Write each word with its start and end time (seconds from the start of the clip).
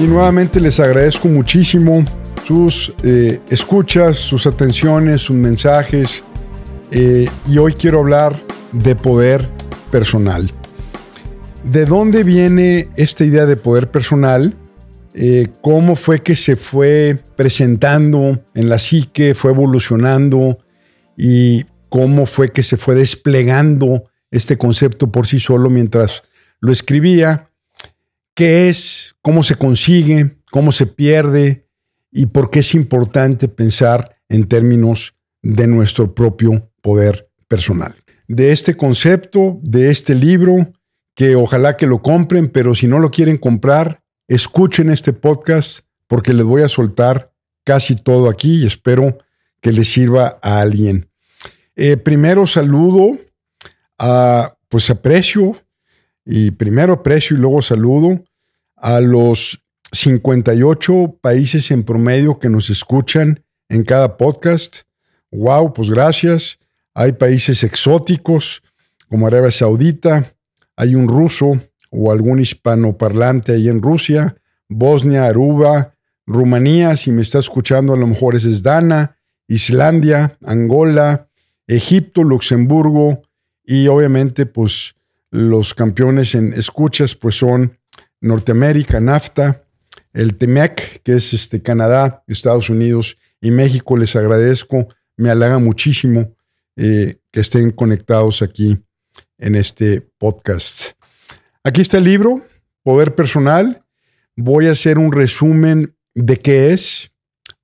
Y 0.00 0.04
nuevamente 0.04 0.60
les 0.60 0.80
agradezco 0.80 1.28
muchísimo 1.28 2.02
sus 2.46 2.94
eh, 3.04 3.38
escuchas, 3.50 4.16
sus 4.16 4.46
atenciones, 4.46 5.20
sus 5.20 5.36
mensajes. 5.36 6.24
Eh, 6.90 7.28
y 7.46 7.58
hoy 7.58 7.74
quiero 7.74 8.00
hablar 8.00 8.34
de 8.72 8.96
poder 8.96 9.46
personal. 9.90 10.50
¿De 11.64 11.84
dónde 11.84 12.24
viene 12.24 12.88
esta 12.96 13.26
idea 13.26 13.44
de 13.44 13.58
poder 13.58 13.90
personal? 13.90 14.54
Eh, 15.12 15.48
¿Cómo 15.60 15.96
fue 15.96 16.22
que 16.22 16.34
se 16.34 16.56
fue 16.56 17.18
presentando 17.36 18.42
en 18.54 18.70
la 18.70 18.78
psique, 18.78 19.34
fue 19.34 19.50
evolucionando 19.50 20.60
y 21.14 21.66
cómo 21.90 22.24
fue 22.24 22.52
que 22.52 22.62
se 22.62 22.78
fue 22.78 22.94
desplegando 22.94 24.04
este 24.30 24.56
concepto 24.56 25.12
por 25.12 25.26
sí 25.26 25.38
solo 25.38 25.68
mientras 25.68 26.22
lo 26.60 26.72
escribía? 26.72 27.49
¿Qué 28.40 28.70
es? 28.70 29.14
¿Cómo 29.20 29.42
se 29.42 29.54
consigue? 29.54 30.38
¿Cómo 30.50 30.72
se 30.72 30.86
pierde? 30.86 31.68
¿Y 32.10 32.24
por 32.24 32.48
qué 32.48 32.60
es 32.60 32.74
importante 32.74 33.48
pensar 33.48 34.16
en 34.30 34.48
términos 34.48 35.14
de 35.42 35.66
nuestro 35.66 36.14
propio 36.14 36.72
poder 36.80 37.28
personal? 37.48 37.94
De 38.28 38.50
este 38.50 38.78
concepto, 38.78 39.60
de 39.62 39.90
este 39.90 40.14
libro, 40.14 40.72
que 41.14 41.36
ojalá 41.36 41.76
que 41.76 41.86
lo 41.86 42.00
compren, 42.00 42.48
pero 42.48 42.74
si 42.74 42.86
no 42.86 42.98
lo 42.98 43.10
quieren 43.10 43.36
comprar, 43.36 44.02
escuchen 44.26 44.88
este 44.88 45.12
podcast 45.12 45.80
porque 46.06 46.32
les 46.32 46.46
voy 46.46 46.62
a 46.62 46.68
soltar 46.68 47.34
casi 47.62 47.94
todo 47.94 48.30
aquí 48.30 48.62
y 48.62 48.66
espero 48.66 49.18
que 49.60 49.70
les 49.70 49.92
sirva 49.92 50.38
a 50.40 50.62
alguien. 50.62 51.10
Eh, 51.76 51.98
primero 51.98 52.46
saludo 52.46 53.18
pues 54.70 54.88
aprecio, 54.88 55.62
y 56.24 56.52
primero 56.52 56.92
aprecio 56.94 57.36
y 57.36 57.40
luego 57.40 57.60
saludo 57.60 58.24
a 58.80 59.00
los 59.00 59.62
58 59.92 61.18
países 61.20 61.70
en 61.70 61.84
promedio 61.84 62.38
que 62.38 62.48
nos 62.48 62.70
escuchan 62.70 63.44
en 63.68 63.84
cada 63.84 64.16
podcast. 64.16 64.82
Wow, 65.30 65.72
pues 65.72 65.90
gracias. 65.90 66.58
Hay 66.94 67.12
países 67.12 67.62
exóticos 67.62 68.62
como 69.08 69.26
Arabia 69.26 69.50
Saudita, 69.50 70.32
hay 70.76 70.94
un 70.94 71.08
ruso 71.08 71.60
o 71.90 72.12
algún 72.12 72.40
hispanoparlante 72.40 73.52
ahí 73.52 73.68
en 73.68 73.82
Rusia, 73.82 74.36
Bosnia, 74.68 75.26
Aruba, 75.26 75.94
Rumanía, 76.26 76.96
si 76.96 77.10
me 77.10 77.22
está 77.22 77.40
escuchando 77.40 77.92
a 77.92 77.96
lo 77.96 78.06
mejor 78.06 78.36
es 78.36 78.62
Dana, 78.62 79.16
Islandia, 79.48 80.38
Angola, 80.46 81.28
Egipto, 81.66 82.22
Luxemburgo 82.22 83.22
y 83.64 83.88
obviamente 83.88 84.46
pues 84.46 84.94
los 85.30 85.74
campeones 85.74 86.36
en 86.36 86.52
escuchas 86.52 87.16
pues 87.16 87.34
son 87.34 87.79
Norteamérica, 88.20 89.00
NAFTA, 89.00 89.64
el 90.12 90.36
TEMEC, 90.36 91.02
que 91.02 91.14
es 91.14 91.32
este 91.32 91.62
Canadá, 91.62 92.22
Estados 92.26 92.68
Unidos 92.68 93.16
y 93.40 93.50
México. 93.50 93.96
Les 93.96 94.14
agradezco, 94.16 94.88
me 95.16 95.30
halaga 95.30 95.58
muchísimo 95.58 96.34
eh, 96.76 97.20
que 97.30 97.40
estén 97.40 97.70
conectados 97.70 98.42
aquí 98.42 98.78
en 99.38 99.54
este 99.54 100.00
podcast. 100.18 100.92
Aquí 101.64 101.80
está 101.80 101.98
el 101.98 102.04
libro, 102.04 102.44
Poder 102.82 103.14
Personal. 103.14 103.84
Voy 104.36 104.66
a 104.66 104.72
hacer 104.72 104.98
un 104.98 105.12
resumen 105.12 105.96
de 106.14 106.36
qué 106.36 106.72
es, 106.72 107.12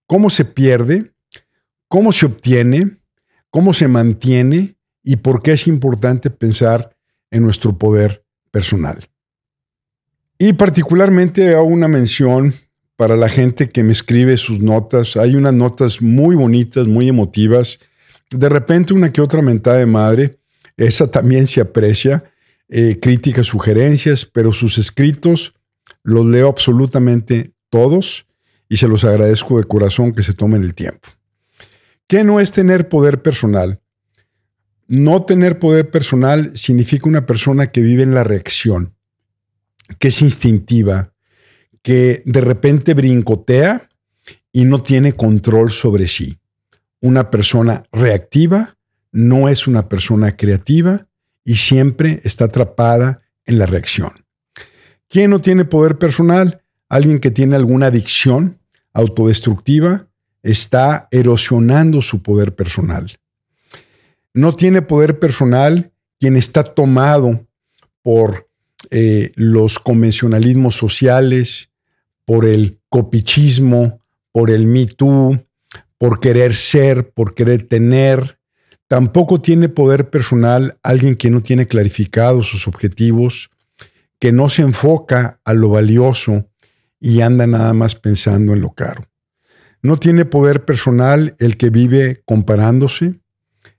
cómo 0.07 0.31
se 0.31 0.45
pierde, 0.45 1.13
cómo 1.89 2.13
se 2.13 2.27
obtiene, 2.27 2.99
cómo 3.51 3.73
se 3.73 3.89
mantiene 3.89 4.77
y 5.03 5.17
por 5.17 5.43
qué 5.43 5.53
es 5.53 5.67
importante 5.67 6.31
pensar 6.31 6.97
en 7.31 7.43
nuestro 7.43 7.79
poder 7.79 8.25
personal. 8.51 9.09
Y 10.39 10.53
particularmente 10.53 11.55
hago 11.55 11.65
una 11.65 11.89
mención 11.89 12.53
para 12.97 13.17
la 13.17 13.29
gente 13.29 13.71
que 13.71 13.83
me 13.83 13.93
escribe 13.93 14.37
sus 14.37 14.61
notas. 14.61 15.17
Hay 15.17 15.35
unas 15.35 15.55
notas 15.55 16.03
muy 16.03 16.37
bonitas, 16.37 16.87
muy 16.87 17.09
emotivas. 17.09 17.79
De 18.31 18.49
repente 18.49 18.95
una 18.95 19.13
que 19.13 19.21
otra 19.21 19.43
mentada 19.43 19.79
de 19.79 19.87
madre 19.87 20.39
esa 20.77 21.11
también 21.11 21.47
se 21.47 21.61
aprecia. 21.61 22.25
Eh, 22.69 22.99
críticas, 23.01 23.47
sugerencias, 23.47 24.25
pero 24.25 24.53
sus 24.53 24.77
escritos 24.79 25.55
los 26.03 26.27
leo 26.27 26.49
absolutamente 26.49 27.53
todos 27.71 28.27
y 28.69 28.77
se 28.79 28.89
los 28.89 29.05
agradezco 29.05 29.59
de 29.59 29.65
corazón 29.65 30.13
que 30.13 30.25
se 30.25 30.35
tomen 30.35 30.65
el 30.65 30.75
tiempo. 30.75 31.09
¿Qué 32.09 32.25
no 32.25 32.41
es 32.41 32.51
tener 32.51 32.89
poder 32.89 33.23
personal? 33.23 33.81
No 34.89 35.25
tener 35.25 35.61
poder 35.61 35.91
personal 35.91 36.57
significa 36.57 37.09
una 37.09 37.25
persona 37.25 37.71
que 37.71 37.83
vive 37.83 38.03
en 38.03 38.15
la 38.15 38.25
reacción, 38.25 38.96
que 39.99 40.09
es 40.09 40.23
instintiva, 40.23 41.13
que 41.83 42.23
de 42.27 42.41
repente 42.41 42.95
brincotea 42.95 43.89
y 44.53 44.65
no 44.65 44.83
tiene 44.83 45.15
control 45.15 45.71
sobre 45.71 46.09
sí. 46.09 46.39
Una 47.01 47.31
persona 47.31 47.85
reactiva 47.93 48.77
no 49.13 49.49
es 49.49 49.67
una 49.67 49.89
persona 49.89 50.37
creativa 50.37 51.07
y 51.45 51.57
siempre 51.57 52.21
está 52.25 52.47
atrapada 52.47 53.23
en 53.45 53.59
la 53.59 53.67
reacción. 53.67 54.11
¿Quién 55.09 55.31
no 55.31 55.39
tiene 55.39 55.65
poder 55.65 55.99
personal? 55.99 56.63
Alguien 56.89 57.21
que 57.21 57.31
tiene 57.31 57.57
alguna 57.57 57.87
adicción 57.87 58.59
autodestructiva 58.93 60.09
está 60.43 61.09
erosionando 61.11 62.03
su 62.03 62.23
poder 62.23 62.55
personal. 62.55 63.19
No 64.35 64.55
tiene 64.55 64.83
poder 64.83 65.19
personal 65.19 65.93
quien 66.19 66.37
está 66.37 66.63
tomado 66.63 67.47
por 68.03 68.46
eh, 68.91 69.33
los 69.37 69.79
convencionalismos 69.79 70.77
sociales, 70.77 71.71
por 72.25 72.45
el 72.45 72.81
copichismo, 72.89 74.01
por 74.33 74.51
el 74.51 74.67
me 74.67 74.87
too, 74.87 75.47
por 75.99 76.21
querer 76.21 76.55
ser, 76.55 77.11
por 77.11 77.35
querer 77.35 77.69
tener, 77.69 78.37
Tampoco 78.89 79.41
tiene 79.41 79.69
poder 79.69 80.11
personal 80.11 80.79
alguien 80.83 81.17
que 81.17 81.31
no 81.31 81.43
tiene 81.43 81.67
clarificados 81.67 82.47
sus 82.47 82.69
objetivos, 82.69 83.51
que 84.21 84.31
no 84.31 84.49
se 84.49 84.63
enfoca 84.63 85.41
a 85.45 85.55
lo 85.55 85.71
valioso 85.71 86.49
y 87.01 87.21
anda 87.21 87.49
nada 87.49 87.75
más 87.75 87.97
pensando 87.97 88.53
en 88.53 88.61
lo 88.61 88.75
caro. 88.75 89.09
No 89.83 89.97
tiene 89.97 90.25
poder 90.25 90.65
personal 90.65 91.35
el 91.41 91.57
que 91.57 91.71
vive 91.71 92.23
comparándose, 92.25 93.21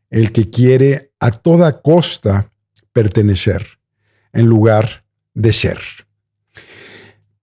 el 0.10 0.32
que 0.34 0.50
quiere 0.50 1.14
a 1.20 1.32
toda 1.32 1.82
costa 1.82 2.52
pertenecer 2.92 3.77
en 4.34 4.46
lugar 4.46 5.04
de 5.34 5.54
ser. 5.54 5.80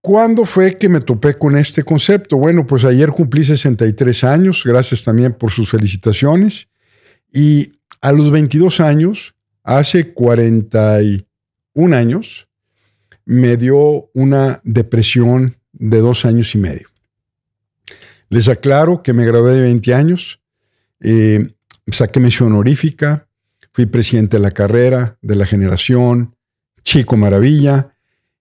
¿Cuándo 0.01 0.45
fue 0.45 0.77
que 0.77 0.87
me 0.87 1.01
topé 1.01 1.35
con 1.35 1.57
este 1.57 1.83
concepto? 1.83 2.37
Bueno, 2.37 2.67
pues 2.67 2.85
ayer 2.85 3.09
cumplí 3.09 3.43
63 3.43 4.23
años, 4.23 4.61
gracias 4.63 5.03
también 5.03 5.33
por 5.33 5.51
sus 5.51 5.69
felicitaciones. 5.69 6.67
Y 7.33 7.71
a 8.01 8.11
los 8.11 8.29
22 8.29 8.81
años, 8.81 9.33
hace 9.63 10.13
41 10.13 11.95
años, 11.95 12.47
me 13.25 13.57
dio 13.57 14.11
una 14.13 14.61
depresión 14.63 15.57
de 15.73 15.97
dos 15.97 16.23
años 16.23 16.53
y 16.53 16.59
medio. 16.59 16.87
Les 18.29 18.47
aclaro 18.47 19.01
que 19.01 19.13
me 19.13 19.25
gradué 19.25 19.53
de 19.53 19.61
20 19.61 19.93
años, 19.93 20.39
eh, 20.99 21.55
saqué 21.91 22.19
mención 22.19 22.51
honorífica, 22.51 23.27
fui 23.71 23.87
presidente 23.87 24.37
de 24.37 24.43
la 24.43 24.51
carrera, 24.51 25.17
de 25.23 25.35
la 25.35 25.47
generación, 25.47 26.34
chico 26.85 27.17
maravilla, 27.17 27.93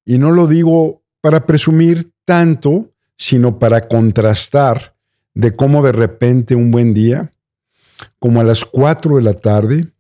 y 0.05 0.19
no 0.19 0.31
lo 0.31 0.47
digo 0.47 1.03
para 1.21 1.47
presumir 1.47 2.13
tanto, 2.25 2.93
sino 3.17 3.59
para 3.59 3.89
contrastar 3.89 4.95
de 5.35 5.57
cómo 5.57 5.83
de 5.83 5.93
repente 5.93 6.55
un 6.55 6.71
buen 6.71 6.95
día 6.95 7.33
como 8.19 8.41
a 8.41 8.45
las 8.45 8.65
4 8.65 9.17
de 9.17 9.23
la 9.23 9.35
tarde, 9.35 9.93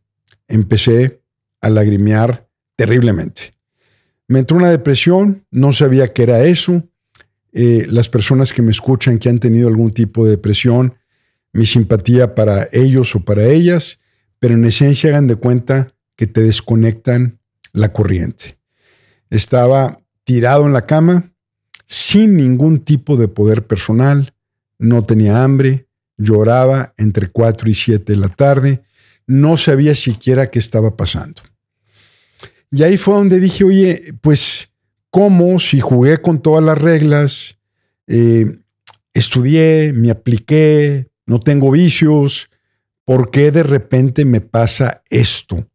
empecé 0.48 1.22
a 1.60 1.70
lagrimear 1.70 2.48
terriblemente. 2.76 3.54
Me 4.28 4.40
entró 4.40 4.56
una 4.56 4.70
depresión, 4.70 5.44
no 5.50 5.72
sabía 5.72 6.12
qué 6.12 6.24
era 6.24 6.44
eso. 6.44 6.82
Eh, 7.52 7.86
las 7.88 8.08
personas 8.08 8.52
que 8.52 8.62
me 8.62 8.70
escuchan 8.70 9.18
que 9.18 9.28
han 9.28 9.38
tenido 9.38 9.68
algún 9.68 9.90
tipo 9.90 10.24
de 10.24 10.32
depresión, 10.32 10.94
mi 11.52 11.66
simpatía 11.66 12.34
para 12.34 12.68
ellos 12.72 13.14
o 13.14 13.20
para 13.20 13.44
ellas, 13.44 14.00
pero 14.38 14.54
en 14.54 14.64
esencia 14.64 15.10
hagan 15.10 15.28
de 15.28 15.36
cuenta 15.36 15.94
que 16.16 16.26
te 16.26 16.42
desconectan 16.42 17.38
la 17.74 17.92
corriente. 17.92 18.58
Estaba 19.28 20.00
tirado 20.24 20.64
en 20.64 20.72
la 20.72 20.86
cama, 20.86 21.32
sin 21.86 22.36
ningún 22.36 22.80
tipo 22.80 23.18
de 23.18 23.28
poder 23.28 23.66
personal, 23.66 24.32
no 24.78 25.04
tenía 25.04 25.44
hambre, 25.44 25.86
lloraba 26.16 26.94
entre 26.96 27.28
4 27.28 27.68
y 27.68 27.74
7 27.74 28.12
de 28.12 28.18
la 28.18 28.28
tarde, 28.28 28.82
no 29.26 29.56
sabía 29.56 29.94
siquiera 29.94 30.50
qué 30.50 30.58
estaba 30.58 30.96
pasando. 30.96 31.42
Y 32.70 32.82
ahí 32.82 32.96
fue 32.96 33.14
donde 33.14 33.40
dije, 33.40 33.64
oye, 33.64 34.14
pues, 34.20 34.70
¿cómo 35.10 35.58
si 35.58 35.80
jugué 35.80 36.18
con 36.18 36.40
todas 36.40 36.64
las 36.64 36.78
reglas, 36.78 37.58
eh, 38.06 38.60
estudié, 39.12 39.92
me 39.92 40.10
apliqué, 40.10 41.08
no 41.26 41.40
tengo 41.40 41.70
vicios, 41.70 42.48
¿por 43.04 43.30
qué 43.30 43.50
de 43.50 43.62
repente 43.62 44.24
me 44.24 44.40
pasa 44.40 45.02
esto? 45.10 45.66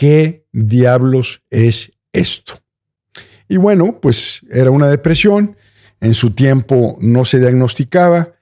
¿Qué 0.00 0.46
diablos 0.50 1.42
es 1.50 1.92
esto? 2.14 2.58
Y 3.50 3.58
bueno, 3.58 4.00
pues 4.00 4.40
era 4.50 4.70
una 4.70 4.88
depresión 4.88 5.58
en 6.00 6.14
su 6.14 6.30
tiempo 6.30 6.96
no 7.02 7.26
se 7.26 7.38
diagnosticaba, 7.38 8.32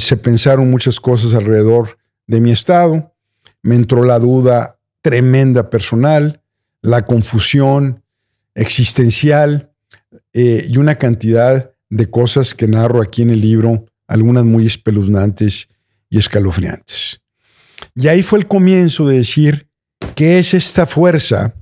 se 0.00 0.16
pensaron 0.16 0.68
muchas 0.68 0.98
cosas 0.98 1.34
alrededor 1.34 1.98
de 2.26 2.40
mi 2.40 2.50
estado, 2.50 3.14
me 3.62 3.76
entró 3.76 4.02
la 4.02 4.18
duda 4.18 4.80
tremenda 5.00 5.70
personal, 5.70 6.42
la 6.82 7.06
confusión 7.06 8.02
existencial 8.56 9.70
eh, 10.32 10.66
y 10.68 10.78
una 10.78 10.96
cantidad 10.96 11.74
de 11.90 12.10
cosas 12.10 12.56
que 12.56 12.66
narro 12.66 13.02
aquí 13.02 13.22
en 13.22 13.30
el 13.30 13.40
libro, 13.40 13.86
algunas 14.08 14.44
muy 14.44 14.66
espeluznantes 14.66 15.68
y 16.10 16.18
escalofriantes. 16.18 17.20
Y 17.94 18.08
ahí 18.08 18.22
fue 18.22 18.40
el 18.40 18.48
comienzo 18.48 19.06
de 19.06 19.18
decir, 19.18 19.67
¿qué 20.18 20.40
es 20.40 20.52
esta 20.52 20.84
fuerza? 20.84 21.54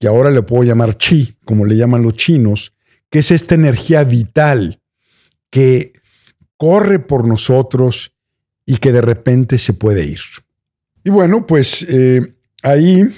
Que 0.00 0.08
ahora 0.08 0.32
le 0.32 0.42
puedo 0.42 0.64
llamar 0.64 0.98
chi, 0.98 1.36
como 1.44 1.64
le 1.64 1.76
llaman 1.76 2.02
los 2.02 2.14
chinos, 2.14 2.72
que 3.08 3.20
es 3.20 3.30
esta 3.30 3.54
energía 3.54 4.02
vital 4.02 4.82
que 5.48 5.92
corre 6.56 6.98
por 6.98 7.24
nosotros 7.24 8.16
y 8.66 8.78
que 8.78 8.90
de 8.90 9.00
repente 9.00 9.58
se 9.58 9.74
puede 9.74 10.04
ir. 10.04 10.18
Y 11.04 11.10
bueno, 11.10 11.46
pues 11.46 11.86
eh, 11.88 12.34
ahí 12.64 13.08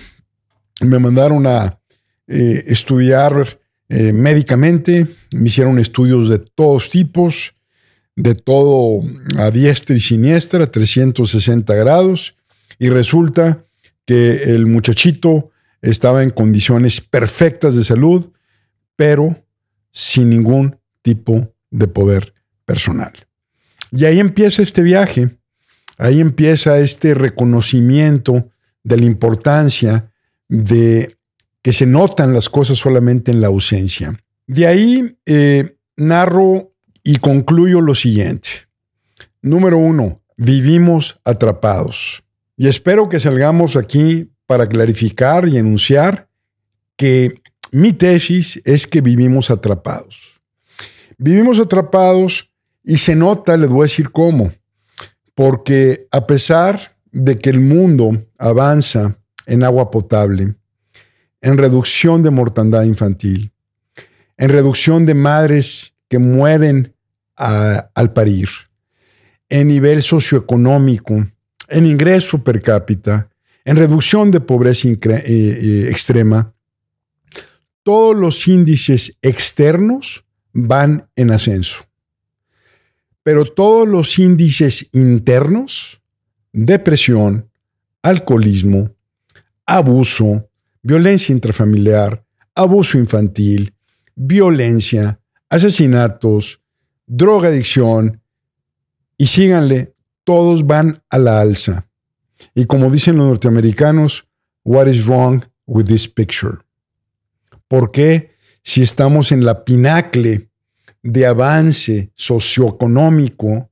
me 0.82 0.98
mandaron 0.98 1.46
a 1.46 1.80
eh, 2.26 2.62
estudiar 2.66 3.60
eh, 3.88 4.12
médicamente, 4.12 5.06
me 5.34 5.48
hicieron 5.48 5.78
estudios 5.78 6.28
de 6.28 6.38
todos 6.38 6.90
tipos, 6.90 7.54
de 8.14 8.34
todo 8.34 9.00
a 9.38 9.50
diestra 9.50 9.96
y 9.96 10.00
siniestra, 10.00 10.66
360 10.66 11.74
grados, 11.76 12.36
y 12.78 12.90
resulta 12.90 13.64
que 14.10 14.42
el 14.42 14.66
muchachito 14.66 15.52
estaba 15.82 16.24
en 16.24 16.30
condiciones 16.30 17.00
perfectas 17.00 17.76
de 17.76 17.84
salud, 17.84 18.32
pero 18.96 19.44
sin 19.92 20.30
ningún 20.30 20.80
tipo 21.00 21.54
de 21.70 21.86
poder 21.86 22.34
personal. 22.64 23.12
Y 23.92 24.06
ahí 24.06 24.18
empieza 24.18 24.62
este 24.62 24.82
viaje, 24.82 25.38
ahí 25.96 26.20
empieza 26.20 26.80
este 26.80 27.14
reconocimiento 27.14 28.50
de 28.82 28.96
la 28.96 29.04
importancia 29.04 30.10
de 30.48 31.16
que 31.62 31.72
se 31.72 31.86
notan 31.86 32.34
las 32.34 32.48
cosas 32.48 32.78
solamente 32.78 33.30
en 33.30 33.40
la 33.40 33.46
ausencia. 33.46 34.20
De 34.48 34.66
ahí 34.66 35.16
eh, 35.24 35.76
narro 35.96 36.72
y 37.04 37.14
concluyo 37.18 37.80
lo 37.80 37.94
siguiente. 37.94 38.48
Número 39.40 39.78
uno, 39.78 40.20
vivimos 40.36 41.20
atrapados. 41.24 42.24
Y 42.60 42.68
espero 42.68 43.08
que 43.08 43.18
salgamos 43.18 43.74
aquí 43.74 44.30
para 44.44 44.68
clarificar 44.68 45.48
y 45.48 45.56
enunciar 45.56 46.28
que 46.94 47.40
mi 47.72 47.94
tesis 47.94 48.60
es 48.66 48.86
que 48.86 49.00
vivimos 49.00 49.50
atrapados. 49.50 50.38
Vivimos 51.16 51.58
atrapados 51.58 52.50
y 52.84 52.98
se 52.98 53.16
nota, 53.16 53.56
les 53.56 53.70
voy 53.70 53.80
a 53.80 53.88
decir 53.88 54.10
cómo, 54.10 54.52
porque 55.34 56.06
a 56.10 56.26
pesar 56.26 56.98
de 57.12 57.38
que 57.38 57.48
el 57.48 57.60
mundo 57.60 58.26
avanza 58.36 59.16
en 59.46 59.64
agua 59.64 59.90
potable, 59.90 60.54
en 61.40 61.56
reducción 61.56 62.22
de 62.22 62.28
mortandad 62.28 62.82
infantil, 62.82 63.54
en 64.36 64.50
reducción 64.50 65.06
de 65.06 65.14
madres 65.14 65.94
que 66.10 66.18
mueren 66.18 66.94
al 67.36 68.12
parir, 68.12 68.50
en 69.48 69.68
nivel 69.68 70.02
socioeconómico, 70.02 71.24
en 71.70 71.86
ingreso 71.86 72.42
per 72.42 72.60
cápita, 72.60 73.30
en 73.64 73.76
reducción 73.76 74.30
de 74.30 74.40
pobreza 74.40 74.88
eh, 74.88 74.98
eh, 75.04 75.88
extrema, 75.88 76.52
todos 77.82 78.16
los 78.16 78.46
índices 78.46 79.16
externos 79.22 80.24
van 80.52 81.08
en 81.16 81.30
ascenso. 81.30 81.86
Pero 83.22 83.44
todos 83.44 83.88
los 83.88 84.18
índices 84.18 84.88
internos, 84.92 86.00
depresión, 86.52 87.50
alcoholismo, 88.02 88.90
abuso, 89.66 90.50
violencia 90.82 91.32
intrafamiliar, 91.32 92.24
abuso 92.54 92.98
infantil, 92.98 93.74
violencia, 94.14 95.20
asesinatos, 95.48 96.60
drogadicción, 97.06 98.20
y 99.16 99.26
síganle, 99.26 99.94
todos 100.24 100.66
van 100.66 101.02
a 101.10 101.18
la 101.18 101.40
alza. 101.40 101.88
Y 102.54 102.64
como 102.64 102.90
dicen 102.90 103.16
los 103.16 103.26
norteamericanos, 103.26 104.26
what 104.64 104.86
is 104.86 105.06
wrong 105.06 105.44
with 105.66 105.84
this 105.84 106.08
picture? 106.08 106.58
¿Por 107.68 107.90
qué 107.92 108.30
si 108.62 108.82
estamos 108.82 109.32
en 109.32 109.44
la 109.44 109.64
pinacle 109.64 110.50
de 111.02 111.26
avance 111.26 112.10
socioeconómico, 112.14 113.70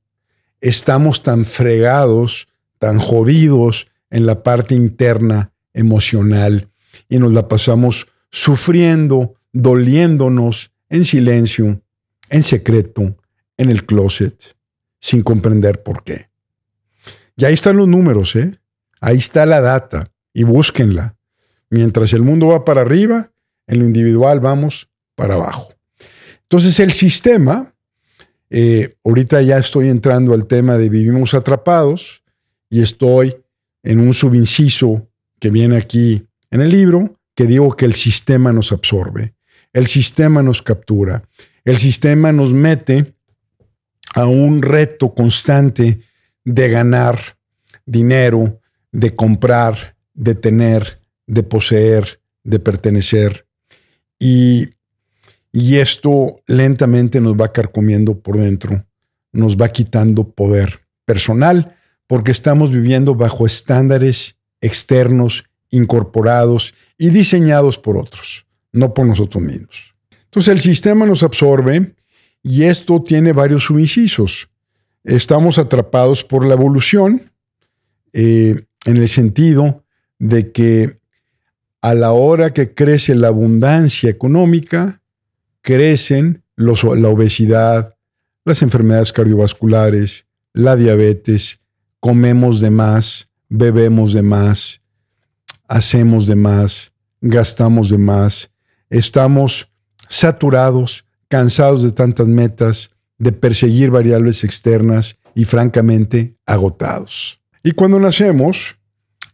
estamos 0.61 1.21
tan 1.23 1.45
fregados, 1.45 2.47
tan 2.79 2.97
jodidos 2.97 3.87
en 4.09 4.25
la 4.25 4.41
parte 4.43 4.75
interna 4.75 5.53
emocional 5.73 6.69
y 7.07 7.19
nos 7.19 7.33
la 7.33 7.47
pasamos 7.47 8.07
sufriendo, 8.31 9.35
doliéndonos 9.53 10.71
en 10.89 11.05
silencio, 11.05 11.81
en 12.29 12.43
secreto, 12.43 13.15
en 13.57 13.69
el 13.69 13.85
closet, 13.85 14.55
sin 14.99 15.21
comprender 15.21 15.83
por 15.83 16.03
qué. 16.03 16.28
Y 17.39 17.45
ahí 17.45 17.53
están 17.53 17.77
los 17.77 17.87
números, 17.87 18.35
¿eh? 18.35 18.59
Ahí 18.99 19.15
está 19.15 19.45
la 19.45 19.61
data 19.61 20.11
y 20.33 20.43
búsquenla. 20.43 21.15
Mientras 21.69 22.11
el 22.11 22.21
mundo 22.21 22.47
va 22.47 22.65
para 22.65 22.81
arriba, 22.81 23.31
en 23.65 23.79
lo 23.79 23.85
individual 23.85 24.41
vamos 24.41 24.89
para 25.15 25.35
abajo. 25.35 25.73
Entonces 26.41 26.77
el 26.81 26.91
sistema, 26.91 27.73
eh, 28.49 28.97
ahorita 29.05 29.41
ya 29.41 29.57
estoy 29.57 29.87
entrando 29.87 30.33
al 30.33 30.47
tema 30.47 30.77
de 30.77 30.89
vivimos 30.89 31.33
atrapados 31.33 32.23
y 32.69 32.81
estoy 32.81 33.37
en 33.83 34.01
un 34.01 34.13
subinciso 34.13 35.07
que 35.39 35.49
viene 35.49 35.77
aquí 35.77 36.27
en 36.51 36.59
el 36.59 36.71
libro, 36.71 37.19
que 37.35 37.45
digo 37.45 37.73
que 37.77 37.85
el 37.85 37.93
sistema 37.93 38.51
nos 38.51 38.73
absorbe, 38.73 39.33
el 39.71 39.87
sistema 39.87 40.43
nos 40.43 40.61
captura, 40.61 41.23
el 41.63 41.77
sistema 41.77 42.33
nos 42.33 42.51
mete 42.51 43.13
a 44.13 44.25
un 44.25 44.61
reto 44.61 45.13
constante 45.13 46.01
de 46.45 46.69
ganar 46.69 47.37
dinero, 47.85 48.59
de 48.91 49.15
comprar, 49.15 49.95
de 50.13 50.35
tener, 50.35 50.99
de 51.27 51.43
poseer, 51.43 52.21
de 52.43 52.59
pertenecer. 52.59 53.45
Y, 54.19 54.69
y 55.51 55.77
esto 55.77 56.41
lentamente 56.47 57.21
nos 57.21 57.35
va 57.35 57.51
carcomiendo 57.51 58.19
por 58.19 58.37
dentro, 58.37 58.85
nos 59.31 59.57
va 59.57 59.69
quitando 59.69 60.29
poder 60.29 60.81
personal, 61.05 61.75
porque 62.07 62.31
estamos 62.31 62.71
viviendo 62.71 63.15
bajo 63.15 63.45
estándares 63.45 64.35
externos 64.61 65.45
incorporados 65.69 66.73
y 66.97 67.09
diseñados 67.09 67.77
por 67.77 67.97
otros, 67.97 68.45
no 68.71 68.93
por 68.93 69.05
nosotros 69.05 69.43
mismos. 69.43 69.95
Entonces 70.25 70.51
el 70.51 70.59
sistema 70.59 71.05
nos 71.05 71.23
absorbe 71.23 71.95
y 72.43 72.63
esto 72.63 73.01
tiene 73.01 73.33
varios 73.33 73.63
subincisos. 73.63 74.48
Estamos 75.09 75.57
atrapados 75.57 76.23
por 76.23 76.45
la 76.45 76.53
evolución 76.53 77.31
eh, 78.13 78.67
en 78.85 78.97
el 78.97 79.09
sentido 79.09 79.83
de 80.19 80.51
que 80.51 80.99
a 81.81 81.95
la 81.95 82.11
hora 82.11 82.53
que 82.53 82.75
crece 82.75 83.15
la 83.15 83.29
abundancia 83.29 84.11
económica, 84.11 85.01
crecen 85.61 86.43
la 86.55 87.09
obesidad, 87.09 87.95
las 88.45 88.61
enfermedades 88.61 89.11
cardiovasculares, 89.11 90.27
la 90.53 90.75
diabetes, 90.75 91.59
comemos 91.99 92.61
de 92.61 92.69
más, 92.69 93.31
bebemos 93.47 94.13
de 94.13 94.21
más, 94.21 94.81
hacemos 95.67 96.27
de 96.27 96.35
más, 96.35 96.91
gastamos 97.19 97.89
de 97.89 97.97
más, 97.97 98.51
estamos 98.91 99.71
saturados, 100.07 101.03
cansados 101.27 101.81
de 101.81 101.93
tantas 101.93 102.27
metas, 102.27 102.91
de 103.19 103.31
perseguir 103.31 103.91
variables 103.91 104.43
externas 104.43 105.17
y 105.35 105.45
francamente 105.45 106.37
agotados. 106.45 107.41
Y 107.63 107.71
cuando 107.71 107.99
nacemos, 107.99 108.77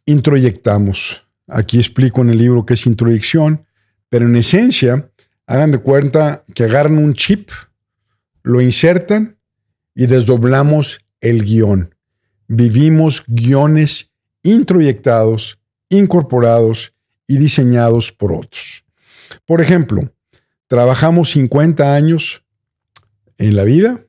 introyectamos. 0.05 1.23
Aquí 1.47 1.77
explico 1.77 2.21
en 2.21 2.31
el 2.31 2.39
libro 2.39 2.65
qué 2.65 2.73
es 2.73 2.85
introyección, 2.85 3.65
pero 4.09 4.25
en 4.25 4.35
esencia, 4.35 5.11
hagan 5.47 5.71
de 5.71 5.77
cuenta 5.77 6.41
que 6.53 6.63
agarran 6.63 6.97
un 6.97 7.13
chip, 7.13 7.49
lo 8.43 8.61
insertan 8.61 9.37
y 9.93 10.07
desdoblamos 10.07 10.99
el 11.21 11.43
guion. 11.45 11.95
Vivimos 12.47 13.23
guiones 13.27 14.11
introyectados 14.43 15.59
incorporados 15.89 16.93
y 17.27 17.37
diseñados 17.37 18.11
por 18.11 18.33
otros. 18.33 18.83
Por 19.45 19.61
ejemplo, 19.61 20.13
trabajamos 20.67 21.31
50 21.31 21.95
años 21.95 22.44
en 23.37 23.55
la 23.55 23.63
vida, 23.63 24.05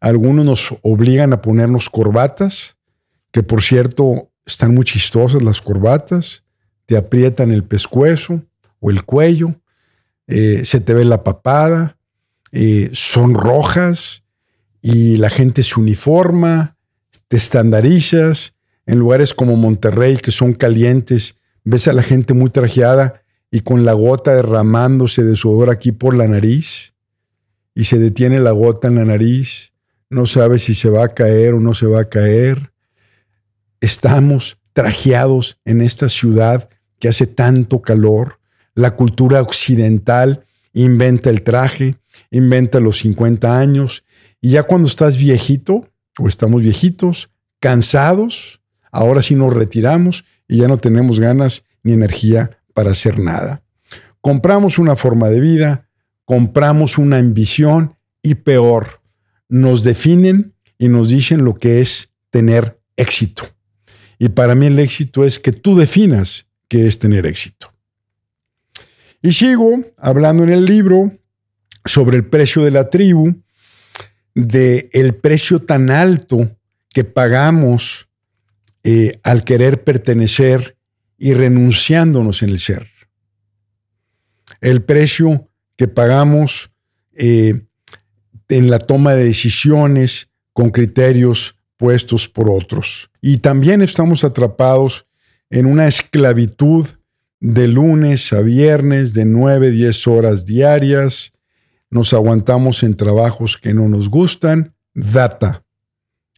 algunos 0.00 0.44
nos 0.44 0.74
obligan 0.82 1.32
a 1.32 1.42
ponernos 1.42 1.90
corbatas, 1.90 2.76
que 3.32 3.42
por 3.42 3.62
cierto 3.62 4.30
están 4.46 4.74
muy 4.74 4.84
chistosas 4.84 5.42
las 5.42 5.60
corbatas, 5.60 6.44
te 6.86 6.96
aprietan 6.96 7.50
el 7.50 7.64
pescuezo 7.64 8.42
o 8.80 8.90
el 8.90 9.04
cuello, 9.04 9.60
eh, 10.26 10.64
se 10.64 10.80
te 10.80 10.94
ve 10.94 11.04
la 11.04 11.24
papada, 11.24 11.98
eh, 12.52 12.90
son 12.92 13.34
rojas 13.34 14.24
y 14.80 15.16
la 15.16 15.30
gente 15.30 15.62
se 15.62 15.78
uniforma, 15.78 16.76
te 17.26 17.36
estandarizas. 17.36 18.54
En 18.86 18.98
lugares 18.98 19.34
como 19.34 19.56
Monterrey, 19.56 20.16
que 20.16 20.30
son 20.30 20.54
calientes, 20.54 21.34
ves 21.62 21.88
a 21.88 21.92
la 21.92 22.02
gente 22.02 22.32
muy 22.32 22.48
trajeada 22.48 23.20
y 23.50 23.60
con 23.60 23.84
la 23.84 23.92
gota 23.92 24.34
derramándose 24.34 25.22
de 25.24 25.36
sudor 25.36 25.68
aquí 25.68 25.92
por 25.92 26.14
la 26.14 26.26
nariz 26.26 26.94
y 27.78 27.84
se 27.84 27.96
detiene 27.96 28.40
la 28.40 28.50
gota 28.50 28.88
en 28.88 28.96
la 28.96 29.04
nariz, 29.04 29.72
no 30.10 30.26
sabe 30.26 30.58
si 30.58 30.74
se 30.74 30.90
va 30.90 31.04
a 31.04 31.14
caer 31.14 31.54
o 31.54 31.60
no 31.60 31.74
se 31.74 31.86
va 31.86 32.00
a 32.00 32.08
caer. 32.08 32.72
Estamos 33.80 34.58
trajeados 34.72 35.60
en 35.64 35.80
esta 35.80 36.08
ciudad 36.08 36.68
que 36.98 37.06
hace 37.06 37.28
tanto 37.28 37.80
calor. 37.80 38.40
La 38.74 38.96
cultura 38.96 39.40
occidental 39.40 40.44
inventa 40.72 41.30
el 41.30 41.42
traje, 41.42 41.94
inventa 42.32 42.80
los 42.80 42.98
50 42.98 43.60
años 43.60 44.04
y 44.40 44.50
ya 44.50 44.64
cuando 44.64 44.88
estás 44.88 45.16
viejito 45.16 45.88
o 46.18 46.26
estamos 46.26 46.62
viejitos, 46.62 47.30
cansados, 47.60 48.60
ahora 48.90 49.22
sí 49.22 49.36
nos 49.36 49.54
retiramos 49.54 50.24
y 50.48 50.56
ya 50.56 50.66
no 50.66 50.78
tenemos 50.78 51.20
ganas 51.20 51.62
ni 51.84 51.92
energía 51.92 52.58
para 52.74 52.90
hacer 52.90 53.20
nada. 53.20 53.62
Compramos 54.20 54.80
una 54.80 54.96
forma 54.96 55.28
de 55.28 55.40
vida, 55.40 55.87
compramos 56.28 56.98
una 56.98 57.16
ambición 57.16 57.96
y 58.22 58.34
peor, 58.34 59.00
nos 59.48 59.82
definen 59.82 60.54
y 60.76 60.90
nos 60.90 61.08
dicen 61.08 61.42
lo 61.42 61.54
que 61.54 61.80
es 61.80 62.10
tener 62.28 62.78
éxito. 62.98 63.44
Y 64.18 64.28
para 64.28 64.54
mí 64.54 64.66
el 64.66 64.78
éxito 64.78 65.24
es 65.24 65.38
que 65.38 65.52
tú 65.52 65.74
definas 65.74 66.46
qué 66.68 66.86
es 66.86 66.98
tener 66.98 67.24
éxito. 67.24 67.72
Y 69.22 69.32
sigo 69.32 69.82
hablando 69.96 70.44
en 70.44 70.50
el 70.50 70.66
libro 70.66 71.18
sobre 71.86 72.18
el 72.18 72.26
precio 72.26 72.62
de 72.62 72.72
la 72.72 72.90
tribu, 72.90 73.34
de 74.34 74.90
el 74.92 75.14
precio 75.14 75.60
tan 75.60 75.88
alto 75.88 76.54
que 76.90 77.04
pagamos 77.04 78.06
eh, 78.84 79.18
al 79.22 79.44
querer 79.44 79.82
pertenecer 79.82 80.76
y 81.16 81.32
renunciándonos 81.32 82.42
en 82.42 82.50
el 82.50 82.58
ser. 82.58 82.86
El 84.60 84.82
precio 84.82 85.47
que 85.78 85.88
pagamos 85.88 86.70
eh, 87.16 87.62
en 88.48 88.70
la 88.70 88.80
toma 88.80 89.14
de 89.14 89.24
decisiones 89.24 90.28
con 90.52 90.70
criterios 90.70 91.54
puestos 91.76 92.28
por 92.28 92.50
otros. 92.50 93.10
Y 93.22 93.38
también 93.38 93.80
estamos 93.80 94.24
atrapados 94.24 95.06
en 95.48 95.66
una 95.66 95.86
esclavitud 95.86 96.86
de 97.40 97.68
lunes 97.68 98.32
a 98.32 98.40
viernes 98.40 99.14
de 99.14 99.24
9, 99.24 99.70
10 99.70 100.06
horas 100.08 100.44
diarias. 100.44 101.32
Nos 101.90 102.12
aguantamos 102.12 102.82
en 102.82 102.96
trabajos 102.96 103.56
que 103.56 103.72
no 103.72 103.88
nos 103.88 104.10
gustan. 104.10 104.74
Data. 104.94 105.64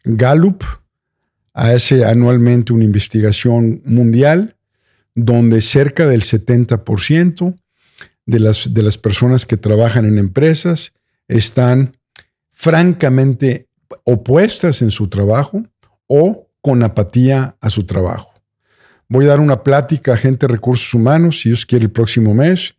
Gallup 0.05 0.63
hace 1.55 2.05
anualmente 2.05 2.75
una 2.75 2.85
investigación 2.85 3.81
mundial 3.87 4.57
donde 5.15 5.63
cerca 5.63 6.07
del 6.07 6.23
70% 6.23 7.60
de 8.27 8.41
las, 8.41 8.73
de 8.73 8.83
las 8.83 8.99
personas 8.99 9.47
que 9.47 9.57
trabajan 9.57 10.05
en 10.05 10.19
empresas 10.19 10.93
están 11.29 11.97
francamente 12.51 13.69
opuestas 14.05 14.83
en 14.83 14.91
su 14.91 15.09
trabajo 15.09 15.65
o 16.07 16.49
con 16.61 16.83
apatía 16.83 17.57
a 17.61 17.71
su 17.71 17.85
trabajo. 17.85 18.31
Voy 19.09 19.25
a 19.25 19.29
dar 19.29 19.41
una 19.41 19.63
plática 19.63 20.13
a 20.13 20.17
gente 20.17 20.47
de 20.47 20.53
recursos 20.53 20.95
humanos, 20.95 21.41
si 21.41 21.49
Dios 21.49 21.67
quiere, 21.67 21.87
el 21.87 21.91
próximo 21.91 22.35
mes. 22.35 22.77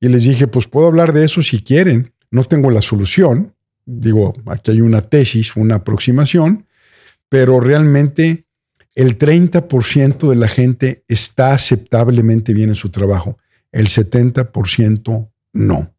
Y 0.00 0.08
les 0.08 0.22
dije, 0.22 0.46
pues 0.46 0.66
puedo 0.66 0.86
hablar 0.86 1.12
de 1.12 1.24
eso 1.24 1.42
si 1.42 1.62
quieren. 1.62 2.12
No 2.30 2.44
tengo 2.44 2.70
la 2.70 2.80
solución. 2.80 3.54
Digo, 3.84 4.34
aquí 4.46 4.70
hay 4.70 4.80
una 4.80 5.02
tesis, 5.02 5.56
una 5.56 5.76
aproximación, 5.76 6.66
pero 7.28 7.60
realmente 7.60 8.46
el 8.94 9.18
30% 9.18 10.28
de 10.28 10.36
la 10.36 10.48
gente 10.48 11.04
está 11.08 11.52
aceptablemente 11.52 12.54
bien 12.54 12.70
en 12.70 12.74
su 12.74 12.90
trabajo. 12.90 13.38
El 13.72 13.88
70% 13.88 15.30
no. 15.52 15.94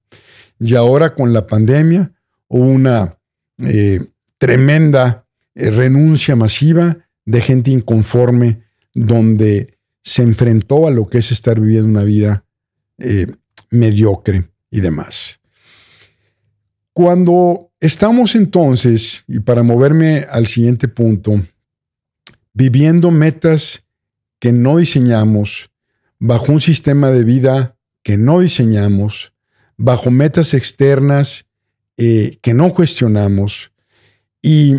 Y 0.59 0.75
ahora 0.75 1.15
con 1.15 1.33
la 1.33 1.47
pandemia, 1.47 2.11
hubo 2.47 2.65
una 2.65 3.17
eh, 3.59 4.05
tremenda 4.37 5.25
eh, 5.55 5.71
renuncia 5.71 6.35
masiva 6.35 6.97
de 7.25 7.41
gente 7.41 7.71
inconforme 7.71 8.63
donde 8.93 9.77
se 10.01 10.23
enfrentó 10.23 10.87
a 10.87 10.91
lo 10.91 11.07
que 11.07 11.19
es 11.19 11.31
estar 11.31 11.59
viviendo 11.59 11.89
una 11.89 12.03
vida 12.03 12.45
eh, 12.97 13.27
mediocre 13.69 14.49
y 14.71 14.81
demás. 14.81 15.39
Cuando 16.93 17.71
estamos 17.79 18.35
entonces, 18.35 19.23
y 19.27 19.39
para 19.39 19.63
moverme 19.63 20.25
al 20.29 20.47
siguiente 20.47 20.87
punto, 20.87 21.41
viviendo 22.53 23.11
metas 23.11 23.85
que 24.39 24.51
no 24.51 24.77
diseñamos, 24.77 25.68
bajo 26.19 26.51
un 26.51 26.61
sistema 26.61 27.09
de 27.09 27.23
vida 27.23 27.77
que 28.03 28.17
no 28.17 28.41
diseñamos, 28.41 29.33
bajo 29.77 30.11
metas 30.11 30.53
externas 30.53 31.45
eh, 31.97 32.37
que 32.41 32.53
no 32.53 32.73
cuestionamos 32.73 33.71
y 34.41 34.75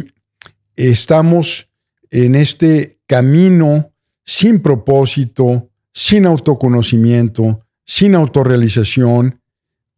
estamos 0.76 1.70
en 2.10 2.34
este 2.34 2.98
camino 3.06 3.92
sin 4.24 4.60
propósito, 4.60 5.70
sin 5.92 6.26
autoconocimiento, 6.26 7.66
sin 7.84 8.14
autorrealización, 8.14 9.40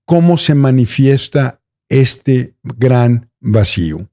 cómo 0.04 0.38
se 0.38 0.54
manifiesta 0.54 1.60
este 1.88 2.54
gran 2.62 3.30
vacío. 3.40 4.08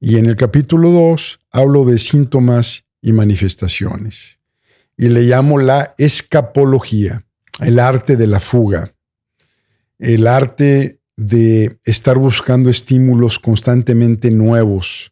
Y 0.00 0.16
en 0.16 0.26
el 0.26 0.36
capítulo 0.36 0.90
2 0.90 1.40
hablo 1.52 1.84
de 1.84 1.98
síntomas 1.98 2.84
y 3.00 3.12
manifestaciones. 3.12 4.39
Y 5.00 5.08
le 5.08 5.22
llamo 5.22 5.56
la 5.56 5.94
escapología, 5.96 7.24
el 7.62 7.78
arte 7.78 8.18
de 8.18 8.26
la 8.26 8.38
fuga, 8.38 8.92
el 9.98 10.26
arte 10.26 11.00
de 11.16 11.78
estar 11.86 12.18
buscando 12.18 12.68
estímulos 12.68 13.38
constantemente 13.38 14.30
nuevos, 14.30 15.10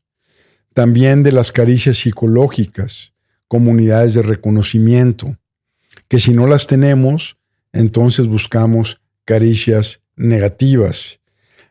también 0.74 1.22
de 1.22 1.32
las 1.32 1.52
caricias 1.52 1.96
psicológicas, 1.96 3.14
comunidades 3.48 4.12
de 4.12 4.20
reconocimiento, 4.20 5.38
que 6.06 6.18
si 6.18 6.34
no 6.34 6.46
las 6.46 6.66
tenemos, 6.66 7.38
entonces 7.72 8.26
buscamos 8.26 9.00
caricias 9.24 10.02
negativas. 10.16 11.20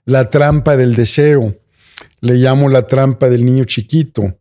La 0.06 0.32
trampa 0.32 0.76
del 0.76 0.96
deseo, 0.96 1.56
le 2.22 2.34
llamo 2.38 2.68
la 2.68 2.88
trampa 2.88 3.30
del 3.30 3.46
niño 3.46 3.66
chiquito, 3.66 4.40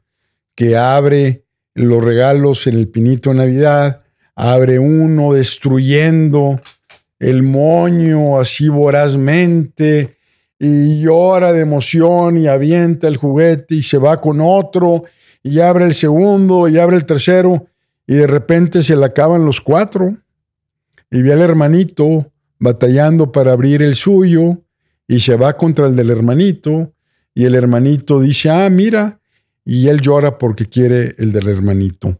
que 0.54 0.78
abre 0.78 1.45
los 1.84 2.02
regalos 2.02 2.66
en 2.66 2.76
el 2.76 2.88
pinito 2.88 3.30
de 3.30 3.36
Navidad, 3.36 4.02
abre 4.34 4.78
uno 4.78 5.34
destruyendo 5.34 6.60
el 7.18 7.42
moño 7.42 8.38
así 8.38 8.68
vorazmente 8.68 10.16
y 10.58 11.00
llora 11.00 11.52
de 11.52 11.60
emoción 11.60 12.38
y 12.38 12.46
avienta 12.46 13.08
el 13.08 13.16
juguete 13.16 13.74
y 13.76 13.82
se 13.82 13.98
va 13.98 14.20
con 14.20 14.40
otro 14.40 15.04
y 15.42 15.60
abre 15.60 15.84
el 15.84 15.94
segundo 15.94 16.68
y 16.68 16.78
abre 16.78 16.96
el 16.96 17.06
tercero 17.06 17.66
y 18.06 18.14
de 18.14 18.26
repente 18.26 18.82
se 18.82 18.96
le 18.96 19.04
acaban 19.04 19.44
los 19.44 19.60
cuatro. 19.60 20.16
Y 21.10 21.22
ve 21.22 21.32
al 21.32 21.42
hermanito 21.42 22.32
batallando 22.58 23.32
para 23.32 23.52
abrir 23.52 23.82
el 23.82 23.94
suyo 23.94 24.62
y 25.06 25.20
se 25.20 25.36
va 25.36 25.56
contra 25.56 25.86
el 25.86 25.94
del 25.94 26.10
hermanito 26.10 26.92
y 27.34 27.44
el 27.44 27.54
hermanito 27.54 28.20
dice, 28.20 28.48
ah, 28.48 28.68
mira, 28.70 29.20
y 29.66 29.88
él 29.88 30.00
llora 30.00 30.38
porque 30.38 30.64
quiere 30.64 31.14
el 31.18 31.32
del 31.32 31.48
hermanito. 31.48 32.18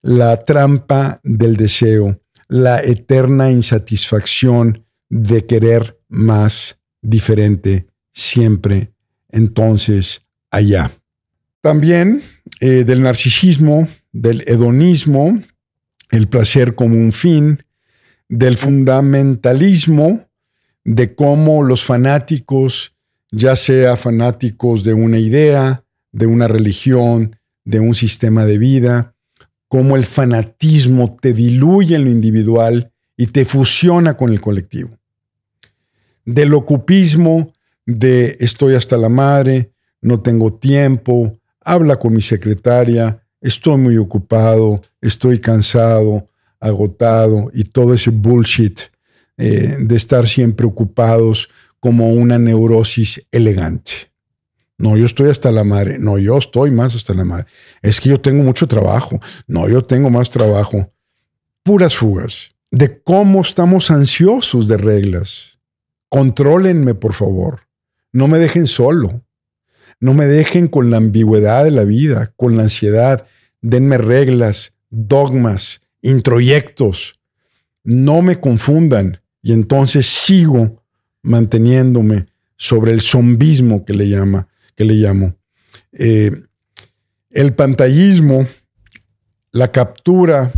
La 0.00 0.44
trampa 0.46 1.20
del 1.22 1.56
deseo 1.56 2.18
la 2.48 2.82
eterna 2.82 3.50
insatisfacción 3.50 4.84
de 5.08 5.46
querer 5.46 5.98
más, 6.08 6.78
diferente, 7.02 7.86
siempre, 8.12 8.92
entonces, 9.30 10.22
allá. 10.50 10.92
También 11.60 12.22
eh, 12.60 12.84
del 12.84 13.02
narcisismo, 13.02 13.88
del 14.12 14.44
hedonismo, 14.46 15.40
el 16.10 16.28
placer 16.28 16.74
como 16.74 16.96
un 16.96 17.12
fin, 17.12 17.64
del 18.28 18.56
fundamentalismo, 18.56 20.28
de 20.84 21.14
cómo 21.14 21.62
los 21.62 21.82
fanáticos, 21.82 22.94
ya 23.30 23.56
sea 23.56 23.96
fanáticos 23.96 24.84
de 24.84 24.94
una 24.94 25.18
idea, 25.18 25.83
de 26.14 26.26
una 26.26 26.46
religión, 26.46 27.36
de 27.64 27.80
un 27.80 27.94
sistema 27.94 28.46
de 28.46 28.56
vida, 28.56 29.14
cómo 29.68 29.96
el 29.96 30.04
fanatismo 30.04 31.16
te 31.20 31.32
diluye 31.32 31.96
en 31.96 32.04
lo 32.04 32.10
individual 32.10 32.92
y 33.16 33.26
te 33.26 33.44
fusiona 33.44 34.16
con 34.16 34.30
el 34.30 34.40
colectivo. 34.40 34.96
Del 36.24 36.54
ocupismo, 36.54 37.52
de 37.84 38.36
estoy 38.38 38.74
hasta 38.74 38.96
la 38.96 39.08
madre, 39.08 39.72
no 40.00 40.20
tengo 40.20 40.54
tiempo, 40.54 41.36
habla 41.60 41.96
con 41.96 42.14
mi 42.14 42.22
secretaria, 42.22 43.20
estoy 43.40 43.76
muy 43.76 43.96
ocupado, 43.96 44.80
estoy 45.00 45.40
cansado, 45.40 46.28
agotado 46.60 47.50
y 47.52 47.64
todo 47.64 47.92
ese 47.92 48.10
bullshit 48.10 48.78
eh, 49.36 49.78
de 49.80 49.96
estar 49.96 50.28
siempre 50.28 50.64
ocupados 50.64 51.48
como 51.80 52.10
una 52.10 52.38
neurosis 52.38 53.26
elegante. 53.32 54.13
No, 54.76 54.96
yo 54.96 55.06
estoy 55.06 55.30
hasta 55.30 55.52
la 55.52 55.64
madre. 55.64 55.98
No, 55.98 56.18
yo 56.18 56.36
estoy 56.38 56.70
más 56.70 56.94
hasta 56.94 57.14
la 57.14 57.24
madre. 57.24 57.46
Es 57.82 58.00
que 58.00 58.08
yo 58.08 58.20
tengo 58.20 58.42
mucho 58.42 58.66
trabajo. 58.66 59.20
No, 59.46 59.68
yo 59.68 59.84
tengo 59.84 60.10
más 60.10 60.30
trabajo. 60.30 60.92
Puras 61.62 61.96
fugas 61.96 62.50
de 62.70 63.00
cómo 63.02 63.40
estamos 63.40 63.90
ansiosos 63.90 64.66
de 64.66 64.76
reglas. 64.76 65.58
Contrólenme, 66.08 66.94
por 66.94 67.14
favor. 67.14 67.60
No 68.12 68.26
me 68.26 68.38
dejen 68.38 68.66
solo. 68.66 69.22
No 70.00 70.12
me 70.12 70.26
dejen 70.26 70.66
con 70.66 70.90
la 70.90 70.96
ambigüedad 70.96 71.64
de 71.64 71.70
la 71.70 71.84
vida, 71.84 72.32
con 72.36 72.56
la 72.56 72.64
ansiedad. 72.64 73.26
Denme 73.60 73.96
reglas, 73.96 74.74
dogmas, 74.90 75.82
introyectos. 76.02 77.20
No 77.84 78.22
me 78.22 78.40
confundan. 78.40 79.20
Y 79.40 79.52
entonces 79.52 80.06
sigo 80.06 80.82
manteniéndome 81.22 82.26
sobre 82.56 82.92
el 82.92 83.00
zombismo 83.00 83.84
que 83.84 83.94
le 83.94 84.08
llama 84.08 84.48
que 84.74 84.84
le 84.84 84.94
llamo. 84.94 85.36
Eh, 85.92 86.30
el 87.30 87.54
pantallismo, 87.54 88.46
la 89.52 89.70
captura 89.70 90.52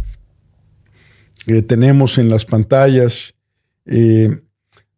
que 1.46 1.62
tenemos 1.62 2.18
en 2.18 2.28
las 2.28 2.44
pantallas 2.44 3.34
eh, 3.86 4.40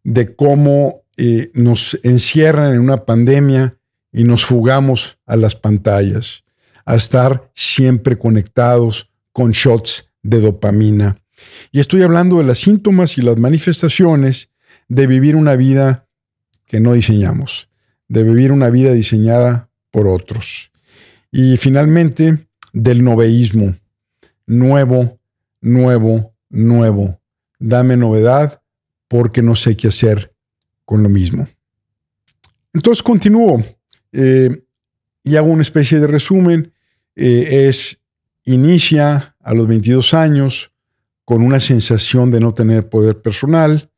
de 0.03 0.35
cómo 0.35 1.03
eh, 1.17 1.51
nos 1.55 1.99
encierran 2.03 2.75
en 2.75 2.81
una 2.81 3.05
pandemia 3.05 3.75
y 4.13 4.25
nos 4.25 4.45
fugamos 4.45 5.19
a 5.27 5.37
las 5.37 5.55
pantallas, 5.55 6.45
a 6.85 6.95
estar 6.95 7.51
siempre 7.55 8.19
conectados 8.19 9.11
con 9.33 9.51
shots 9.51 10.11
de 10.23 10.41
dopamina. 10.41 11.21
Y 11.71 11.81
estoy 11.81 12.03
hablando 12.03 12.39
de 12.39 12.45
las 12.45 12.59
síntomas 12.59 13.19
y 13.19 13.23
las 13.23 13.37
manifestaciones 13.37 14.51
de 14.89 15.07
vivir 15.07 15.37
una 15.37 15.55
vida 15.55 16.09
que 16.67 16.81
no 16.81 16.95
diseñamos 16.95 17.68
de 18.09 18.25
vivir 18.25 18.53
una 18.53 18.71
vida 18.71 18.93
diseñada 18.93 19.71
por 19.91 20.09
otros. 20.09 20.71
Y 21.31 21.57
finalmente, 21.59 22.49
del 22.73 23.05
noveísmo. 23.05 23.77
Nuevo, 24.47 25.19
nuevo, 25.61 26.35
nuevo. 26.49 27.21
Dame 27.59 27.97
novedad 27.97 28.63
porque 29.09 29.43
no 29.43 29.57
sé 29.57 29.77
qué 29.77 29.89
hacer 29.89 30.35
con 30.85 31.03
lo 31.03 31.09
mismo. 31.09 31.49
Entonces 32.73 33.03
continúo 33.03 33.63
eh, 34.13 34.65
y 35.23 35.37
hago 35.37 35.49
una 35.49 35.63
especie 35.63 35.99
de 35.99 36.07
resumen. 36.07 36.73
Eh, 37.17 37.67
es, 37.69 37.99
inicia 38.45 39.37
a 39.41 39.55
los 39.55 39.67
22 39.67 40.15
años 40.15 40.71
con 41.25 41.43
una 41.43 41.61
sensación 41.61 42.31
de 42.31 42.41
no 42.41 42.55
tener 42.55 42.89
poder 42.89 43.21
personal. 43.21 43.91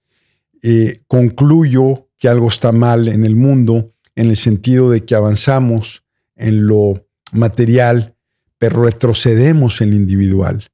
Eh, 0.63 1.01
concluyo 1.07 2.09
que 2.19 2.29
algo 2.29 2.49
está 2.49 2.73
mal 2.73 3.09
en 3.09 3.25
el 3.25 3.37
mundo 3.37 3.95
en 4.15 4.29
el 4.29 4.37
sentido 4.37 4.91
de 4.91 5.05
que 5.05 5.15
avanzamos 5.15 6.03
en 6.37 6.67
lo 6.67 7.07
material, 7.33 8.17
pero 8.59 8.83
retrocedemos 8.83 9.81
en 9.81 9.91
lo 9.91 9.97
individual. 9.97 10.69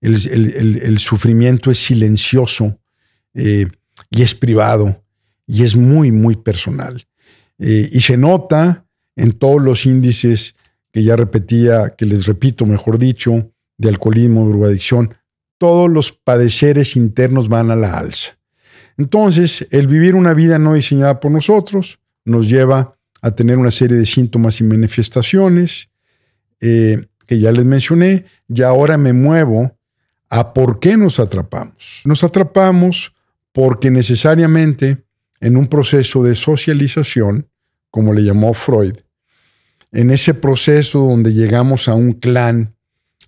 El, 0.00 0.98
sufrimiento 0.98 1.70
es 1.70 1.78
silencioso 1.78 2.78
eh, 3.34 3.68
y 4.10 4.22
es 4.22 4.34
privado 4.34 5.02
y 5.46 5.62
es 5.62 5.76
muy, 5.76 6.10
muy 6.10 6.36
personal. 6.36 7.06
Eh, 7.58 7.88
y 7.92 8.00
se 8.00 8.16
nota 8.16 8.86
en 9.14 9.32
todos 9.32 9.62
los 9.62 9.86
índices 9.86 10.56
que 10.92 11.04
ya 11.04 11.16
repetía, 11.16 11.94
que 11.96 12.04
les 12.04 12.26
repito, 12.26 12.66
mejor 12.66 12.98
dicho, 12.98 13.52
de 13.78 13.88
alcoholismo, 13.88 14.48
drogadicción, 14.48 15.14
todos 15.58 15.88
los 15.88 16.12
padeceres 16.12 16.96
internos 16.96 17.48
van 17.48 17.70
a 17.70 17.76
la 17.76 17.98
alza. 17.98 18.38
Entonces, 18.98 19.66
el 19.70 19.86
vivir 19.86 20.14
una 20.14 20.34
vida 20.34 20.58
no 20.58 20.74
diseñada 20.74 21.20
por 21.20 21.30
nosotros, 21.30 22.00
nos 22.24 22.48
lleva 22.48 22.96
a 23.20 23.30
tener 23.30 23.58
una 23.58 23.70
serie 23.70 23.96
de 23.96 24.06
síntomas 24.06 24.60
y 24.60 24.64
manifestaciones 24.64 25.88
eh, 26.60 27.06
que 27.26 27.38
ya 27.38 27.52
les 27.52 27.64
mencioné, 27.64 28.26
y 28.48 28.62
ahora 28.62 28.98
me 28.98 29.12
muevo 29.12 29.76
a 30.28 30.52
por 30.52 30.80
qué 30.80 30.96
nos 30.96 31.20
atrapamos. 31.20 32.02
Nos 32.04 32.24
atrapamos 32.24 33.12
porque 33.52 33.90
necesariamente 33.90 35.04
en 35.40 35.56
un 35.56 35.66
proceso 35.66 36.22
de 36.22 36.34
socialización, 36.34 37.48
como 37.90 38.12
le 38.12 38.22
llamó 38.22 38.54
Freud, 38.54 38.96
en 39.92 40.10
ese 40.10 40.34
proceso 40.34 41.00
donde 41.00 41.34
llegamos 41.34 41.88
a 41.88 41.94
un 41.94 42.12
clan, 42.12 42.74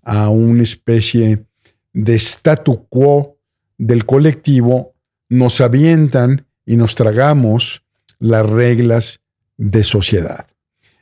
a 0.03 0.29
una 0.31 0.63
especie 0.63 1.45
de 1.93 2.15
statu 2.15 2.87
quo 2.89 3.37
del 3.79 4.07
colectivo, 4.07 4.95
nos 5.29 5.61
avientan 5.61 6.47
y 6.65 6.77
nos 6.77 6.95
tragamos 6.95 7.84
las 8.25 8.47
reglas 8.47 9.21
de 9.59 9.85
sociedad. 9.85 10.47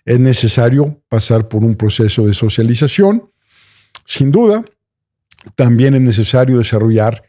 Es 0.04 0.18
necesario 0.18 1.00
pasar 1.08 1.46
por 1.46 1.62
un 1.62 1.76
proceso 1.76 2.26
de 2.26 2.34
socialización. 2.34 3.30
Sin 4.04 4.32
duda, 4.32 4.64
también 5.54 5.94
es 5.94 6.00
necesario 6.00 6.58
desarrollar 6.58 7.22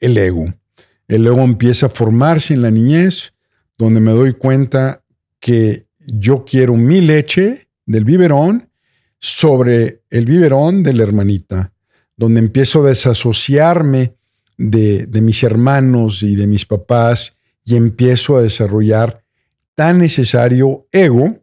el 0.00 0.18
ego. 0.18 0.52
El 1.06 1.24
ego 1.24 1.42
empieza 1.42 1.86
a 1.86 1.90
formarse 1.90 2.54
en 2.54 2.62
la 2.62 2.72
niñez, 2.72 3.34
donde 3.78 4.00
me 4.00 4.10
doy 4.10 4.32
cuenta 4.32 5.04
que 5.38 5.86
yo 6.00 6.44
quiero 6.44 6.74
mi 6.74 7.00
leche 7.00 7.68
del 7.84 8.04
biberón 8.04 8.68
sobre 9.20 10.02
el 10.10 10.26
biberón 10.26 10.82
de 10.82 10.92
la 10.92 11.04
hermanita, 11.04 11.72
donde 12.16 12.40
empiezo 12.40 12.82
a 12.82 12.88
desasociarme 12.88 14.16
de, 14.58 15.06
de 15.06 15.20
mis 15.20 15.44
hermanos 15.44 16.24
y 16.24 16.34
de 16.34 16.48
mis 16.48 16.66
papás 16.66 17.36
y 17.64 17.76
empiezo 17.76 18.36
a 18.36 18.42
desarrollar 18.42 19.25
tan 19.76 19.98
necesario 19.98 20.88
ego 20.90 21.38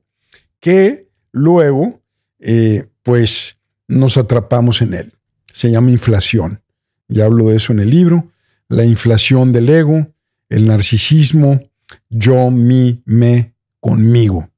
que 0.60 1.08
luego, 1.32 2.02
eh, 2.40 2.88
pues, 3.04 3.58
nos 3.88 4.18
atrapamos 4.18 4.82
en 4.82 4.96
él. 4.96 5.14
Se 5.54 5.72
llama 5.72 5.92
inflación. 5.92 6.62
Ya 7.08 7.26
hablo 7.26 7.50
de 7.50 7.58
eso 7.58 7.72
en 7.72 7.80
el 7.80 7.90
libro. 7.92 8.32
La 8.68 8.84
inflación 8.84 9.54
del 9.54 9.70
ego, 9.70 10.08
el 10.50 10.66
narcisismo, 10.66 11.62
yo, 12.10 12.50
mi, 12.50 13.04
me, 13.06 13.54
conmigo. 13.80 14.50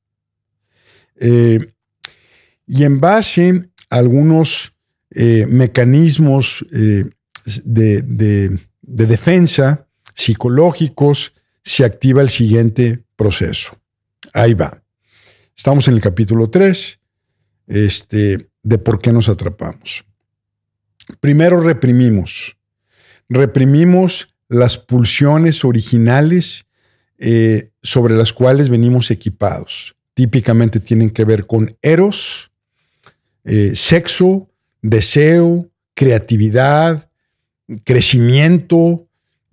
Eh, 1.18 1.74
y 2.66 2.84
en 2.84 3.00
base 3.00 3.70
a 3.90 3.98
algunos 3.98 4.74
eh, 5.12 5.46
mecanismos 5.50 6.66
de 6.72 8.60
defensa 8.86 9.88
psicológicos, 10.14 11.34
se 11.66 11.84
activa 11.84 12.22
el 12.22 12.30
siguiente 12.30 13.04
proceso. 13.18 13.78
Ahí 14.34 14.54
va. 14.54 14.82
Estamos 15.58 15.88
en 15.88 15.96
el 15.96 16.02
capítulo 16.02 16.50
3 16.50 17.00
este, 17.68 18.50
de 18.62 18.78
por 18.78 19.00
qué 19.00 19.12
nos 19.12 19.28
atrapamos. 19.28 20.06
Primero 21.20 21.60
reprimimos. 21.60 22.56
Reprimimos 23.28 24.36
las 24.48 24.78
pulsiones 24.78 25.66
originales 25.66 26.66
eh, 27.18 27.72
sobre 27.82 28.16
las 28.16 28.32
cuales 28.32 28.70
venimos 28.70 29.10
equipados. 29.10 29.96
Típicamente 30.14 30.80
tienen 30.80 31.10
que 31.10 31.26
ver 31.26 31.48
con 31.48 31.78
eros, 31.82 32.52
eh, 33.44 33.72
sexo, 33.76 34.50
deseo, 34.82 35.70
creatividad, 35.94 37.10
crecimiento, 37.84 39.08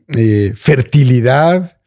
eh, 0.08 0.52
fertilidad, 0.56 1.78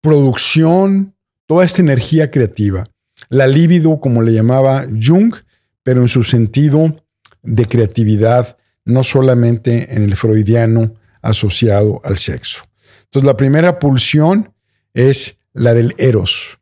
producción, 0.00 1.14
toda 1.46 1.64
esta 1.64 1.82
energía 1.82 2.30
creativa. 2.30 2.88
La 3.28 3.46
libido, 3.46 4.00
como 4.00 4.22
le 4.22 4.32
llamaba 4.32 4.86
Jung, 4.86 5.34
pero 5.82 6.00
en 6.00 6.08
su 6.08 6.24
sentido 6.24 7.04
de 7.42 7.66
creatividad, 7.66 8.56
no 8.84 9.04
solamente 9.04 9.94
en 9.94 10.02
el 10.02 10.16
freudiano 10.16 10.94
asociado 11.22 12.00
al 12.04 12.16
sexo. 12.18 12.62
Entonces, 13.04 13.26
la 13.26 13.36
primera 13.36 13.78
pulsión 13.78 14.52
es 14.94 15.38
la 15.52 15.74
del 15.74 15.94
eros. 15.98 16.58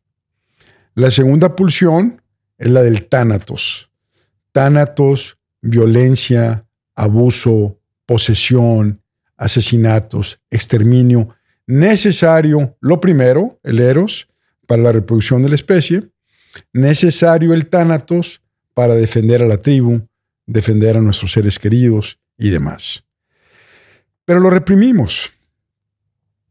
La 0.95 1.11
segunda 1.11 1.55
pulsión 1.55 2.23
es 2.59 2.69
la 2.69 2.83
del 2.83 3.07
tánatos. 3.07 3.91
Tánatos, 4.53 5.39
violencia, 5.61 6.67
abuso, 6.95 7.79
posesión, 8.07 9.03
asesinatos, 9.37 10.41
exterminio, 10.51 11.36
necesario, 11.67 12.77
lo 12.81 13.01
primero, 13.01 13.59
el 13.63 13.81
eros, 13.81 14.29
para 14.67 14.83
la 14.83 14.93
reproducción 14.93 15.43
de 15.43 15.49
la 15.49 15.55
especie, 15.55 16.11
necesario 16.73 17.55
el 17.55 17.67
tánatos 17.67 18.43
para 18.75 18.95
defender 18.95 19.43
a 19.43 19.47
la 19.47 19.59
tribu, 19.59 20.07
defender 20.47 20.97
a 20.97 21.01
nuestros 21.01 21.33
seres 21.33 21.59
queridos 21.59 22.19
y 22.39 22.51
demás. 22.51 23.05
Pero 24.25 24.41
lo 24.41 24.51
reprimimos. 24.51 25.33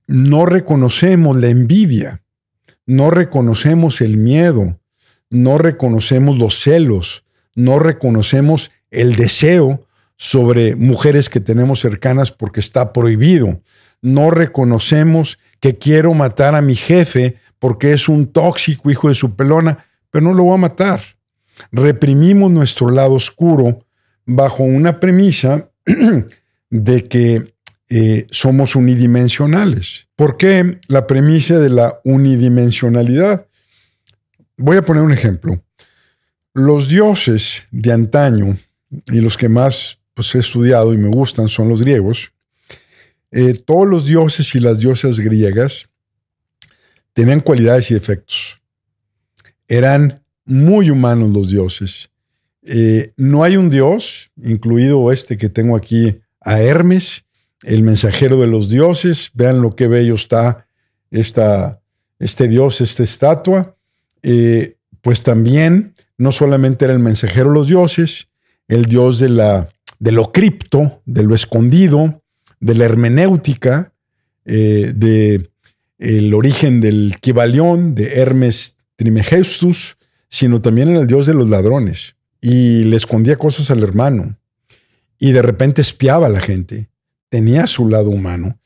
No 0.07 0.45
reconocemos 0.45 1.35
la 1.37 1.47
envidia, 1.47 2.23
no 2.85 3.09
reconocemos 3.09 4.01
el 4.01 4.17
miedo, 4.17 4.79
no 5.29 5.57
reconocemos 5.57 6.37
los 6.37 6.59
celos, 6.61 7.25
no 7.55 7.79
reconocemos 7.79 8.71
el 8.91 9.15
deseo 9.15 9.87
sobre 10.17 10.75
mujeres 10.75 11.29
que 11.29 11.39
tenemos 11.39 11.79
cercanas 11.79 12.31
porque 12.31 12.59
está 12.59 12.93
prohibido, 12.93 13.61
no 14.05 14.29
reconocemos 14.29 15.39
que 15.59 15.77
quiero 15.77 16.13
matar 16.13 16.53
a 16.53 16.61
mi 16.61 16.75
jefe 16.75 17.37
porque 17.57 17.91
es 17.91 18.07
un 18.07 18.27
tóxico 18.27 18.91
hijo 18.91 19.09
de 19.09 19.15
su 19.15 19.35
pelona, 19.35 19.85
pero 20.11 20.25
no 20.25 20.33
lo 20.33 20.45
va 20.45 20.53
a 20.53 20.57
matar. 20.57 21.01
Reprimimos 21.71 22.51
nuestro 22.51 22.89
lado 22.89 23.13
oscuro 23.13 23.83
bajo 24.25 24.63
una 24.63 24.99
premisa 24.99 25.71
de 26.69 27.07
que 27.07 27.55
eh, 27.89 28.27
somos 28.29 28.75
unidimensionales. 28.75 30.07
¿Por 30.15 30.37
qué 30.37 30.79
la 30.87 31.07
premisa 31.07 31.57
de 31.57 31.71
la 31.71 31.99
unidimensionalidad? 32.03 33.47
Voy 34.57 34.77
a 34.77 34.83
poner 34.83 35.01
un 35.01 35.13
ejemplo. 35.13 35.63
Los 36.53 36.87
dioses 36.87 37.63
de 37.71 37.91
antaño 37.91 38.55
y 39.07 39.19
los 39.19 39.35
que 39.35 39.49
más 39.49 39.97
pues, 40.13 40.35
he 40.35 40.39
estudiado 40.39 40.93
y 40.93 40.97
me 40.97 41.09
gustan 41.09 41.49
son 41.49 41.69
los 41.69 41.81
griegos. 41.81 42.34
Eh, 43.31 43.53
todos 43.65 43.87
los 43.87 44.05
dioses 44.05 44.53
y 44.55 44.59
las 44.59 44.79
diosas 44.79 45.19
griegas 45.19 45.89
tenían 47.13 47.39
cualidades 47.39 47.91
y 47.91 47.93
defectos. 47.93 48.61
Eran 49.67 50.23
muy 50.45 50.89
humanos 50.89 51.29
los 51.29 51.49
dioses. 51.49 52.11
Eh, 52.61 53.13
no 53.17 53.43
hay 53.43 53.57
un 53.57 53.69
dios, 53.69 54.31
incluido 54.41 55.11
este 55.11 55.37
que 55.37 55.49
tengo 55.49 55.75
aquí, 55.75 56.19
a 56.41 56.59
Hermes, 56.59 57.25
el 57.63 57.83
mensajero 57.83 58.39
de 58.39 58.47
los 58.47 58.69
dioses. 58.69 59.31
Vean 59.33 59.61
lo 59.61 59.75
que 59.75 59.87
bello 59.87 60.15
está 60.15 60.67
esta, 61.11 61.81
este 62.19 62.47
dios, 62.47 62.81
esta 62.81 63.03
estatua. 63.03 63.75
Eh, 64.21 64.77
pues 65.01 65.21
también 65.21 65.95
no 66.17 66.31
solamente 66.31 66.85
era 66.85 66.93
el 66.93 66.99
mensajero 66.99 67.49
de 67.49 67.55
los 67.55 67.67
dioses, 67.67 68.27
el 68.67 68.85
dios 68.85 69.19
de, 69.19 69.29
la, 69.29 69.69
de 69.99 70.11
lo 70.11 70.31
cripto, 70.31 71.01
de 71.05 71.23
lo 71.23 71.35
escondido, 71.35 72.23
de 72.65 72.73
la 72.73 72.85
hermenéutica, 72.85 73.93
eh, 74.43 74.91
de 74.95 75.51
origen 76.33 76.81
del 76.81 77.15
Kibalión, 77.21 77.93
de 77.93 78.15
Hermes 78.15 78.75
Trimegestus, 78.95 79.97
sino 80.29 80.61
también 80.61 80.89
era 80.89 81.01
el 81.01 81.07
dios 81.07 81.27
de 81.27 81.35
los 81.35 81.47
ladrones. 81.47 82.15
Y 82.41 82.83
le 82.85 82.97
escondía 82.97 83.37
cosas 83.37 83.69
al 83.69 83.83
hermano. 83.83 84.39
Y 85.19 85.31
de 85.31 85.43
repente 85.43 85.83
espiaba 85.83 86.25
a 86.25 86.29
la 86.29 86.39
gente. 86.39 86.89
Tenía 87.29 87.67
su 87.67 87.87
lado 87.87 88.09
humano. 88.09 88.59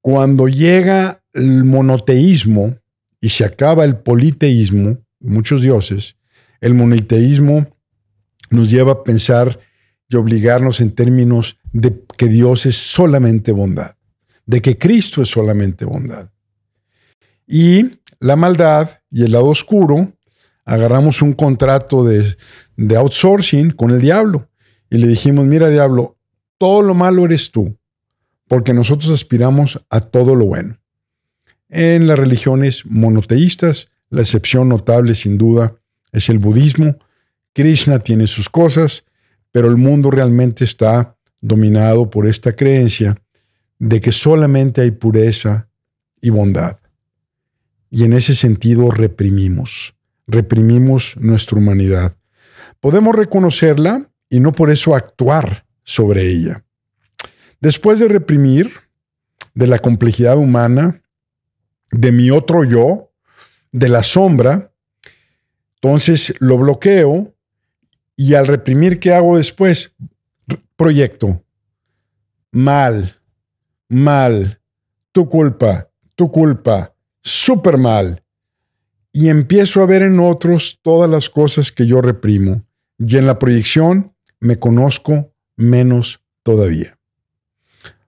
Cuando 0.00 0.48
llega 0.48 1.22
el 1.32 1.64
monoteísmo 1.64 2.76
y 3.20 3.28
se 3.28 3.44
acaba 3.44 3.84
el 3.84 3.98
politeísmo, 3.98 4.98
muchos 5.20 5.62
dioses, 5.62 6.16
el 6.60 6.74
monoteísmo 6.74 7.68
nos 8.50 8.68
lleva 8.68 8.92
a 8.92 9.04
pensar 9.04 9.60
y 10.08 10.16
obligarnos 10.16 10.80
en 10.80 10.90
términos 10.90 11.56
de 11.74 12.04
que 12.16 12.28
Dios 12.28 12.66
es 12.66 12.76
solamente 12.76 13.50
bondad, 13.52 13.96
de 14.46 14.62
que 14.62 14.78
Cristo 14.78 15.20
es 15.20 15.28
solamente 15.28 15.84
bondad. 15.84 16.30
Y 17.46 17.98
la 18.20 18.36
maldad 18.36 18.90
y 19.10 19.24
el 19.24 19.32
lado 19.32 19.46
oscuro, 19.46 20.12
agarramos 20.64 21.20
un 21.20 21.34
contrato 21.34 22.04
de, 22.04 22.36
de 22.76 22.96
outsourcing 22.96 23.72
con 23.72 23.90
el 23.90 24.00
diablo 24.00 24.48
y 24.88 24.98
le 24.98 25.08
dijimos, 25.08 25.44
mira 25.46 25.68
diablo, 25.68 26.16
todo 26.58 26.80
lo 26.80 26.94
malo 26.94 27.24
eres 27.24 27.50
tú, 27.50 27.76
porque 28.46 28.72
nosotros 28.72 29.10
aspiramos 29.10 29.84
a 29.90 30.00
todo 30.00 30.36
lo 30.36 30.46
bueno. 30.46 30.78
En 31.68 32.06
las 32.06 32.18
religiones 32.18 32.86
monoteístas, 32.86 33.88
la 34.10 34.20
excepción 34.20 34.68
notable 34.68 35.16
sin 35.16 35.38
duda 35.38 35.74
es 36.12 36.28
el 36.28 36.38
budismo. 36.38 36.98
Krishna 37.52 37.98
tiene 37.98 38.28
sus 38.28 38.48
cosas, 38.48 39.04
pero 39.50 39.66
el 39.66 39.76
mundo 39.76 40.12
realmente 40.12 40.62
está 40.62 41.13
dominado 41.44 42.08
por 42.08 42.26
esta 42.26 42.56
creencia 42.56 43.20
de 43.78 44.00
que 44.00 44.12
solamente 44.12 44.80
hay 44.80 44.92
pureza 44.92 45.68
y 46.22 46.30
bondad. 46.30 46.78
Y 47.90 48.04
en 48.04 48.14
ese 48.14 48.34
sentido 48.34 48.90
reprimimos, 48.90 49.94
reprimimos 50.26 51.16
nuestra 51.18 51.58
humanidad. 51.58 52.16
Podemos 52.80 53.14
reconocerla 53.14 54.10
y 54.30 54.40
no 54.40 54.52
por 54.52 54.70
eso 54.70 54.94
actuar 54.94 55.66
sobre 55.82 56.26
ella. 56.26 56.64
Después 57.60 57.98
de 57.98 58.08
reprimir 58.08 58.72
de 59.52 59.66
la 59.66 59.78
complejidad 59.78 60.38
humana, 60.38 61.02
de 61.90 62.10
mi 62.10 62.30
otro 62.30 62.64
yo, 62.64 63.12
de 63.70 63.90
la 63.90 64.02
sombra, 64.02 64.72
entonces 65.74 66.32
lo 66.38 66.56
bloqueo 66.56 67.34
y 68.16 68.32
al 68.32 68.46
reprimir, 68.46 68.98
¿qué 68.98 69.12
hago 69.12 69.36
después? 69.36 69.92
Proyecto. 70.76 71.42
Mal, 72.52 73.20
mal, 73.88 74.60
tu 75.12 75.28
culpa, 75.28 75.88
tu 76.14 76.30
culpa, 76.30 76.94
súper 77.22 77.78
mal. 77.78 78.22
Y 79.12 79.28
empiezo 79.28 79.80
a 79.80 79.86
ver 79.86 80.02
en 80.02 80.18
otros 80.18 80.80
todas 80.82 81.08
las 81.08 81.30
cosas 81.30 81.70
que 81.70 81.86
yo 81.86 82.00
reprimo. 82.00 82.64
Y 82.98 83.16
en 83.16 83.26
la 83.26 83.38
proyección 83.38 84.12
me 84.40 84.58
conozco 84.58 85.32
menos 85.56 86.20
todavía. 86.42 86.98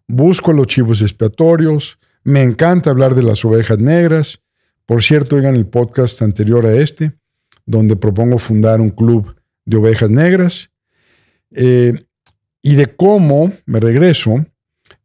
Busco 0.09 0.53
los 0.53 0.67
chivos 0.67 1.03
expiatorios, 1.03 1.99
me 2.23 2.43
encanta 2.43 2.91
hablar 2.91 3.15
de 3.15 3.23
las 3.23 3.45
ovejas 3.45 3.79
negras. 3.79 4.43
Por 4.85 5.03
cierto, 5.03 5.37
oigan 5.37 5.57
el 5.57 5.67
podcast 5.67 6.23
anterior 6.23 6.67
a 6.67 6.75
este, 6.75 7.17
donde 7.65 7.97
propongo 7.97 8.39
fundar 8.39 8.81
un 8.81 8.91
club 8.91 9.35
de 9.65 9.77
ovejas 9.77 10.11
negras 10.11 10.71
eh, 11.51 12.06
y 12.67 12.75
de 12.75 12.87
cómo, 12.97 13.53
me 13.65 13.79
regreso, 13.79 14.45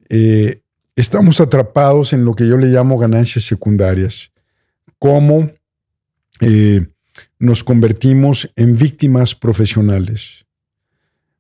eh, 0.10 0.64
estamos 0.96 1.40
atrapados 1.40 2.12
en 2.12 2.26
lo 2.26 2.34
que 2.34 2.48
yo 2.48 2.58
le 2.58 2.70
llamo 2.70 2.98
ganancias 2.98 3.46
secundarias, 3.46 4.32
cómo 4.98 5.52
eh, 6.40 6.88
nos 7.38 7.64
convertimos 7.64 8.50
en 8.56 8.76
víctimas 8.76 9.36
profesionales. 9.36 10.48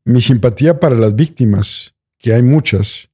Mi 0.05 0.21
simpatía 0.21 0.79
para 0.79 0.93
las 0.93 1.15
víctimas, 1.15 1.95
que 2.19 2.33
hay 2.33 2.43
muchas, 2.43 3.09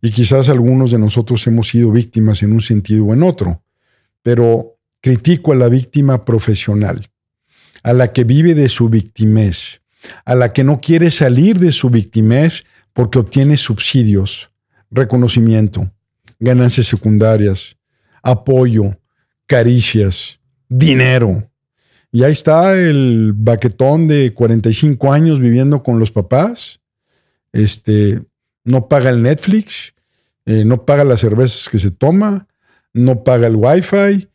y 0.00 0.10
quizás 0.10 0.48
algunos 0.48 0.90
de 0.90 0.98
nosotros 0.98 1.46
hemos 1.46 1.68
sido 1.68 1.92
víctimas 1.92 2.42
en 2.42 2.54
un 2.54 2.60
sentido 2.60 3.04
o 3.04 3.14
en 3.14 3.22
otro, 3.22 3.62
pero 4.20 4.80
critico 5.00 5.52
a 5.52 5.54
la 5.54 5.68
víctima 5.68 6.24
profesional 6.24 7.08
a 7.84 7.92
la 7.92 8.12
que 8.12 8.24
vive 8.24 8.56
de 8.56 8.68
su 8.68 8.88
victimez, 8.88 9.81
a 10.24 10.34
la 10.34 10.52
que 10.52 10.64
no 10.64 10.80
quiere 10.80 11.10
salir 11.10 11.58
de 11.58 11.72
su 11.72 11.90
victimez 11.90 12.64
porque 12.92 13.18
obtiene 13.18 13.56
subsidios, 13.56 14.50
reconocimiento, 14.90 15.90
ganancias 16.38 16.86
secundarias, 16.86 17.76
apoyo, 18.22 18.98
caricias, 19.46 20.40
dinero. 20.68 21.48
Y 22.10 22.24
ahí 22.24 22.32
está 22.32 22.74
el 22.74 23.32
baquetón 23.34 24.08
de 24.08 24.34
45 24.34 25.12
años 25.12 25.40
viviendo 25.40 25.82
con 25.82 25.98
los 25.98 26.10
papás. 26.10 26.80
Este, 27.52 28.22
no 28.64 28.88
paga 28.88 29.10
el 29.10 29.22
Netflix, 29.22 29.94
eh, 30.44 30.64
no 30.64 30.84
paga 30.84 31.04
las 31.04 31.20
cervezas 31.20 31.68
que 31.68 31.78
se 31.78 31.90
toma, 31.90 32.48
no 32.92 33.24
paga 33.24 33.46
el 33.46 33.56
wifi 33.56 34.28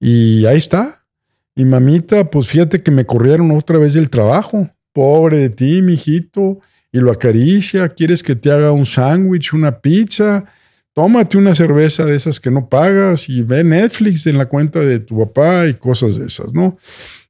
y 0.00 0.44
ahí 0.46 0.58
está, 0.58 1.06
y 1.54 1.64
mamita, 1.64 2.30
pues 2.30 2.48
fíjate 2.48 2.82
que 2.82 2.90
me 2.90 3.06
corrieron 3.06 3.50
otra 3.52 3.78
vez 3.78 3.94
del 3.94 4.10
trabajo. 4.10 4.68
Pobre 4.94 5.36
de 5.36 5.50
ti, 5.50 5.82
mijito. 5.82 6.60
Y 6.90 7.00
lo 7.00 7.12
acaricia. 7.12 7.90
¿Quieres 7.90 8.22
que 8.22 8.34
te 8.34 8.50
haga 8.50 8.72
un 8.72 8.86
sándwich, 8.86 9.52
una 9.52 9.78
pizza? 9.80 10.46
Tómate 10.94 11.36
una 11.36 11.54
cerveza 11.54 12.06
de 12.06 12.16
esas 12.16 12.40
que 12.40 12.50
no 12.50 12.70
pagas 12.70 13.28
y 13.28 13.42
ve 13.42 13.62
Netflix 13.62 14.26
en 14.26 14.38
la 14.38 14.46
cuenta 14.46 14.80
de 14.80 15.00
tu 15.00 15.18
papá 15.18 15.66
y 15.66 15.74
cosas 15.74 16.16
de 16.16 16.26
esas, 16.26 16.54
¿no? 16.54 16.78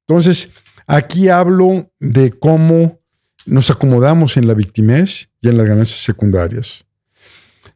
Entonces, 0.00 0.50
aquí 0.86 1.28
hablo 1.28 1.90
de 1.98 2.30
cómo 2.30 3.00
nos 3.46 3.70
acomodamos 3.70 4.36
en 4.36 4.46
la 4.46 4.54
victimez 4.54 5.30
y 5.40 5.48
en 5.48 5.56
las 5.56 5.66
ganancias 5.66 6.00
secundarias. 6.00 6.84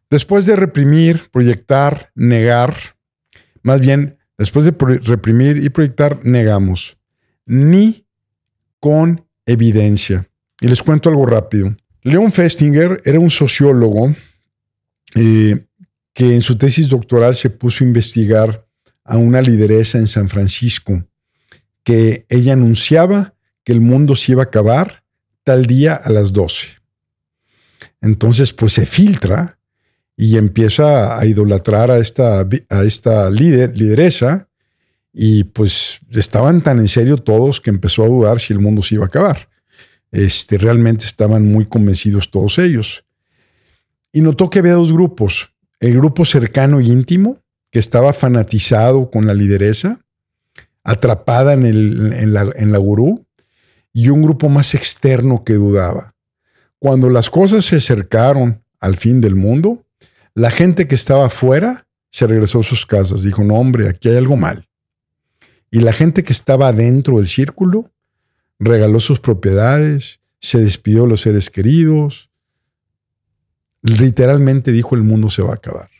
Después 0.08 0.46
de 0.46 0.54
reprimir, 0.54 1.30
proyectar, 1.32 2.12
negar, 2.14 2.76
más 3.62 3.80
bien 3.80 4.18
Después 4.38 4.64
de 4.64 5.00
reprimir 5.00 5.56
y 5.56 5.68
proyectar, 5.68 6.20
negamos. 6.24 6.96
Ni 7.44 8.06
con 8.78 9.26
evidencia. 9.48 10.28
Y 10.60 10.68
les 10.68 10.82
cuento 10.82 11.08
algo 11.08 11.26
rápido. 11.26 11.76
Leon 12.02 12.30
Festinger 12.30 13.00
era 13.04 13.18
un 13.18 13.30
sociólogo 13.30 14.14
eh, 15.16 15.66
que 16.12 16.34
en 16.34 16.42
su 16.42 16.56
tesis 16.56 16.88
doctoral 16.88 17.34
se 17.34 17.50
puso 17.50 17.82
a 17.82 17.86
investigar 17.86 18.66
a 19.04 19.16
una 19.16 19.40
lideresa 19.40 19.98
en 19.98 20.06
San 20.06 20.28
Francisco, 20.28 21.02
que 21.82 22.26
ella 22.28 22.52
anunciaba 22.52 23.34
que 23.64 23.72
el 23.72 23.80
mundo 23.80 24.14
se 24.14 24.32
iba 24.32 24.42
a 24.42 24.46
acabar 24.46 25.04
tal 25.44 25.66
día 25.66 25.94
a 25.94 26.10
las 26.10 26.32
12. 26.32 26.76
Entonces, 28.00 28.52
pues 28.52 28.74
se 28.74 28.84
filtra 28.84 29.58
y 30.16 30.36
empieza 30.36 31.18
a 31.18 31.24
idolatrar 31.24 31.90
a 31.90 31.98
esta, 31.98 32.46
a 32.68 32.82
esta 32.82 33.30
líder, 33.30 33.76
lideresa 33.76 34.47
y 35.12 35.44
pues 35.44 36.00
estaban 36.10 36.60
tan 36.60 36.78
en 36.78 36.88
serio 36.88 37.16
todos 37.18 37.60
que 37.60 37.70
empezó 37.70 38.04
a 38.04 38.08
dudar 38.08 38.40
si 38.40 38.52
el 38.52 38.60
mundo 38.60 38.82
se 38.82 38.96
iba 38.96 39.04
a 39.04 39.08
acabar. 39.08 39.48
Este, 40.10 40.58
realmente 40.58 41.06
estaban 41.06 41.46
muy 41.46 41.66
convencidos 41.66 42.30
todos 42.30 42.58
ellos. 42.58 43.04
Y 44.12 44.20
notó 44.20 44.50
que 44.50 44.60
había 44.60 44.74
dos 44.74 44.92
grupos. 44.92 45.52
El 45.80 45.94
grupo 45.94 46.24
cercano 46.24 46.80
y 46.80 46.90
íntimo, 46.90 47.38
que 47.70 47.78
estaba 47.78 48.12
fanatizado 48.12 49.10
con 49.10 49.26
la 49.26 49.34
lideresa, 49.34 50.00
atrapada 50.82 51.52
en, 51.52 51.66
el, 51.66 52.12
en, 52.14 52.32
la, 52.32 52.46
en 52.56 52.72
la 52.72 52.78
gurú 52.78 53.26
y 53.92 54.08
un 54.08 54.22
grupo 54.22 54.48
más 54.48 54.74
externo 54.74 55.44
que 55.44 55.54
dudaba. 55.54 56.14
Cuando 56.78 57.10
las 57.10 57.28
cosas 57.28 57.64
se 57.64 57.76
acercaron 57.76 58.62
al 58.80 58.96
fin 58.96 59.20
del 59.20 59.34
mundo, 59.34 59.84
la 60.34 60.50
gente 60.50 60.86
que 60.86 60.94
estaba 60.94 61.26
afuera 61.26 61.86
se 62.10 62.26
regresó 62.26 62.60
a 62.60 62.64
sus 62.64 62.86
casas. 62.86 63.22
Dijo, 63.22 63.42
no 63.42 63.56
hombre, 63.56 63.88
aquí 63.88 64.08
hay 64.08 64.16
algo 64.16 64.36
mal. 64.36 64.67
Y 65.70 65.80
la 65.80 65.92
gente 65.92 66.24
que 66.24 66.32
estaba 66.32 66.72
dentro 66.72 67.18
del 67.18 67.28
círculo 67.28 67.90
regaló 68.58 69.00
sus 69.00 69.20
propiedades, 69.20 70.20
se 70.40 70.58
despidió 70.58 71.02
de 71.02 71.08
los 71.08 71.20
seres 71.20 71.50
queridos. 71.50 72.30
Literalmente 73.82 74.72
dijo, 74.72 74.94
el 74.94 75.02
mundo 75.02 75.30
se 75.30 75.42
va 75.42 75.50
a 75.50 75.54
acabar. 75.54 75.90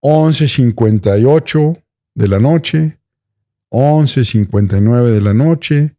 11.58 0.00 1.82
de 2.14 2.28
la 2.28 2.38
noche, 2.38 2.98
11.59 3.70 5.10
de 5.10 5.20
la 5.20 5.34
noche, 5.34 5.96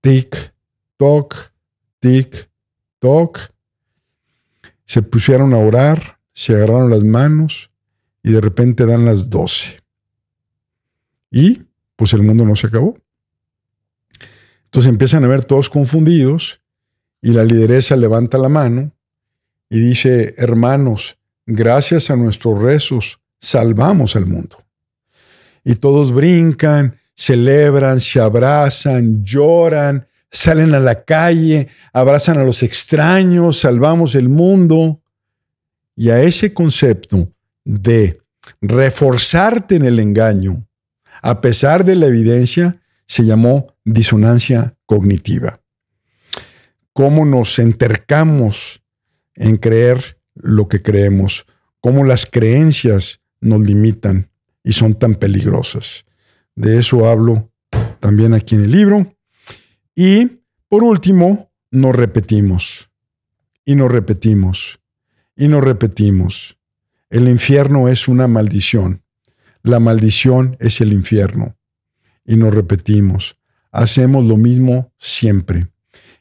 tic, 0.00 0.54
toc, 0.96 1.52
tic, 2.00 2.50
toc. 2.98 3.38
Se 4.84 5.02
pusieron 5.02 5.54
a 5.54 5.58
orar, 5.58 6.18
se 6.32 6.54
agarraron 6.54 6.90
las 6.90 7.04
manos 7.04 7.70
y 8.22 8.32
de 8.32 8.40
repente 8.40 8.86
dan 8.86 9.04
las 9.04 9.30
12. 9.30 9.80
Y 11.30 11.65
pues 11.96 12.12
el 12.12 12.22
mundo 12.22 12.44
no 12.44 12.54
se 12.56 12.68
acabó. 12.68 12.96
Entonces 14.66 14.90
empiezan 14.90 15.24
a 15.24 15.28
ver 15.28 15.44
todos 15.44 15.70
confundidos 15.70 16.60
y 17.22 17.32
la 17.32 17.44
lideresa 17.44 17.96
levanta 17.96 18.38
la 18.38 18.48
mano 18.48 18.92
y 19.68 19.80
dice, 19.80 20.34
hermanos, 20.36 21.18
gracias 21.46 22.10
a 22.10 22.16
nuestros 22.16 22.60
rezos 22.60 23.18
salvamos 23.40 24.16
al 24.16 24.26
mundo. 24.26 24.58
Y 25.64 25.76
todos 25.76 26.12
brincan, 26.12 26.98
celebran, 27.14 28.00
se 28.00 28.20
abrazan, 28.20 29.24
lloran, 29.24 30.06
salen 30.30 30.74
a 30.74 30.80
la 30.80 31.04
calle, 31.04 31.68
abrazan 31.92 32.38
a 32.38 32.44
los 32.44 32.62
extraños, 32.62 33.60
salvamos 33.60 34.14
el 34.14 34.28
mundo. 34.28 35.00
Y 35.96 36.10
a 36.10 36.22
ese 36.22 36.52
concepto 36.52 37.32
de 37.64 38.20
reforzarte 38.60 39.76
en 39.76 39.86
el 39.86 39.98
engaño, 39.98 40.66
a 41.22 41.40
pesar 41.40 41.84
de 41.84 41.96
la 41.96 42.06
evidencia, 42.06 42.80
se 43.06 43.24
llamó 43.24 43.74
disonancia 43.84 44.76
cognitiva. 44.86 45.60
Cómo 46.92 47.24
nos 47.24 47.58
entercamos 47.58 48.82
en 49.34 49.56
creer 49.56 50.18
lo 50.34 50.68
que 50.68 50.82
creemos, 50.82 51.46
cómo 51.80 52.04
las 52.04 52.26
creencias 52.26 53.20
nos 53.40 53.60
limitan 53.60 54.30
y 54.64 54.72
son 54.72 54.98
tan 54.98 55.14
peligrosas. 55.14 56.04
De 56.54 56.78
eso 56.78 57.08
hablo 57.08 57.52
también 58.00 58.34
aquí 58.34 58.54
en 58.54 58.62
el 58.62 58.70
libro. 58.70 59.14
Y 59.94 60.40
por 60.68 60.82
último, 60.82 61.50
nos 61.70 61.94
repetimos 61.94 62.90
y 63.64 63.74
nos 63.74 63.90
repetimos 63.90 64.80
y 65.36 65.48
nos 65.48 65.62
repetimos. 65.62 66.58
El 67.10 67.28
infierno 67.28 67.88
es 67.88 68.08
una 68.08 68.26
maldición. 68.26 69.02
La 69.66 69.80
maldición 69.80 70.56
es 70.60 70.80
el 70.80 70.92
infierno. 70.92 71.56
Y 72.24 72.36
nos 72.36 72.54
repetimos. 72.54 73.36
Hacemos 73.72 74.24
lo 74.24 74.36
mismo 74.36 74.92
siempre. 74.96 75.72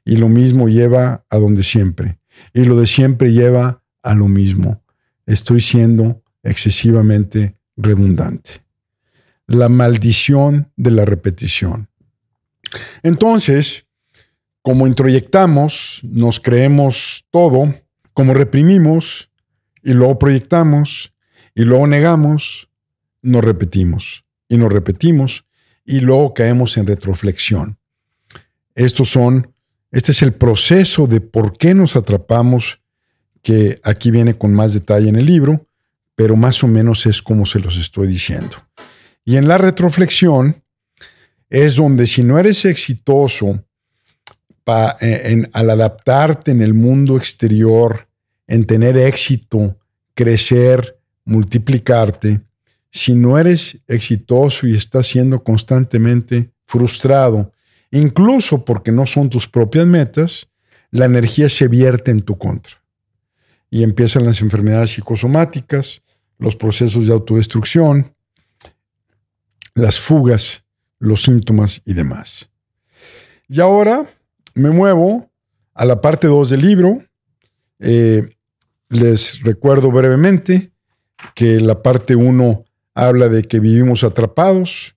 Y 0.04 0.18
lo 0.18 0.30
mismo 0.30 0.68
lleva 0.68 1.28
a 1.30 1.38
donde 1.38 1.62
siempre. 1.62 2.18
Y 2.56 2.66
lo 2.66 2.76
de 2.76 2.88
siempre 2.88 3.34
lleva 3.34 3.84
a 4.02 4.16
lo 4.16 4.28
mismo. 4.28 4.82
Estoy 5.28 5.62
siendo 5.62 6.24
excesivamente 6.42 7.56
redundante. 7.78 8.64
La 9.46 9.70
maldición 9.70 10.72
de 10.76 10.90
la 10.90 11.06
repetición. 11.06 11.88
Entonces, 13.04 13.86
como 14.64 14.88
introyectamos, 14.88 16.00
nos 16.02 16.40
creemos 16.40 17.28
todo, 17.30 17.76
como 18.12 18.34
reprimimos 18.34 19.30
y 19.84 19.94
luego 19.94 20.18
proyectamos 20.18 21.14
y 21.54 21.62
luego 21.62 21.86
negamos, 21.86 22.70
nos 23.26 23.44
repetimos 23.44 24.24
y 24.48 24.58
nos 24.58 24.72
repetimos 24.72 25.46
y 25.84 26.00
luego 26.00 26.34
caemos 26.34 26.78
en 26.78 26.88
retroflexión. 26.88 27.78
Estos 28.76 29.10
son, 29.10 29.54
este 29.92 30.12
es 30.12 30.22
el 30.22 30.34
proceso 30.34 31.08
de 31.08 31.22
por 31.22 31.58
qué 31.58 31.74
nos 31.74 31.96
atrapamos, 31.96 32.80
que 33.42 33.80
aquí 33.84 34.12
viene 34.12 34.38
con 34.38 34.54
más 34.54 34.74
detalle 34.74 35.10
en 35.10 35.16
el 35.16 35.26
libro, 35.26 35.68
pero 36.16 36.36
más 36.36 36.64
o 36.64 36.68
menos 36.68 37.06
es 37.06 37.22
como 37.22 37.46
se 37.46 37.60
los 37.60 37.78
estoy 37.78 38.08
diciendo. 38.08 38.56
Y 39.24 39.38
en 39.38 39.48
la 39.48 39.58
retroflexión 39.58 40.64
es 41.50 41.76
donde 41.76 42.08
si 42.08 42.24
no 42.24 42.40
eres 42.40 42.66
exitoso 42.66 43.64
en, 45.00 45.50
al 45.54 45.70
adaptarte 45.70 46.52
en 46.52 46.62
el 46.62 46.74
mundo 46.74 47.18
exterior, 47.18 48.08
en 48.48 48.66
tener 48.66 48.98
éxito, 48.98 49.78
crecer, 50.14 51.00
multiplicarte, 51.24 52.42
si 52.96 53.14
no 53.14 53.38
eres 53.38 53.78
exitoso 53.88 54.66
y 54.66 54.74
estás 54.74 55.08
siendo 55.08 55.44
constantemente 55.44 56.54
frustrado, 56.66 57.52
incluso 57.92 58.64
porque 58.64 58.94
no 58.94 59.06
son 59.06 59.30
tus 59.30 59.50
propias 59.50 59.86
metas, 59.86 60.48
la 60.92 61.04
energía 61.04 61.50
se 61.50 61.68
vierte 61.68 62.12
en 62.12 62.22
tu 62.22 62.38
contra. 62.38 62.82
Y 63.70 63.84
empiezan 63.84 64.24
las 64.24 64.40
enfermedades 64.40 64.92
psicosomáticas, 64.92 66.04
los 66.38 66.56
procesos 66.56 67.06
de 67.06 67.12
autodestrucción, 67.12 68.16
las 69.74 70.00
fugas, 70.00 70.64
los 70.98 71.24
síntomas 71.24 71.82
y 71.84 71.96
demás. 71.96 72.50
Y 73.50 73.60
ahora 73.60 74.10
me 74.54 74.70
muevo 74.70 75.30
a 75.74 75.84
la 75.84 76.00
parte 76.00 76.28
2 76.28 76.50
del 76.50 76.62
libro. 76.62 77.04
Eh, 77.80 78.38
les 78.88 79.42
recuerdo 79.42 79.92
brevemente 79.92 80.72
que 81.34 81.60
la 81.60 81.84
parte 81.84 82.16
1 82.16 82.65
habla 82.96 83.30
de 83.30 83.44
que 83.44 83.60
vivimos 83.60 84.04
atrapados. 84.04 84.96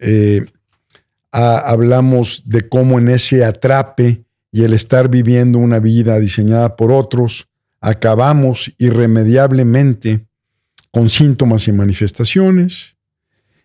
Eh, 0.00 0.44
hablamos 1.30 2.42
de 2.44 2.68
cómo 2.68 2.98
en 2.98 3.08
ese 3.08 3.44
atrape 3.44 4.24
y 4.50 4.64
el 4.64 4.74
estar 4.74 5.08
viviendo 5.08 5.58
una 5.58 5.78
vida 5.78 6.18
diseñada 6.18 6.76
por 6.76 6.92
otros, 6.92 7.48
acabamos 7.80 8.70
irremediablemente 8.76 10.26
con 10.90 11.08
síntomas 11.08 11.68
y 11.68 11.72
manifestaciones. 11.72 12.96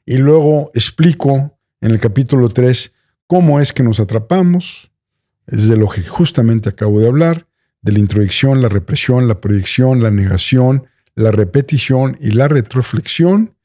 Y 0.05 0.17
luego 0.17 0.71
explico 0.73 1.59
en 1.81 1.91
el 1.91 1.99
capítulo 1.99 2.47
3 2.47 2.93
cómo 3.25 3.59
es 3.59 3.73
que 3.73 3.83
nos 3.83 3.99
atrapamos, 3.99 4.89
es 5.45 5.67
de 5.67 5.75
lo 5.75 5.89
que 5.89 6.01
justamente 6.03 6.69
acabo 6.69 7.01
de 7.01 7.07
hablar, 7.07 7.47
de 7.81 7.91
la 7.91 7.99
introyección, 7.99 8.61
la 8.61 8.69
represión, 8.69 9.27
la 9.27 9.41
proyección, 9.41 10.01
la 10.01 10.11
negación, 10.11 10.87
la 11.17 11.31
repetición 11.31 12.15
y 12.21 12.31
la 12.31 12.47
retroflexión. 12.47 13.55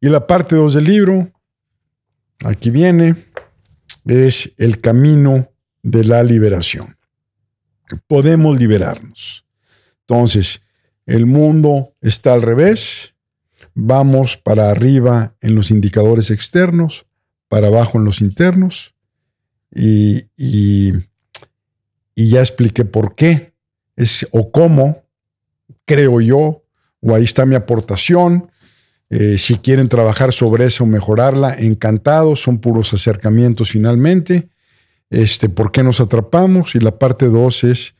Y 0.00 0.08
la 0.08 0.26
parte 0.26 0.56
2 0.56 0.74
del 0.74 0.84
libro, 0.84 1.32
aquí 2.44 2.70
viene, 2.70 3.14
es 4.04 4.52
el 4.58 4.80
camino 4.80 5.48
de 5.82 6.04
la 6.04 6.22
liberación. 6.24 6.98
Podemos 8.08 8.58
liberarnos. 8.58 9.46
Entonces, 10.00 10.60
el 11.06 11.26
mundo 11.26 11.94
está 12.00 12.32
al 12.32 12.42
revés. 12.42 13.14
Vamos 13.74 14.36
para 14.36 14.70
arriba 14.70 15.36
en 15.40 15.54
los 15.54 15.70
indicadores 15.70 16.30
externos, 16.30 17.06
para 17.48 17.68
abajo 17.68 17.98
en 17.98 18.04
los 18.04 18.20
internos. 18.20 18.94
Y, 19.72 20.24
y, 20.36 20.92
ya 22.16 22.40
expliqué 22.40 22.84
por 22.84 23.14
qué 23.14 23.54
es, 23.94 24.26
o 24.32 24.50
cómo, 24.50 25.04
creo 25.84 26.20
yo, 26.20 26.65
o 27.06 27.14
ahí 27.14 27.24
está 27.24 27.46
mi 27.46 27.54
aportación. 27.54 28.50
Eh, 29.08 29.38
si 29.38 29.56
quieren 29.56 29.88
trabajar 29.88 30.32
sobre 30.32 30.64
eso, 30.64 30.84
mejorarla, 30.84 31.54
encantados, 31.54 32.40
son 32.42 32.58
puros 32.58 32.92
acercamientos 32.92 33.70
finalmente. 33.70 34.48
Este, 35.10 35.48
¿Por 35.48 35.70
qué 35.70 35.82
nos 35.82 36.00
atrapamos? 36.00 36.74
Y 36.74 36.80
la 36.80 36.98
parte 36.98 37.26
dos 37.26 37.62
es 37.62 37.94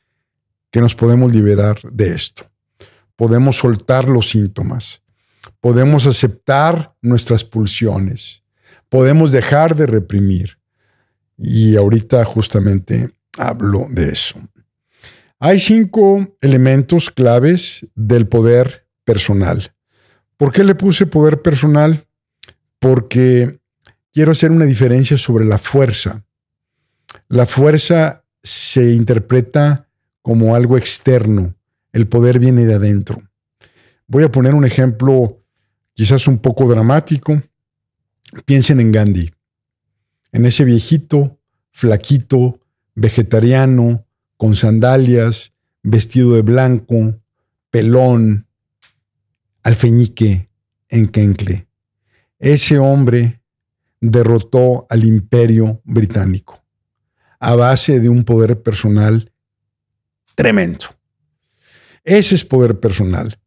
que 0.70 0.80
nos 0.80 0.94
podemos 0.94 1.32
liberar 1.32 1.78
de 1.92 2.14
esto 2.14 2.50
podemos 3.16 3.56
soltar 3.56 4.08
los 4.08 4.30
síntomas, 4.30 5.02
podemos 5.60 6.06
aceptar 6.06 6.94
nuestras 7.00 7.44
pulsiones, 7.44 8.44
podemos 8.88 9.32
dejar 9.32 9.74
de 9.74 9.86
reprimir. 9.86 10.58
Y 11.38 11.76
ahorita 11.76 12.24
justamente 12.24 13.10
hablo 13.36 13.86
de 13.90 14.10
eso. 14.10 14.38
Hay 15.38 15.60
cinco 15.60 16.36
elementos 16.40 17.10
claves 17.10 17.86
del 17.94 18.26
poder 18.26 18.85
personal. 19.06 19.72
¿Por 20.36 20.52
qué 20.52 20.64
le 20.64 20.74
puse 20.74 21.06
poder 21.06 21.40
personal? 21.40 22.06
Porque 22.78 23.60
quiero 24.12 24.32
hacer 24.32 24.50
una 24.50 24.66
diferencia 24.66 25.16
sobre 25.16 25.46
la 25.46 25.56
fuerza. 25.56 26.26
La 27.28 27.46
fuerza 27.46 28.24
se 28.42 28.92
interpreta 28.92 29.88
como 30.20 30.54
algo 30.54 30.76
externo, 30.76 31.54
el 31.92 32.08
poder 32.08 32.38
viene 32.38 32.66
de 32.66 32.74
adentro. 32.74 33.22
Voy 34.08 34.24
a 34.24 34.30
poner 34.30 34.54
un 34.54 34.64
ejemplo 34.64 35.42
quizás 35.94 36.26
un 36.26 36.38
poco 36.38 36.68
dramático. 36.68 37.42
Piensen 38.44 38.80
en 38.80 38.92
Gandhi. 38.92 39.32
en 40.32 40.44
ese 40.44 40.64
viejito, 40.64 41.38
flaquito, 41.70 42.60
vegetariano, 42.94 44.04
con 44.36 44.54
sandalias, 44.54 45.54
vestido 45.82 46.34
de 46.34 46.42
blanco, 46.42 47.14
pelón, 47.70 48.45
alfeñique 49.66 50.48
en 50.88 51.08
Kencle. 51.08 51.66
Ese 52.38 52.78
hombre 52.78 53.42
derrotó 54.00 54.86
al 54.88 55.04
imperio 55.04 55.80
británico 55.82 56.62
a 57.40 57.56
base 57.56 57.98
de 57.98 58.08
un 58.08 58.22
poder 58.22 58.62
personal 58.62 59.32
tremendo. 60.36 60.86
Ese 62.04 62.36
es 62.36 62.44
poder 62.44 62.78
personal. 62.78 63.40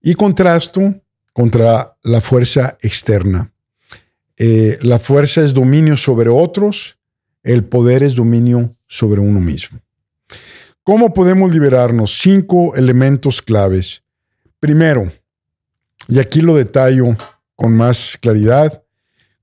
Y 0.00 0.14
contrasto 0.14 1.02
contra 1.34 1.98
la 2.02 2.22
fuerza 2.22 2.78
externa. 2.80 3.52
Eh, 4.38 4.78
la 4.80 4.98
fuerza 4.98 5.42
es 5.42 5.52
dominio 5.52 5.98
sobre 5.98 6.30
otros, 6.30 6.96
el 7.42 7.64
poder 7.64 8.02
es 8.02 8.14
dominio 8.14 8.74
sobre 8.86 9.20
uno 9.20 9.38
mismo. 9.38 9.80
¿Cómo 10.82 11.12
podemos 11.12 11.52
liberarnos? 11.52 12.18
Cinco 12.18 12.74
elementos 12.74 13.42
claves. 13.42 14.02
Primero, 14.58 15.12
y 16.08 16.18
aquí 16.18 16.40
lo 16.40 16.56
detallo 16.56 17.16
con 17.54 17.76
más 17.76 18.18
claridad, 18.20 18.82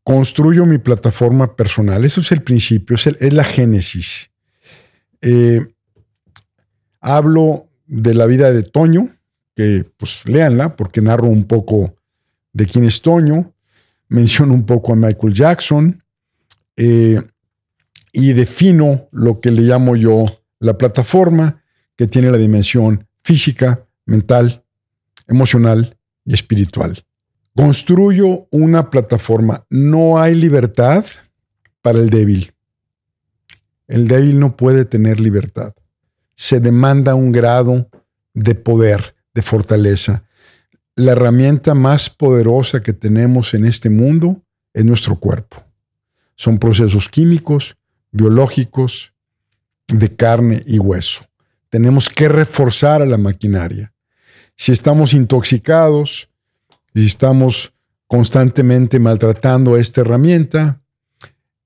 construyo 0.03 0.65
mi 0.65 0.77
plataforma 0.77 1.55
personal. 1.55 2.03
Eso 2.03 2.21
es 2.21 2.31
el 2.31 2.41
principio, 2.41 2.95
es, 2.95 3.33
la 3.33 3.43
génesis. 3.43 4.31
Eh, 5.21 5.65
hablo 6.99 7.67
de 7.85 8.13
la 8.13 8.25
vida 8.25 8.51
de 8.51 8.63
Toño, 8.63 9.09
que 9.55 9.85
pues 9.97 10.25
léanla 10.25 10.75
porque 10.75 11.01
narro 11.01 11.27
un 11.27 11.45
poco 11.45 11.95
de 12.53 12.65
quién 12.65 12.85
es 12.85 13.01
Toño, 13.01 13.53
menciono 14.07 14.53
un 14.53 14.65
poco 14.65 14.93
a 14.93 14.95
Michael 14.95 15.33
Jackson 15.33 16.03
eh, 16.75 17.21
y 18.11 18.33
defino 18.33 19.07
lo 19.11 19.39
que 19.39 19.51
le 19.51 19.61
llamo 19.61 19.95
yo 19.95 20.25
la 20.59 20.77
plataforma 20.77 21.61
que 21.95 22.07
tiene 22.07 22.31
la 22.31 22.37
dimensión 22.37 23.07
física, 23.23 23.85
mental, 24.05 24.63
emocional 25.27 25.98
espiritual. 26.33 27.03
Construyo 27.55 28.47
una 28.51 28.89
plataforma. 28.89 29.65
No 29.69 30.19
hay 30.19 30.35
libertad 30.35 31.05
para 31.81 31.99
el 31.99 32.09
débil. 32.09 32.53
El 33.87 34.07
débil 34.07 34.39
no 34.39 34.55
puede 34.55 34.85
tener 34.85 35.19
libertad. 35.19 35.73
Se 36.35 36.59
demanda 36.59 37.15
un 37.15 37.31
grado 37.31 37.89
de 38.33 38.55
poder, 38.55 39.15
de 39.33 39.41
fortaleza. 39.41 40.23
La 40.95 41.13
herramienta 41.13 41.73
más 41.73 42.09
poderosa 42.09 42.81
que 42.81 42.93
tenemos 42.93 43.53
en 43.53 43.65
este 43.65 43.89
mundo 43.89 44.41
es 44.73 44.85
nuestro 44.85 45.19
cuerpo. 45.19 45.63
Son 46.35 46.59
procesos 46.59 47.09
químicos, 47.09 47.75
biológicos, 48.11 49.13
de 49.87 50.15
carne 50.15 50.61
y 50.65 50.79
hueso. 50.79 51.25
Tenemos 51.69 52.09
que 52.09 52.29
reforzar 52.29 53.01
a 53.01 53.05
la 53.05 53.17
maquinaria. 53.17 53.93
Si 54.59 54.73
estamos 54.73 55.13
intoxicados, 55.13 56.29
si 56.93 57.05
estamos 57.05 57.73
constantemente 58.07 58.99
maltratando 58.99 59.77
esta 59.77 60.01
herramienta, 60.01 60.81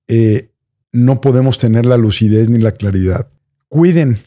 eh, 0.08 0.52
no 0.92 1.20
podemos 1.20 1.58
tener 1.58 1.88
la 1.88 1.98
lucidez 1.98 2.52
ni 2.52 2.60
la 2.60 2.72
claridad. 2.74 3.28
Cuiden 3.68 4.20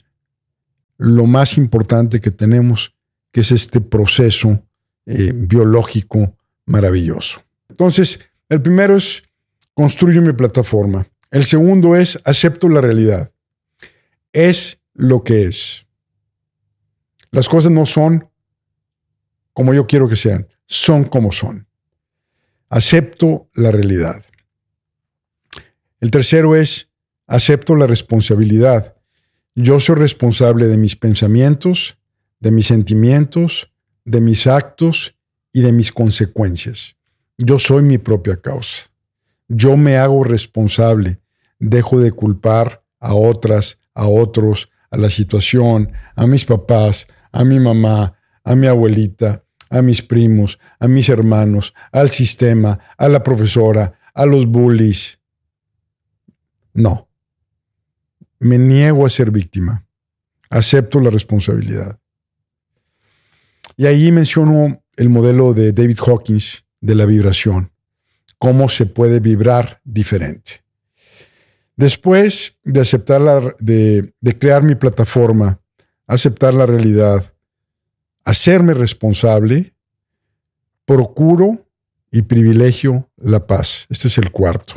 lo 0.99 1.27
más 1.27 1.57
importante 1.59 2.21
que 2.21 2.33
tenemos, 2.33 2.93
que 3.31 3.43
es 3.43 3.53
este 3.53 3.81
proceso 3.81 4.61
eh, 5.07 5.31
biológico 5.33 6.37
maravilloso. 6.65 7.45
Entonces, 7.69 8.19
el 8.49 8.61
primero 8.63 8.97
es 8.97 9.23
construyo 9.75 10.21
mi 10.23 10.33
plataforma. 10.33 11.07
El 11.31 11.45
segundo 11.45 11.95
es 11.95 12.19
acepto 12.25 12.69
la 12.69 12.81
realidad. 12.81 13.31
Es 14.33 14.81
lo 14.93 15.23
que 15.23 15.45
es. 15.45 15.87
Las 17.31 17.49
cosas 17.49 17.71
no 17.71 17.87
son 17.87 18.29
como 19.57 19.73
yo 19.73 19.87
quiero 19.87 20.07
que 20.07 20.16
sean, 20.16 20.47
son 20.66 21.05
como 21.05 21.33
son. 21.33 21.66
Acepto 22.69 23.49
la 23.55 23.71
realidad. 23.71 24.23
El 25.99 26.11
tercero 26.11 26.55
es 26.55 26.90
acepto 27.27 27.75
la 27.75 27.87
responsabilidad. 27.87 28.97
Yo 29.55 29.81
soy 29.81 29.95
responsable 29.95 30.66
de 30.66 30.77
mis 30.77 30.95
pensamientos, 30.95 31.97
de 32.38 32.51
mis 32.51 32.66
sentimientos, 32.66 33.73
de 34.05 34.21
mis 34.21 34.47
actos 34.47 35.16
y 35.55 35.62
de 35.62 35.73
mis 35.73 35.90
consecuencias. 35.90 36.99
Yo 37.38 37.59
soy 37.59 37.83
mi 37.83 37.97
propia 37.97 38.37
causa. 38.37 38.90
Yo 39.49 39.79
me 39.79 39.97
hago 39.97 40.23
responsable. 40.23 41.23
Dejo 41.59 41.99
de 41.99 42.12
culpar 42.12 42.85
a 43.01 43.14
otras, 43.14 43.79
a 43.95 44.07
otros, 44.07 44.69
a 44.90 44.99
la 44.99 45.09
situación, 45.09 45.92
a 46.14 46.27
mis 46.27 46.45
papás, 46.45 47.07
a 47.33 47.42
mi 47.42 47.59
mamá, 47.59 48.19
a 48.45 48.55
mi 48.55 48.66
abuelita, 48.66 49.46
a 49.71 49.83
mis 49.83 50.03
primos, 50.03 50.59
a 50.79 50.89
mis 50.89 51.09
hermanos, 51.09 51.75
al 51.93 52.11
sistema, 52.11 52.79
a 52.97 53.09
la 53.09 53.23
profesora, 53.23 53.99
a 54.15 54.27
los 54.27 54.47
bullies. 54.47 55.19
No. 56.75 57.09
Me 58.39 58.59
niego 58.59 59.07
a 59.07 59.11
ser 59.11 59.31
víctima. 59.31 59.87
Acepto 60.51 61.01
la 61.01 61.11
responsabilidad. 61.11 61.99
Y 63.77 63.87
ahí 63.87 64.11
menciono 64.13 64.83
el 64.97 65.09
modelo 65.09 65.53
de 65.53 65.73
David 65.73 65.99
Hawkins 66.07 66.65
de 66.81 66.95
la 66.95 67.05
vibración, 67.05 67.73
cómo 68.39 68.69
se 68.69 68.87
puede 68.87 69.21
vibrar 69.21 69.81
diferente. 69.85 70.65
Después 71.77 72.57
de 72.65 72.81
aceptar 72.81 73.21
la, 73.21 73.55
de, 73.59 74.15
de 74.21 74.39
crear 74.39 74.63
mi 74.63 74.77
plataforma, 74.77 75.61
aceptar 76.07 76.55
la 76.55 76.65
realidad, 76.65 77.35
hacerme 78.27 78.75
responsable, 78.75 79.73
procuro 80.85 81.65
y 82.11 82.23
privilegio 82.23 83.09
la 83.17 83.47
paz. 83.47 83.87
Este 83.89 84.09
es 84.09 84.19
el 84.19 84.31
cuarto. 84.31 84.75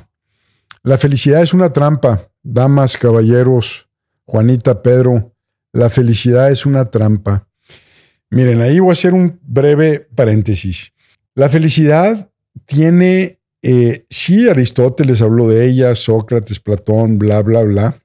La 0.83 0.97
felicidad 0.97 1.41
es 1.41 1.53
una 1.53 1.73
trampa, 1.73 2.29
damas, 2.43 2.95
caballeros, 2.95 3.89
Juanita, 4.23 4.81
Pedro, 4.81 5.35
la 5.73 5.89
felicidad 5.89 6.51
es 6.51 6.65
una 6.65 6.85
trampa. 6.85 7.47
Miren, 8.29 8.61
ahí 8.61 8.79
voy 8.79 8.91
a 8.91 8.93
hacer 8.93 9.13
un 9.13 9.39
breve 9.41 10.07
paréntesis. 10.15 10.93
La 11.33 11.49
felicidad 11.49 12.29
tiene, 12.65 13.39
eh, 13.63 14.05
sí, 14.09 14.47
Aristóteles 14.47 15.21
habló 15.21 15.47
de 15.47 15.65
ella, 15.65 15.95
Sócrates, 15.95 16.59
Platón, 16.59 17.17
bla, 17.17 17.41
bla, 17.41 17.63
bla, 17.63 17.95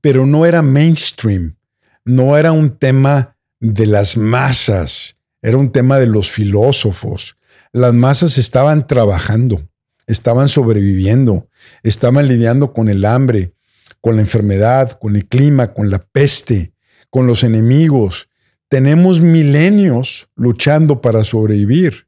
pero 0.00 0.26
no 0.26 0.44
era 0.44 0.62
mainstream, 0.62 1.56
no 2.04 2.36
era 2.36 2.50
un 2.50 2.76
tema 2.76 3.33
de 3.72 3.86
las 3.86 4.18
masas, 4.18 5.16
era 5.40 5.56
un 5.56 5.72
tema 5.72 5.98
de 5.98 6.06
los 6.06 6.30
filósofos. 6.30 7.38
Las 7.72 7.94
masas 7.94 8.36
estaban 8.36 8.86
trabajando, 8.86 9.68
estaban 10.06 10.48
sobreviviendo, 10.48 11.48
estaban 11.82 12.28
lidiando 12.28 12.74
con 12.74 12.90
el 12.90 13.06
hambre, 13.06 13.54
con 14.02 14.16
la 14.16 14.22
enfermedad, 14.22 14.92
con 14.92 15.16
el 15.16 15.26
clima, 15.26 15.72
con 15.72 15.90
la 15.90 15.98
peste, 15.98 16.74
con 17.08 17.26
los 17.26 17.42
enemigos. 17.42 18.28
Tenemos 18.68 19.22
milenios 19.22 20.28
luchando 20.36 21.00
para 21.00 21.24
sobrevivir. 21.24 22.06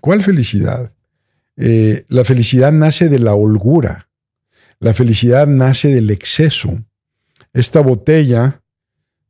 ¿Cuál 0.00 0.24
felicidad? 0.24 0.92
Eh, 1.56 2.04
la 2.08 2.24
felicidad 2.24 2.72
nace 2.72 3.08
de 3.08 3.20
la 3.20 3.34
holgura. 3.34 4.08
La 4.80 4.94
felicidad 4.94 5.46
nace 5.46 5.94
del 5.94 6.10
exceso. 6.10 6.84
Esta 7.52 7.80
botella, 7.80 8.62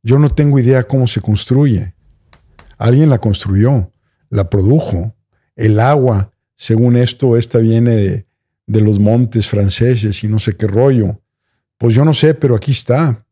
yo 0.03 0.19
no 0.19 0.29
tengo 0.29 0.59
idea 0.59 0.83
cómo 0.83 1.07
se 1.07 1.21
construye. 1.21 1.93
Alguien 2.77 3.09
la 3.09 3.19
construyó, 3.19 3.91
la 4.29 4.49
produjo. 4.49 5.15
El 5.55 5.79
agua, 5.79 6.31
según 6.55 6.95
esto, 6.95 7.37
esta 7.37 7.57
viene 7.59 7.91
de, 7.95 8.27
de 8.67 8.81
los 8.81 8.99
montes 8.99 9.47
franceses 9.47 10.23
y 10.23 10.27
no 10.27 10.39
sé 10.39 10.55
qué 10.55 10.67
rollo. 10.67 11.21
Pues 11.77 11.95
yo 11.95 12.05
no 12.05 12.13
sé, 12.13 12.33
pero 12.33 12.55
aquí 12.55 12.71
está. 12.71 13.25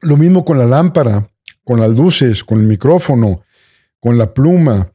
Lo 0.00 0.16
mismo 0.16 0.44
con 0.44 0.58
la 0.58 0.66
lámpara, 0.66 1.30
con 1.64 1.80
las 1.80 1.90
luces, 1.90 2.44
con 2.44 2.60
el 2.60 2.66
micrófono, 2.66 3.42
con 4.00 4.18
la 4.18 4.32
pluma. 4.32 4.92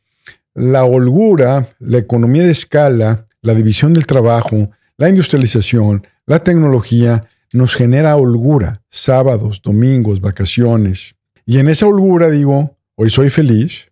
La 0.54 0.86
holgura, 0.86 1.76
la 1.80 1.98
economía 1.98 2.44
de 2.44 2.52
escala, 2.52 3.26
la 3.42 3.56
división 3.56 3.94
del 3.94 4.06
trabajo, 4.06 4.70
la 4.98 5.10
industrialización, 5.10 6.06
la 6.26 6.44
tecnología, 6.44 7.28
nos 7.54 7.76
genera 7.76 8.16
holgura, 8.16 8.82
sábados, 8.90 9.62
domingos, 9.62 10.20
vacaciones. 10.22 11.16
Y 11.46 11.60
en 11.60 11.70
esa 11.70 11.86
holgura 11.86 12.30
digo, 12.30 12.78
hoy 12.96 13.10
soy 13.10 13.30
feliz, 13.30 13.92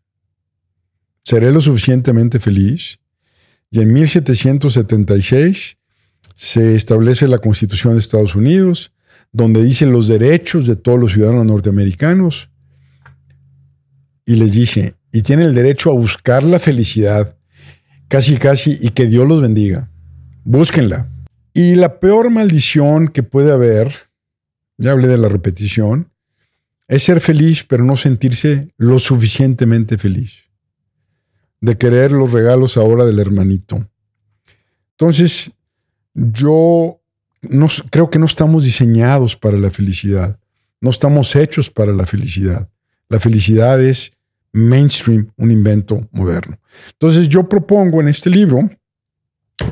seré 1.24 1.52
lo 1.52 1.62
suficientemente 1.62 2.40
feliz. 2.40 3.00
Y 3.70 3.82
en 3.82 3.94
1776 3.94 5.78
se 6.36 6.76
establece 6.76 7.28
la 7.28 7.38
Constitución 7.38 7.94
de 7.94 8.00
Estados 8.00 8.36
Unidos, 8.36 8.92
donde 9.32 9.64
dice 9.64 9.86
los 9.86 10.08
derechos 10.08 10.68
de 10.68 10.76
todos 10.76 11.00
los 11.00 11.14
ciudadanos 11.14 11.46
norteamericanos. 11.46 12.50
Y 14.26 14.36
les 14.36 14.52
dice, 14.52 14.96
y 15.12 15.22
tienen 15.22 15.48
el 15.48 15.56
derecho 15.56 15.92
a 15.92 15.94
buscar 15.94 16.44
la 16.44 16.60
felicidad, 16.60 17.38
casi 18.08 18.38
casi, 18.38 18.78
y 18.82 18.90
que 18.90 19.06
Dios 19.06 19.28
los 19.28 19.42
bendiga. 19.42 19.90
Búsquenla. 20.44 21.11
Y 21.54 21.76
la 21.76 22.00
peor 22.00 22.30
maldición 22.30 23.08
que 23.08 23.24
puede 23.24 23.52
haber, 23.52 23.94
ya 24.78 24.92
hablé 24.92 25.08
de 25.08 25.18
la 25.18 25.30
repetición, 25.30 26.12
es 26.88 27.04
ser 27.04 27.22
feliz 27.22 27.64
pero 27.64 27.84
no 27.84 27.98
sentirse 27.98 28.74
lo 28.78 29.00
suficientemente 29.00 29.98
feliz. 29.98 30.44
De 31.60 31.78
querer 31.78 32.12
los 32.12 32.32
regalos 32.32 32.78
ahora 32.78 33.06
del 33.06 33.20
hermanito. 33.20 33.88
Entonces, 34.92 35.52
yo 36.14 37.02
no, 37.42 37.68
creo 37.90 38.10
que 38.10 38.20
no 38.20 38.26
estamos 38.26 38.64
diseñados 38.64 39.36
para 39.36 39.58
la 39.58 39.72
felicidad. 39.72 40.40
No 40.80 40.90
estamos 40.90 41.36
hechos 41.36 41.70
para 41.70 41.92
la 41.92 42.06
felicidad. 42.06 42.70
La 43.10 43.20
felicidad 43.20 43.82
es 43.82 44.12
mainstream, 44.54 45.32
un 45.38 45.52
invento 45.52 46.08
moderno. 46.12 46.60
Entonces 46.94 47.30
yo 47.30 47.48
propongo 47.48 48.02
en 48.02 48.08
este 48.08 48.30
libro 48.30 48.70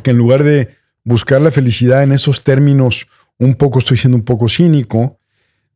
que 0.04 0.12
en 0.12 0.18
lugar 0.18 0.44
de 0.44 0.79
buscar 1.04 1.42
la 1.42 1.52
felicidad 1.52 2.04
en 2.04 2.12
esos 2.12 2.44
términos, 2.44 3.08
un 3.38 3.56
poco 3.56 3.80
estoy 3.80 3.98
siendo 3.98 4.18
un 4.18 4.26
poco 4.26 4.50
cínico, 4.50 5.20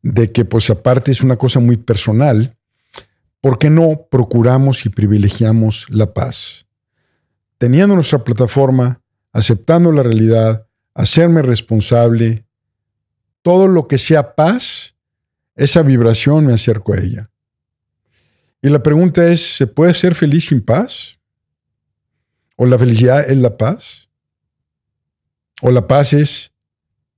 de 0.02 0.32
que 0.32 0.44
pues 0.44 0.68
aparte 0.68 1.10
es 1.10 1.22
una 1.22 1.36
cosa 1.36 1.60
muy 1.60 1.78
personal, 1.78 2.56
¿por 3.40 3.58
qué 3.58 3.70
no 3.70 4.06
procuramos 4.10 4.84
y 4.86 4.90
privilegiamos 4.90 5.86
la 5.88 6.12
paz? 6.12 6.66
Teniendo 7.58 7.94
nuestra 7.94 8.22
plataforma, 8.22 9.00
aceptando 9.32 9.92
la 9.92 10.02
realidad, 10.02 10.66
hacerme 10.94 11.42
responsable, 11.42 12.44
todo 13.42 13.66
lo 13.66 13.88
que 13.88 13.98
sea 13.98 14.34
paz, 14.34 14.94
esa 15.56 15.82
vibración 15.82 16.46
me 16.46 16.52
acerco 16.52 16.94
a 16.94 16.98
ella. 16.98 17.30
Y 18.62 18.70
la 18.70 18.82
pregunta 18.82 19.28
es, 19.28 19.56
¿se 19.56 19.66
puede 19.66 19.92
ser 19.94 20.14
feliz 20.14 20.46
sin 20.46 20.62
paz? 20.62 21.18
¿O 22.56 22.66
la 22.66 22.78
felicidad 22.78 23.28
es 23.28 23.36
la 23.36 23.56
paz? 23.58 24.03
¿O 25.62 25.70
la 25.70 25.86
paz 25.86 26.12
es 26.12 26.52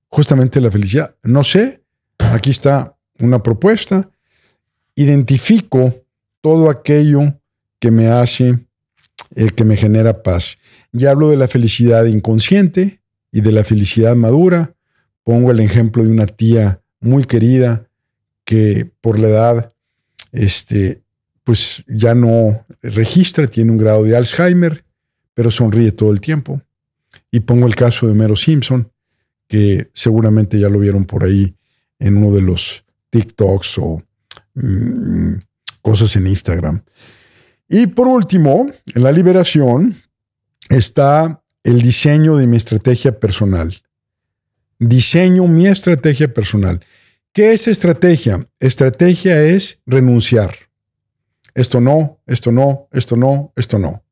justamente 0.07 0.61
la 0.61 0.71
felicidad? 0.71 1.15
No 1.23 1.43
sé. 1.43 1.83
Aquí 2.19 2.49
está 2.49 2.97
una 3.19 3.41
propuesta. 3.41 4.09
Identifico 4.95 5.93
todo 6.41 6.69
aquello 6.69 7.39
que 7.79 7.91
me 7.91 8.07
hace, 8.07 8.65
el 9.35 9.53
que 9.53 9.63
me 9.63 9.77
genera 9.77 10.23
paz. 10.23 10.57
Ya 10.91 11.11
hablo 11.11 11.29
de 11.29 11.37
la 11.37 11.47
felicidad 11.47 12.05
inconsciente 12.05 13.01
y 13.31 13.41
de 13.41 13.51
la 13.51 13.63
felicidad 13.63 14.15
madura. 14.15 14.75
Pongo 15.23 15.51
el 15.51 15.59
ejemplo 15.59 16.03
de 16.03 16.09
una 16.09 16.25
tía 16.25 16.81
muy 16.99 17.25
querida 17.25 17.87
que 18.43 18.89
por 19.01 19.19
la 19.19 19.27
edad 19.27 19.73
este, 20.31 21.03
pues 21.43 21.83
ya 21.87 22.15
no 22.15 22.65
registra, 22.81 23.47
tiene 23.47 23.71
un 23.71 23.77
grado 23.77 24.03
de 24.03 24.15
Alzheimer, 24.15 24.85
pero 25.33 25.51
sonríe 25.51 25.91
todo 25.91 26.11
el 26.11 26.21
tiempo. 26.21 26.61
Y 27.31 27.41
pongo 27.41 27.67
el 27.67 27.75
caso 27.75 28.07
de 28.07 28.13
Mero 28.13 28.35
Simpson, 28.35 28.91
que 29.47 29.89
seguramente 29.93 30.59
ya 30.59 30.69
lo 30.69 30.79
vieron 30.79 31.05
por 31.05 31.23
ahí 31.23 31.55
en 31.99 32.17
uno 32.17 32.35
de 32.35 32.41
los 32.41 32.83
TikToks 33.09 33.77
o 33.79 34.01
mm, 34.55 35.33
cosas 35.81 36.15
en 36.15 36.27
Instagram. 36.27 36.83
Y 37.69 37.87
por 37.87 38.07
último, 38.07 38.71
en 38.93 39.03
la 39.03 39.11
liberación 39.11 39.95
está 40.69 41.43
el 41.63 41.81
diseño 41.81 42.37
de 42.37 42.47
mi 42.47 42.57
estrategia 42.57 43.19
personal. 43.19 43.75
Diseño 44.79 45.47
mi 45.47 45.67
estrategia 45.67 46.33
personal. 46.33 46.85
¿Qué 47.33 47.53
es 47.53 47.67
estrategia? 47.67 48.47
Estrategia 48.59 49.43
es 49.43 49.79
renunciar 49.85 50.67
esto 51.57 51.81
no, 51.81 52.19
esto 52.27 52.51
no, 52.51 52.87
esto 52.91 53.17
no, 53.17 53.51
esto 53.55 53.79
no. 53.79 54.03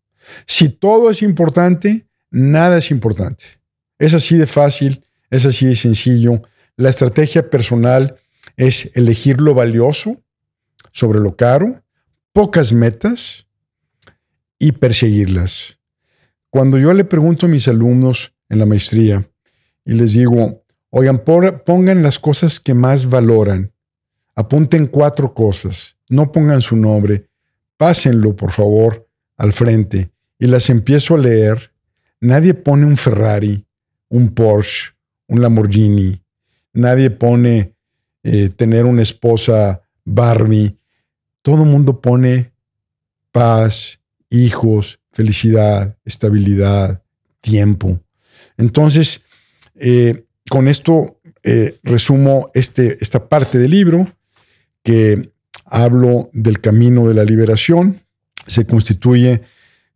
Si 0.48 0.70
todo 0.70 1.12
es 1.12 1.22
importante, 1.22 2.08
nada 2.36 2.78
es 2.78 2.92
importante. 2.92 3.46
Es 3.98 4.14
así 4.14 4.38
de 4.38 4.46
fácil, 4.46 5.06
es 5.30 5.46
así 5.46 5.66
de 5.66 5.76
sencillo. 5.76 6.42
La 6.76 6.90
estrategia 6.90 7.50
personal 7.50 8.18
es 8.58 8.92
elegir 8.96 9.40
lo 9.40 9.54
valioso 9.54 10.22
sobre 10.92 11.20
lo 11.20 11.38
caro, 11.38 11.82
pocas 12.34 12.74
metas 12.74 13.48
y 14.60 14.74
perseguirlas. 14.74 15.80
Cuando 16.50 16.78
yo 16.78 16.94
le 16.94 17.06
pregunto 17.06 17.46
a 17.46 17.50
mis 17.50 17.68
alumnos 17.70 18.34
en 18.50 18.60
la 18.60 18.66
maestría 18.66 19.30
y 19.86 19.94
les 19.94 20.14
digo, 20.14 20.64
oigan, 20.90 21.24
pongan 21.24 22.04
las 22.04 22.20
cosas 22.20 22.60
que 22.60 22.74
más 22.74 23.10
valoran, 23.10 23.74
apunten 24.36 24.88
cuatro 24.88 25.34
cosas, 25.34 25.98
no 26.10 26.32
pongan 26.34 26.62
su 26.62 26.76
nombre, 26.76 27.30
pásenlo 27.78 28.36
por 28.36 28.52
favor 28.52 29.08
al 29.38 29.54
frente 29.54 30.12
y 30.38 30.48
las 30.48 30.70
empiezo 30.70 31.16
a 31.16 31.20
leer, 31.20 31.72
nadie 32.26 32.54
pone 32.54 32.86
un 32.86 32.98
Ferrari, 32.98 33.64
un 34.10 34.34
Porsche, 34.34 34.94
un 35.28 35.42
Lamborghini, 35.42 36.22
nadie 36.74 37.10
pone 37.12 37.76
eh, 38.24 38.50
tener 38.50 38.86
una 38.86 39.02
esposa 39.02 39.82
Barbie, 40.04 40.78
todo 41.42 41.64
el 41.64 41.70
mundo 41.70 42.02
pone 42.02 42.54
paz, 43.32 44.00
hijos, 44.30 45.00
felicidad, 45.12 45.98
estabilidad, 46.04 47.04
tiempo. 47.42 48.00
Entonces, 48.58 49.22
eh, 49.76 50.26
con 50.50 50.68
esto 50.68 51.20
eh, 51.44 51.80
resumo 51.84 52.50
este, 52.54 52.98
esta 53.02 53.30
parte 53.30 53.60
del 53.60 53.72
libro 53.72 54.08
que 54.84 55.32
hablo 55.66 56.30
del 56.34 56.60
camino 56.60 57.08
de 57.08 57.14
la 57.14 57.24
liberación, 57.24 58.02
se 58.48 58.66
constituye 58.66 59.42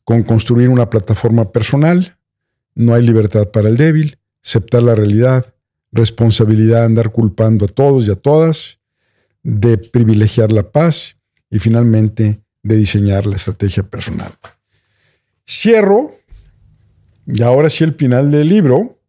con 0.03 0.23
construir 0.23 0.69
una 0.69 0.89
plataforma 0.89 1.51
personal, 1.51 2.18
no 2.75 2.93
hay 2.93 3.03
libertad 3.03 3.49
para 3.49 3.69
el 3.69 3.77
débil, 3.77 4.17
aceptar 4.43 4.83
la 4.83 4.95
realidad, 4.95 5.53
responsabilidad 5.91 6.85
andar 6.85 7.11
culpando 7.11 7.65
a 7.65 7.67
todos 7.67 8.07
y 8.07 8.11
a 8.11 8.15
todas, 8.15 8.79
de 9.43 9.77
privilegiar 9.77 10.51
la 10.51 10.71
paz 10.71 11.17
y 11.49 11.59
finalmente 11.59 12.41
de 12.63 12.75
diseñar 12.75 13.25
la 13.25 13.35
estrategia 13.35 13.83
personal. 13.83 14.31
Cierro, 15.47 16.15
y 17.25 17.41
ahora 17.41 17.69
sí 17.69 17.83
el 17.83 17.95
final 17.95 18.31
del 18.31 18.49
libro, 18.49 18.99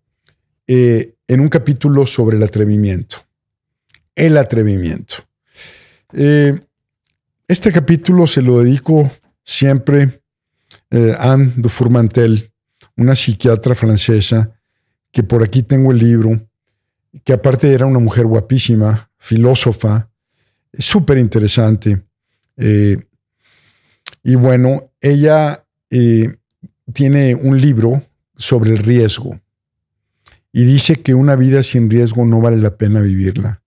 eh, 0.66 1.14
en 1.26 1.40
un 1.40 1.48
capítulo 1.48 2.06
sobre 2.06 2.36
el 2.36 2.42
atrevimiento. 2.42 3.18
El 4.14 4.36
atrevimiento. 4.36 5.16
Eh, 6.12 6.58
este 7.46 7.72
capítulo 7.72 8.26
se 8.26 8.42
lo 8.42 8.62
dedico 8.62 9.11
siempre 9.44 10.22
eh, 10.90 11.14
a 11.18 11.32
Anne 11.32 11.52
de 11.56 11.68
Fourmantel, 11.68 12.49
una 13.01 13.16
psiquiatra 13.16 13.74
francesa, 13.74 14.53
que 15.11 15.22
por 15.22 15.42
aquí 15.42 15.62
tengo 15.62 15.90
el 15.90 15.98
libro, 15.98 16.46
que 17.24 17.32
aparte 17.32 17.72
era 17.72 17.86
una 17.86 17.98
mujer 17.98 18.26
guapísima, 18.26 19.11
filósofa, 19.16 20.11
súper 20.74 21.16
interesante. 21.16 22.03
Eh, 22.59 22.98
y 24.22 24.34
bueno, 24.34 24.92
ella 25.01 25.64
tiene 26.92 27.34
un 27.34 27.59
libro 27.59 28.07
sobre 28.36 28.70
el 28.70 28.78
riesgo 28.78 29.40
y 30.53 30.64
dice 30.64 30.96
que 30.96 31.14
una 31.14 31.36
vida 31.36 31.62
sin 31.62 31.88
riesgo 31.88 32.26
no 32.26 32.40
vale 32.40 32.59
la 32.59 32.76
pena 32.76 33.01
vivirla. 33.01 33.62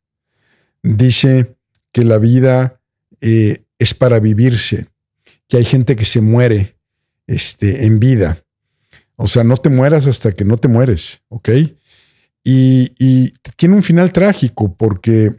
Dice 0.84 1.56
que 1.92 2.04
la 2.04 2.20
vida 2.20 2.82
eh, 3.20 3.64
es 3.80 3.94
para 3.96 4.20
vivirse, 4.20 4.90
que 5.48 5.58
hay 5.58 5.66
gente 5.66 5.96
que 5.96 6.06
se 6.06 6.22
muere 6.22 6.78
este, 7.26 7.86
en 7.86 8.00
vida. 8.00 8.43
O 9.16 9.28
sea, 9.28 9.44
no 9.44 9.58
te 9.58 9.70
mueras 9.70 10.08
hasta 10.08 10.32
que 10.32 10.46
no 10.46 10.58
te 10.58 10.68
mueres, 10.68 11.22
¿ok? 11.30 11.50
Y, 12.44 13.34
tiene 13.56 13.76
un 13.76 13.84
final 13.84 14.12
trágico 14.12 14.76
porque 14.76 15.32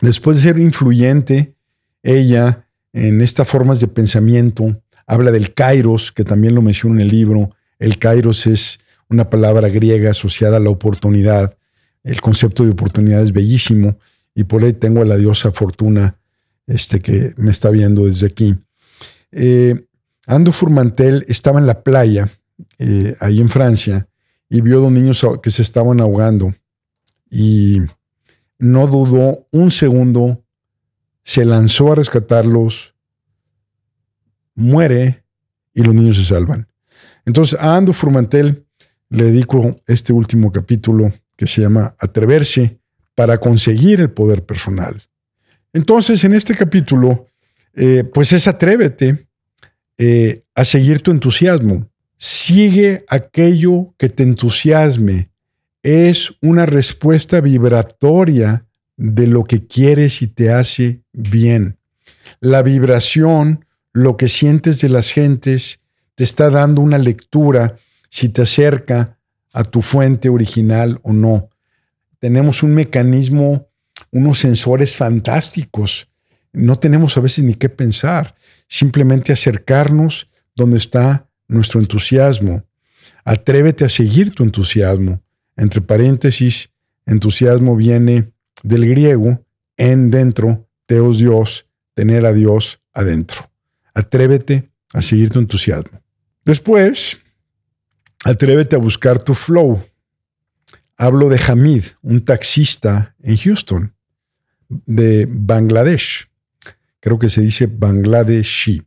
después 0.00 0.38
de 0.38 0.44
ser 0.44 0.58
influyente, 0.58 1.54
ella 2.02 2.66
en 2.92 3.20
estas 3.20 3.48
formas 3.48 3.80
de 3.80 3.88
pensamiento 3.88 4.80
habla 5.06 5.30
del 5.30 5.52
kairos, 5.52 6.12
que 6.12 6.24
también 6.24 6.54
lo 6.54 6.62
menciona 6.62 6.96
en 6.96 7.00
el 7.02 7.08
libro. 7.08 7.50
El 7.78 7.98
kairos 7.98 8.46
es 8.46 8.78
una 9.08 9.28
palabra 9.28 9.68
griega 9.68 10.10
asociada 10.10 10.56
a 10.56 10.60
la 10.60 10.70
oportunidad. 10.70 11.58
El 12.02 12.20
concepto 12.20 12.64
de 12.64 12.70
oportunidad 12.70 13.22
es 13.22 13.32
bellísimo 13.32 13.98
y 14.34 14.44
por 14.44 14.64
ahí 14.64 14.72
tengo 14.72 15.02
a 15.02 15.04
la 15.04 15.16
diosa 15.16 15.52
Fortuna 15.52 16.16
este, 16.66 17.00
que 17.00 17.34
me 17.36 17.50
está 17.50 17.70
viendo 17.70 18.06
desde 18.06 18.26
aquí. 18.26 18.56
Eh, 19.32 19.86
Ando 20.26 20.52
Furmantel 20.52 21.24
estaba 21.28 21.60
en 21.60 21.66
la 21.66 21.82
playa, 21.82 22.30
eh, 22.78 23.14
ahí 23.20 23.40
en 23.40 23.48
Francia, 23.48 24.08
y 24.48 24.60
vio 24.60 24.80
dos 24.80 24.92
niños 24.92 25.24
que 25.42 25.50
se 25.50 25.62
estaban 25.62 26.00
ahogando. 26.00 26.54
Y 27.30 27.80
no 28.58 28.86
dudó 28.86 29.46
un 29.50 29.70
segundo, 29.70 30.44
se 31.22 31.44
lanzó 31.44 31.92
a 31.92 31.96
rescatarlos, 31.96 32.94
muere 34.54 35.24
y 35.72 35.82
los 35.82 35.94
niños 35.94 36.16
se 36.16 36.24
salvan. 36.24 36.68
Entonces 37.24 37.58
a 37.58 37.76
Ando 37.76 37.92
Furmantel 37.92 38.66
le 39.08 39.24
dedico 39.24 39.70
este 39.86 40.12
último 40.12 40.52
capítulo 40.52 41.12
que 41.36 41.46
se 41.46 41.62
llama 41.62 41.94
Atreverse 41.98 42.80
para 43.14 43.38
conseguir 43.38 44.00
el 44.00 44.10
poder 44.10 44.44
personal. 44.44 45.02
Entonces, 45.72 46.22
en 46.24 46.34
este 46.34 46.54
capítulo, 46.54 47.26
eh, 47.74 48.04
pues 48.04 48.32
es 48.32 48.46
atrévete 48.46 49.28
eh, 49.98 50.44
a 50.54 50.64
seguir 50.64 51.00
tu 51.00 51.10
entusiasmo. 51.10 51.90
Sigue 52.16 53.04
aquello 53.08 53.94
que 53.98 54.08
te 54.08 54.22
entusiasme. 54.22 55.30
Es 55.82 56.32
una 56.40 56.66
respuesta 56.66 57.40
vibratoria 57.40 58.66
de 58.96 59.26
lo 59.26 59.44
que 59.44 59.66
quieres 59.66 60.22
y 60.22 60.28
te 60.28 60.50
hace 60.50 61.02
bien. 61.12 61.78
La 62.40 62.62
vibración, 62.62 63.66
lo 63.92 64.16
que 64.16 64.28
sientes 64.28 64.80
de 64.80 64.88
las 64.88 65.10
gentes, 65.10 65.80
te 66.14 66.24
está 66.24 66.50
dando 66.50 66.80
una 66.80 66.98
lectura 66.98 67.76
si 68.08 68.28
te 68.28 68.42
acerca 68.42 69.18
a 69.52 69.64
tu 69.64 69.82
fuente 69.82 70.28
original 70.28 70.98
o 71.02 71.12
no. 71.12 71.50
Tenemos 72.18 72.62
un 72.62 72.74
mecanismo, 72.74 73.68
unos 74.10 74.38
sensores 74.38 74.96
fantásticos. 74.96 76.08
No 76.52 76.76
tenemos 76.76 77.16
a 77.16 77.20
veces 77.20 77.44
ni 77.44 77.54
qué 77.54 77.68
pensar, 77.68 78.34
simplemente 78.68 79.32
acercarnos 79.32 80.30
donde 80.54 80.78
está 80.78 81.28
nuestro 81.48 81.80
entusiasmo. 81.80 82.64
Atrévete 83.24 83.84
a 83.84 83.88
seguir 83.88 84.32
tu 84.32 84.42
entusiasmo. 84.42 85.22
Entre 85.56 85.80
paréntesis, 85.80 86.70
entusiasmo 87.06 87.76
viene 87.76 88.32
del 88.62 88.88
griego 88.88 89.44
en 89.76 90.10
dentro, 90.10 90.68
teos 90.86 91.18
Dios, 91.18 91.66
tener 91.94 92.26
a 92.26 92.32
Dios 92.32 92.80
adentro. 92.92 93.50
Atrévete 93.94 94.70
a 94.92 95.02
seguir 95.02 95.30
tu 95.30 95.38
entusiasmo. 95.38 96.00
Después, 96.44 97.18
atrévete 98.24 98.76
a 98.76 98.78
buscar 98.78 99.22
tu 99.22 99.34
flow. 99.34 99.82
Hablo 100.96 101.28
de 101.28 101.40
Hamid, 101.48 101.84
un 102.02 102.24
taxista 102.24 103.16
en 103.22 103.36
Houston, 103.36 103.94
de 104.68 105.26
Bangladesh. 105.28 106.28
Creo 107.00 107.18
que 107.18 107.30
se 107.30 107.40
dice 107.40 107.66
Bangladeshi. 107.66 108.82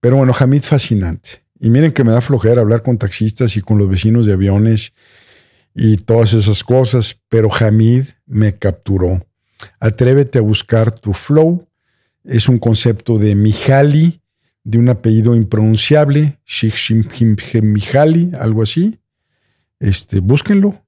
Pero 0.00 0.16
bueno, 0.16 0.34
Hamid 0.38 0.62
fascinante. 0.62 1.43
Y 1.58 1.70
miren 1.70 1.92
que 1.92 2.04
me 2.04 2.12
da 2.12 2.20
flojera 2.20 2.60
hablar 2.60 2.82
con 2.82 2.98
taxistas 2.98 3.56
y 3.56 3.60
con 3.60 3.78
los 3.78 3.88
vecinos 3.88 4.26
de 4.26 4.32
aviones 4.32 4.92
y 5.74 5.96
todas 5.96 6.32
esas 6.32 6.62
cosas, 6.62 7.18
pero 7.28 7.48
Hamid 7.52 8.04
me 8.26 8.56
capturó. 8.56 9.26
Atrévete 9.80 10.38
a 10.38 10.42
buscar 10.42 10.92
tu 10.92 11.12
flow. 11.12 11.66
Es 12.24 12.48
un 12.48 12.58
concepto 12.58 13.18
de 13.18 13.34
Mihaly, 13.34 14.20
de 14.62 14.78
un 14.78 14.88
apellido 14.88 15.34
impronunciable, 15.34 16.38
Mihaly, 17.62 18.32
algo 18.38 18.62
así. 18.62 18.98
Este, 19.78 20.20
búsquenlo 20.20 20.80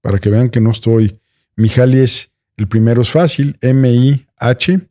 para 0.00 0.18
que 0.18 0.30
vean 0.30 0.50
que 0.50 0.60
no 0.60 0.72
estoy. 0.72 1.20
Mihaly 1.56 1.98
es, 2.00 2.32
el 2.56 2.68
primero 2.68 3.02
es 3.02 3.10
fácil, 3.10 3.56
M-I-H-A-L-Y, 3.60 4.82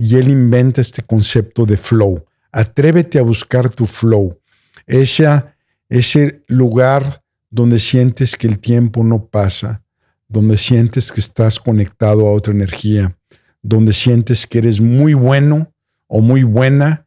y 0.00 0.16
él 0.16 0.28
inventa 0.28 0.80
este 0.80 1.02
concepto 1.02 1.66
de 1.66 1.76
flow. 1.76 2.24
Atrévete 2.52 3.18
a 3.18 3.22
buscar 3.22 3.70
tu 3.70 3.86
flow, 3.86 4.40
ese 4.86 6.42
lugar 6.48 7.22
donde 7.50 7.78
sientes 7.78 8.36
que 8.36 8.46
el 8.46 8.58
tiempo 8.58 9.04
no 9.04 9.26
pasa, 9.26 9.82
donde 10.28 10.58
sientes 10.58 11.12
que 11.12 11.20
estás 11.20 11.58
conectado 11.58 12.26
a 12.26 12.32
otra 12.32 12.52
energía, 12.52 13.16
donde 13.62 13.92
sientes 13.92 14.46
que 14.46 14.58
eres 14.58 14.80
muy 14.80 15.14
bueno 15.14 15.72
o 16.06 16.20
muy 16.20 16.42
buena 16.42 17.06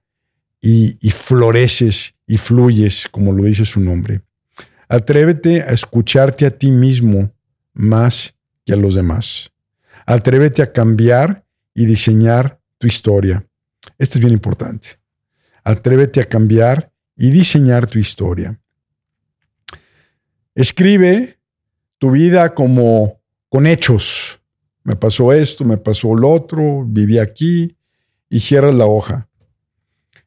y, 0.61 0.97
y 0.99 1.11
floreces 1.11 2.15
y 2.27 2.37
fluyes, 2.37 3.07
como 3.11 3.33
lo 3.33 3.43
dice 3.43 3.65
su 3.65 3.79
nombre. 3.79 4.21
Atrévete 4.87 5.61
a 5.63 5.71
escucharte 5.71 6.45
a 6.45 6.51
ti 6.51 6.71
mismo 6.71 7.31
más 7.73 8.35
que 8.65 8.73
a 8.73 8.75
los 8.75 8.95
demás. 8.95 9.51
Atrévete 10.05 10.61
a 10.61 10.71
cambiar 10.71 11.45
y 11.73 11.85
diseñar 11.85 12.59
tu 12.77 12.87
historia. 12.87 13.45
Esto 13.97 14.17
es 14.17 14.21
bien 14.21 14.33
importante. 14.33 15.00
Atrévete 15.63 16.21
a 16.21 16.25
cambiar 16.25 16.91
y 17.15 17.29
diseñar 17.31 17.87
tu 17.87 17.99
historia. 17.99 18.59
Escribe 20.55 21.39
tu 21.97 22.11
vida 22.11 22.53
como 22.53 23.21
con 23.49 23.67
hechos. 23.67 24.39
Me 24.83 24.95
pasó 24.95 25.31
esto, 25.31 25.63
me 25.63 25.77
pasó 25.77 26.15
lo 26.15 26.29
otro, 26.29 26.83
viví 26.87 27.19
aquí 27.19 27.77
y 28.29 28.39
cierras 28.39 28.73
la 28.73 28.87
hoja. 28.87 29.29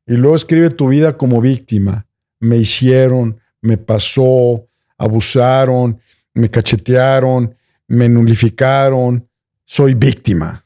Y 0.06 0.16
luego 0.16 0.36
escribe 0.36 0.70
tu 0.70 0.88
vida 0.88 1.16
como 1.16 1.40
víctima. 1.40 2.06
Me 2.38 2.56
hicieron, 2.58 3.40
me 3.60 3.76
pasó, 3.76 4.68
abusaron, 4.96 5.98
me 6.32 6.48
cachetearon, 6.48 7.56
me 7.88 8.08
nulificaron, 8.08 9.28
soy 9.64 9.94
víctima. 9.94 10.64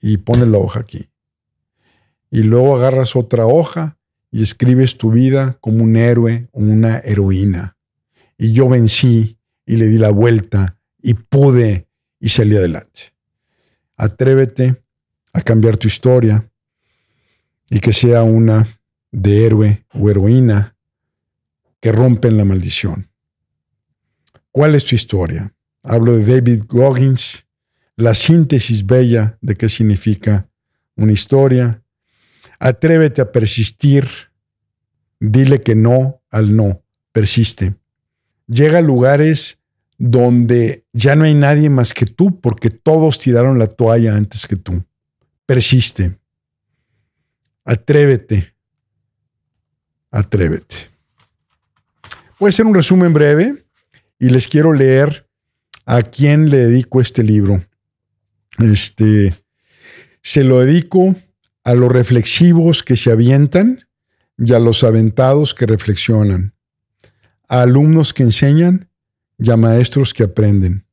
Y 0.00 0.18
pones 0.18 0.46
la 0.46 0.58
hoja 0.58 0.80
aquí 0.80 1.10
y 2.30 2.42
luego 2.42 2.76
agarras 2.76 3.16
otra 3.16 3.46
hoja 3.46 3.98
y 4.30 4.42
escribes 4.42 4.96
tu 4.96 5.10
vida 5.10 5.56
como 5.60 5.82
un 5.82 5.96
héroe 5.96 6.48
o 6.52 6.60
una 6.60 6.98
heroína. 6.98 7.76
Y 8.36 8.52
yo 8.52 8.68
vencí 8.68 9.38
y 9.66 9.76
le 9.76 9.86
di 9.86 9.98
la 9.98 10.10
vuelta 10.10 10.78
y 11.00 11.14
pude 11.14 11.88
y 12.20 12.28
salí 12.28 12.56
adelante. 12.56 13.14
Atrévete 13.96 14.82
a 15.32 15.40
cambiar 15.40 15.76
tu 15.76 15.88
historia 15.88 16.50
y 17.70 17.80
que 17.80 17.92
sea 17.92 18.22
una 18.22 18.66
de 19.10 19.46
héroe 19.46 19.84
o 19.94 20.10
heroína 20.10 20.76
que 21.80 21.92
rompen 21.92 22.36
la 22.36 22.44
maldición. 22.44 23.08
¿Cuál 24.50 24.74
es 24.74 24.84
tu 24.84 24.94
historia? 24.94 25.54
Hablo 25.82 26.16
de 26.16 26.24
David 26.24 26.64
Goggins, 26.66 27.46
la 27.96 28.14
síntesis 28.14 28.84
bella 28.84 29.38
de 29.40 29.56
qué 29.56 29.68
significa 29.68 30.48
una 30.96 31.12
historia, 31.12 31.82
Atrévete 32.58 33.20
a 33.20 33.32
persistir. 33.32 34.08
Dile 35.20 35.62
que 35.62 35.74
no 35.74 36.22
al 36.30 36.54
no. 36.54 36.82
Persiste. 37.12 37.74
Llega 38.46 38.78
a 38.78 38.82
lugares 38.82 39.58
donde 39.98 40.84
ya 40.92 41.16
no 41.16 41.24
hay 41.24 41.34
nadie 41.34 41.68
más 41.70 41.92
que 41.92 42.06
tú 42.06 42.40
porque 42.40 42.70
todos 42.70 43.18
tiraron 43.18 43.58
la 43.58 43.66
toalla 43.66 44.14
antes 44.14 44.46
que 44.46 44.56
tú. 44.56 44.84
Persiste. 45.44 46.18
Atrévete. 47.64 48.54
Atrévete. 50.10 50.76
Voy 52.38 52.48
a 52.48 52.50
hacer 52.50 52.66
un 52.66 52.74
resumen 52.74 53.12
breve 53.12 53.64
y 54.18 54.30
les 54.30 54.46
quiero 54.46 54.72
leer 54.72 55.28
a 55.84 56.02
quién 56.02 56.50
le 56.50 56.58
dedico 56.58 57.00
este 57.00 57.22
libro. 57.22 57.64
Este, 58.58 59.34
se 60.22 60.44
lo 60.44 60.60
dedico 60.60 61.16
a 61.68 61.74
los 61.74 61.92
reflexivos 61.92 62.82
que 62.82 62.96
se 62.96 63.12
avientan 63.12 63.86
y 64.38 64.54
a 64.54 64.58
los 64.58 64.84
aventados 64.84 65.52
que 65.52 65.66
reflexionan, 65.66 66.54
a 67.46 67.60
alumnos 67.60 68.14
que 68.14 68.22
enseñan 68.22 68.88
y 69.36 69.50
a 69.50 69.58
maestros 69.58 70.14
que 70.14 70.22
aprenden, 70.22 70.86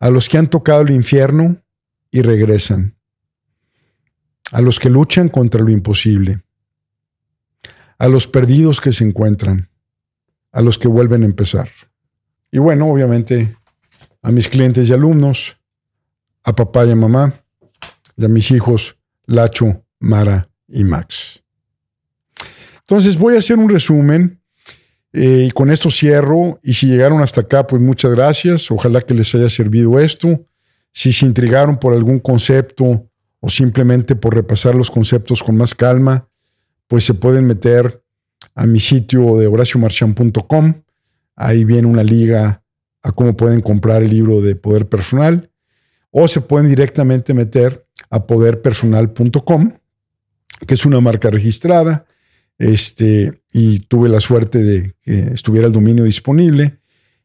a 0.00 0.08
los 0.08 0.26
que 0.30 0.38
han 0.38 0.48
tocado 0.48 0.80
el 0.80 0.90
infierno 0.90 1.62
y 2.10 2.22
regresan, 2.22 2.96
a 4.52 4.62
los 4.62 4.78
que 4.78 4.88
luchan 4.88 5.28
contra 5.28 5.62
lo 5.62 5.68
imposible, 5.68 6.42
a 7.98 8.08
los 8.08 8.26
perdidos 8.26 8.80
que 8.80 8.92
se 8.92 9.04
encuentran, 9.04 9.68
a 10.50 10.62
los 10.62 10.78
que 10.78 10.88
vuelven 10.88 11.24
a 11.24 11.26
empezar. 11.26 11.68
Y 12.50 12.56
bueno, 12.56 12.86
obviamente 12.86 13.54
a 14.22 14.32
mis 14.32 14.48
clientes 14.48 14.88
y 14.88 14.94
alumnos, 14.94 15.58
a 16.42 16.56
papá 16.56 16.86
y 16.86 16.92
a 16.92 16.96
mamá, 16.96 17.44
y 18.16 18.24
a 18.24 18.28
mis 18.28 18.50
hijos 18.50 18.97
Lacho, 19.28 19.84
Mara 20.00 20.50
y 20.66 20.84
Max. 20.84 21.42
Entonces 22.80 23.18
voy 23.18 23.36
a 23.36 23.38
hacer 23.38 23.58
un 23.58 23.68
resumen 23.68 24.40
eh, 25.12 25.44
y 25.48 25.50
con 25.50 25.70
esto 25.70 25.90
cierro. 25.90 26.58
Y 26.62 26.72
si 26.72 26.86
llegaron 26.86 27.20
hasta 27.20 27.42
acá, 27.42 27.66
pues 27.66 27.82
muchas 27.82 28.12
gracias. 28.12 28.70
Ojalá 28.70 29.02
que 29.02 29.14
les 29.14 29.34
haya 29.34 29.50
servido 29.50 30.00
esto. 30.00 30.46
Si 30.92 31.12
se 31.12 31.26
intrigaron 31.26 31.78
por 31.78 31.92
algún 31.92 32.18
concepto 32.18 33.06
o 33.40 33.48
simplemente 33.50 34.16
por 34.16 34.34
repasar 34.34 34.74
los 34.74 34.90
conceptos 34.90 35.42
con 35.42 35.56
más 35.56 35.74
calma, 35.74 36.26
pues 36.86 37.04
se 37.04 37.12
pueden 37.12 37.46
meter 37.46 38.02
a 38.54 38.66
mi 38.66 38.80
sitio 38.80 39.36
de 39.36 39.46
horaciomarchan.com. 39.46 40.82
Ahí 41.36 41.64
viene 41.64 41.86
una 41.86 42.02
liga 42.02 42.62
a 43.02 43.12
cómo 43.12 43.36
pueden 43.36 43.60
comprar 43.60 44.02
el 44.02 44.10
libro 44.10 44.40
de 44.40 44.56
poder 44.56 44.88
personal. 44.88 45.50
O 46.10 46.26
se 46.26 46.40
pueden 46.40 46.70
directamente 46.70 47.34
meter 47.34 47.86
a 48.10 48.26
poderpersonal.com, 48.26 49.72
que 50.66 50.74
es 50.74 50.84
una 50.84 51.00
marca 51.00 51.30
registrada, 51.30 52.06
este, 52.58 53.42
y 53.52 53.80
tuve 53.80 54.08
la 54.08 54.20
suerte 54.20 54.62
de 54.62 54.94
que 55.00 55.18
estuviera 55.34 55.66
el 55.66 55.72
dominio 55.72 56.04
disponible. 56.04 56.78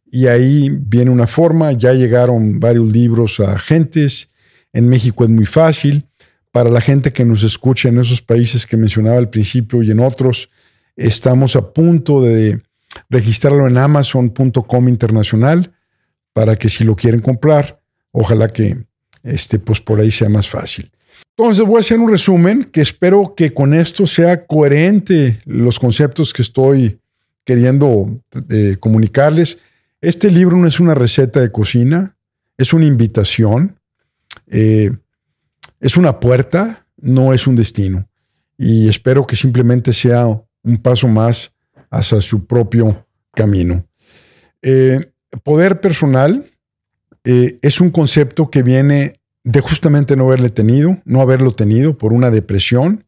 Y 0.05 0.27
ahí 0.27 0.69
viene 0.69 1.09
una 1.09 1.27
forma, 1.27 1.71
ya 1.71 1.93
llegaron 1.93 2.59
varios 2.59 2.91
libros 2.91 3.39
a 3.39 3.53
agentes, 3.53 4.29
en 4.71 4.89
México 4.89 5.23
es 5.23 5.29
muy 5.29 5.45
fácil, 5.45 6.07
para 6.51 6.69
la 6.69 6.81
gente 6.81 7.11
que 7.11 7.25
nos 7.25 7.41
escucha 7.43 7.89
en 7.89 7.97
esos 7.97 8.21
países 8.21 8.67
que 8.67 8.77
mencionaba 8.77 9.17
al 9.17 9.29
principio 9.29 9.81
y 9.81 9.89
en 9.89 9.99
otros, 9.99 10.49
estamos 10.95 11.55
a 11.55 11.73
punto 11.73 12.21
de 12.21 12.61
registrarlo 13.09 13.67
en 13.67 13.77
amazon.com 13.77 14.87
internacional 14.87 15.73
para 16.31 16.55
que 16.55 16.69
si 16.69 16.83
lo 16.83 16.95
quieren 16.95 17.21
comprar, 17.21 17.79
ojalá 18.11 18.49
que 18.49 18.85
este, 19.23 19.59
pues 19.59 19.79
por 19.79 19.99
ahí 19.99 20.11
sea 20.11 20.29
más 20.29 20.47
fácil. 20.47 20.91
Entonces 21.35 21.65
voy 21.65 21.77
a 21.77 21.79
hacer 21.79 21.99
un 21.99 22.11
resumen 22.11 22.63
que 22.65 22.81
espero 22.81 23.33
que 23.35 23.53
con 23.53 23.73
esto 23.73 24.05
sea 24.05 24.45
coherente 24.45 25.39
los 25.45 25.79
conceptos 25.79 26.31
que 26.31 26.43
estoy 26.43 26.99
queriendo 27.43 28.21
eh, 28.49 28.77
comunicarles. 28.79 29.57
Este 29.99 30.29
libro 30.29 30.57
no 30.57 30.67
es 30.67 30.79
una 30.79 30.93
receta 30.93 31.39
de 31.39 31.51
cocina, 31.51 32.15
es 32.57 32.71
una 32.73 32.85
invitación, 32.85 33.79
eh, 34.47 34.91
es 35.79 35.97
una 35.97 36.19
puerta, 36.19 36.85
no 36.97 37.33
es 37.33 37.47
un 37.47 37.55
destino. 37.55 38.07
Y 38.57 38.87
espero 38.87 39.25
que 39.25 39.35
simplemente 39.35 39.91
sea 39.91 40.27
un 40.27 40.77
paso 40.77 41.07
más 41.07 41.51
hacia 41.89 42.21
su 42.21 42.45
propio 42.45 43.07
camino. 43.33 43.85
Eh, 44.61 45.11
poder 45.43 45.81
personal 45.81 46.45
es 47.23 47.79
un 47.79 47.89
concepto 47.89 48.49
que 48.49 48.63
viene 48.63 49.21
de 49.43 49.61
justamente 49.61 50.15
no 50.15 50.25
haberle 50.25 50.49
tenido, 50.49 51.01
no 51.05 51.21
haberlo 51.21 51.53
tenido 51.53 51.97
por 51.97 52.13
una 52.13 52.29
depresión. 52.31 53.05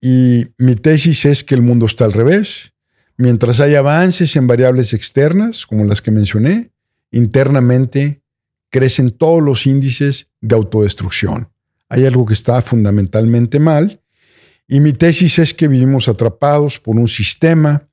Y 0.00 0.48
mi 0.58 0.76
tesis 0.76 1.24
es 1.24 1.44
que 1.44 1.54
el 1.54 1.62
mundo 1.62 1.86
está 1.86 2.04
al 2.04 2.12
revés. 2.12 2.74
Mientras 3.16 3.60
hay 3.60 3.74
avances 3.74 4.36
en 4.36 4.46
variables 4.46 4.92
externas, 4.92 5.66
como 5.66 5.84
las 5.84 6.02
que 6.02 6.10
mencioné, 6.10 6.70
internamente 7.10 8.22
crecen 8.70 9.12
todos 9.12 9.42
los 9.42 9.66
índices 9.66 10.28
de 10.40 10.56
autodestrucción. 10.56 11.48
Hay 11.88 12.04
algo 12.06 12.26
que 12.26 12.34
está 12.34 12.60
fundamentalmente 12.60 13.60
mal. 13.60 14.02
Y 14.66 14.80
mi 14.80 14.92
tesis 14.92 15.38
es 15.38 15.54
que 15.54 15.68
vivimos 15.68 16.08
atrapados 16.08 16.80
por 16.80 16.96
un 16.96 17.08
sistema, 17.08 17.88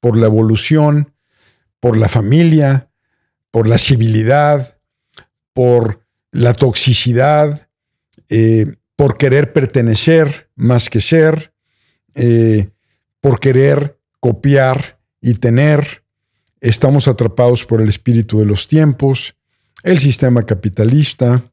por 0.00 0.16
la 0.16 0.26
evolución, 0.26 1.12
por 1.80 1.96
la 1.96 2.08
familia, 2.08 2.90
por 3.50 3.66
la 3.66 3.78
civilidad, 3.78 4.77
por 5.58 6.06
la 6.30 6.54
toxicidad, 6.54 7.68
eh, 8.30 8.76
por 8.94 9.16
querer 9.16 9.52
pertenecer 9.52 10.50
más 10.54 10.88
que 10.88 11.00
ser, 11.00 11.52
eh, 12.14 12.68
por 13.20 13.40
querer 13.40 13.98
copiar 14.20 15.00
y 15.20 15.34
tener. 15.34 16.04
Estamos 16.60 17.08
atrapados 17.08 17.64
por 17.64 17.80
el 17.80 17.88
espíritu 17.88 18.38
de 18.38 18.44
los 18.44 18.68
tiempos, 18.68 19.34
el 19.82 19.98
sistema 19.98 20.46
capitalista. 20.46 21.50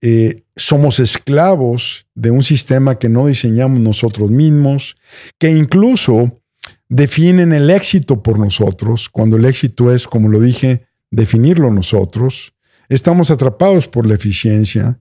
Eh, 0.00 0.42
somos 0.56 0.98
esclavos 0.98 2.08
de 2.16 2.32
un 2.32 2.42
sistema 2.42 2.98
que 2.98 3.08
no 3.08 3.28
diseñamos 3.28 3.78
nosotros 3.78 4.32
mismos, 4.32 4.96
que 5.38 5.48
incluso 5.48 6.42
definen 6.88 7.52
el 7.52 7.70
éxito 7.70 8.20
por 8.20 8.40
nosotros, 8.40 9.08
cuando 9.08 9.36
el 9.36 9.44
éxito 9.44 9.94
es, 9.94 10.08
como 10.08 10.28
lo 10.28 10.40
dije, 10.40 10.86
definirlo 11.12 11.70
nosotros. 11.70 12.51
Estamos 12.92 13.30
atrapados 13.30 13.88
por 13.88 14.06
la 14.06 14.16
eficiencia 14.16 15.00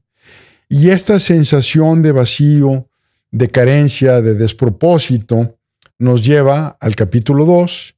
y 0.69 0.91
esta 0.91 1.19
sensación 1.19 2.01
de 2.01 2.13
vacío, 2.13 2.87
de 3.31 3.49
carencia, 3.49 4.21
de 4.21 4.33
despropósito, 4.33 5.59
nos 5.99 6.23
lleva 6.23 6.77
al 6.79 6.95
capítulo 6.95 7.43
2, 7.43 7.95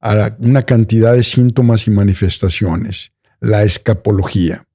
a 0.00 0.36
una 0.40 0.62
cantidad 0.62 1.12
de 1.12 1.22
síntomas 1.22 1.86
y 1.86 1.92
manifestaciones, 1.92 3.12
la 3.38 3.62
escapología. 3.62 4.66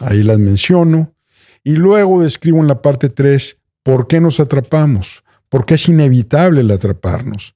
Ahí 0.00 0.22
las 0.22 0.38
menciono. 0.38 1.14
Y 1.62 1.76
luego 1.76 2.22
describo 2.22 2.60
en 2.60 2.68
la 2.68 2.80
parte 2.80 3.10
3 3.10 3.58
por 3.82 4.08
qué 4.08 4.18
nos 4.18 4.40
atrapamos, 4.40 5.24
por 5.50 5.66
qué 5.66 5.74
es 5.74 5.86
inevitable 5.90 6.62
el 6.62 6.70
atraparnos. 6.70 7.54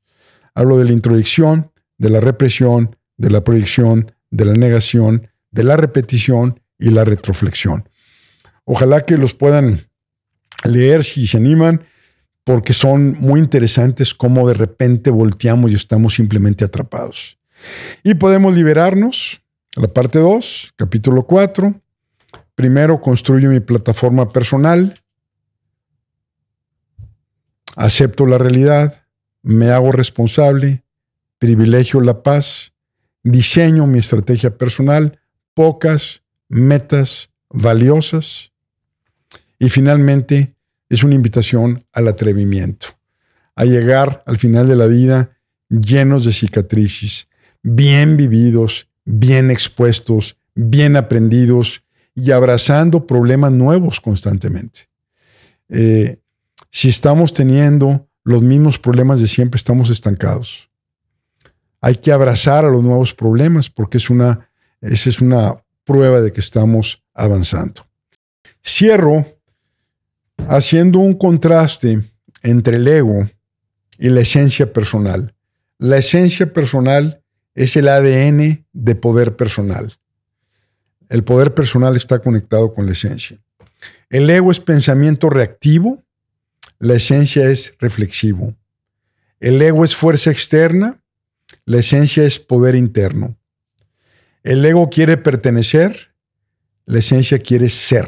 Hablo 0.55 0.77
de 0.77 0.85
la 0.85 0.93
introducción, 0.93 1.73
de 1.97 2.11
la 2.11 2.21
represión, 2.21 2.97
de 3.17 3.31
la 3.31 3.43
proyección, 3.43 4.13
de 4.31 4.45
la 4.45 4.53
negación 4.53 5.31
de 5.55 5.63
la 5.63 5.77
repetición 5.77 6.61
y 6.79 6.91
la 6.91 7.05
retroflexión. 7.05 7.89
Ojalá 8.65 9.03
que 9.03 9.17
los 9.17 9.35
puedan 9.35 9.81
leer 10.65 11.05
si 11.05 11.27
se 11.27 11.37
animan, 11.37 11.85
porque 12.43 12.73
son 12.73 13.17
muy 13.21 13.41
interesantes 13.41 14.13
cómo 14.13 14.47
de 14.49 14.55
repente 14.55 15.11
volteamos 15.11 15.71
y 15.71 15.75
estamos 15.75 16.15
simplemente 16.15 16.65
atrapados. 16.65 17.39
Y 18.03 18.15
podemos 18.15 18.55
liberarnos. 18.55 19.41
La 19.77 19.89
parte 19.89 20.19
2, 20.19 20.75
capítulo 20.77 21.25
4. 21.25 21.81
Primero 22.55 23.01
construyo 23.01 23.49
mi 23.51 23.61
plataforma 23.61 24.31
personal. 24.31 25.01
Acepto 27.77 28.27
la 28.27 28.39
realidad. 28.39 29.07
Me 29.43 29.71
hago 29.71 29.93
responsable. 29.93 30.85
Privilegio 31.39 32.01
la 32.01 32.23
paz. 32.23 32.73
Diseño 33.23 33.87
mi 33.87 34.01
estrategia 34.01 34.59
personal 34.59 35.19
pocas 35.55 36.23
metas 36.49 37.31
valiosas 37.49 38.53
y 39.59 39.71
finalmente 39.71 40.55
es 40.89 41.03
una 41.03 41.15
invitación 41.15 41.87
al 41.93 42.09
atrevimiento, 42.09 42.89
a 43.55 43.65
llegar 43.65 44.23
al 44.27 44.37
final 44.37 44.67
de 44.67 44.77
la 44.77 44.87
vida 44.87 45.39
llenos 45.69 46.25
de 46.25 46.33
cicatrices, 46.33 47.29
bien 47.63 48.17
vividos, 48.17 48.89
bien 49.05 49.51
expuestos, 49.51 50.37
bien 50.55 50.97
aprendidos 50.97 51.83
y 52.15 52.31
abrazando 52.31 53.07
problemas 53.07 53.53
nuevos 53.53 54.01
constantemente. 54.01 54.89
Eh, 55.69 56.19
si 56.71 56.89
estamos 56.89 57.33
teniendo 57.33 58.09
los 58.23 58.43
mismos 58.43 58.79
problemas 58.79 59.21
de 59.21 59.29
siempre, 59.29 59.59
estamos 59.59 59.91
estancados. 59.91 60.71
Hay 61.81 61.97
que 61.97 62.13
abrazar 62.13 62.65
a 62.65 62.71
los 62.71 62.83
nuevos 62.83 63.13
problemas 63.13 63.69
porque 63.69 63.99
es 63.99 64.11
una 64.11 64.49
esa 64.85 65.09
es 65.09 65.21
una 65.21 65.57
prueba 65.85 66.21
de 66.21 66.31
que 66.33 66.41
estamos 66.41 67.03
avanzando. 67.15 67.87
Cierro 68.63 69.27
haciendo 70.49 70.99
un 70.99 71.15
contraste 71.15 72.03
entre 72.43 72.77
el 72.77 72.87
ego 72.87 73.29
y 73.99 74.11
la 74.11 74.21
esencia 74.21 74.73
personal. 74.73 75.35
La 75.79 75.97
esencia 75.97 76.53
personal 76.53 77.23
es 77.55 77.77
el 77.77 77.89
ADN 77.89 78.67
de 78.73 78.95
poder 78.95 79.37
personal. 79.37 79.97
El 81.09 81.25
poder 81.25 81.55
personal 81.55 81.97
está 81.97 82.19
conectado 82.19 82.75
con 82.75 82.85
la 82.85 82.93
esencia. 82.93 83.39
El 84.11 84.29
ego 84.29 84.51
es 84.51 84.61
pensamiento 84.61 85.31
reactivo, 85.31 86.03
la 86.79 86.95
esencia 86.95 87.49
es 87.49 87.75
reflexivo. 87.79 88.55
El 89.41 89.61
ego 89.63 89.85
es 89.85 89.97
fuerza 89.97 90.31
externa, 90.31 91.03
la 91.65 91.79
esencia 91.79 92.25
es 92.25 92.39
poder 92.39 92.75
interno. 92.75 93.37
El 94.45 94.63
ego 94.63 94.91
quiere 94.91 95.17
pertenecer, 95.17 96.15
la 96.85 96.99
esencia 96.99 97.39
quiere 97.39 97.71
ser. 97.71 98.07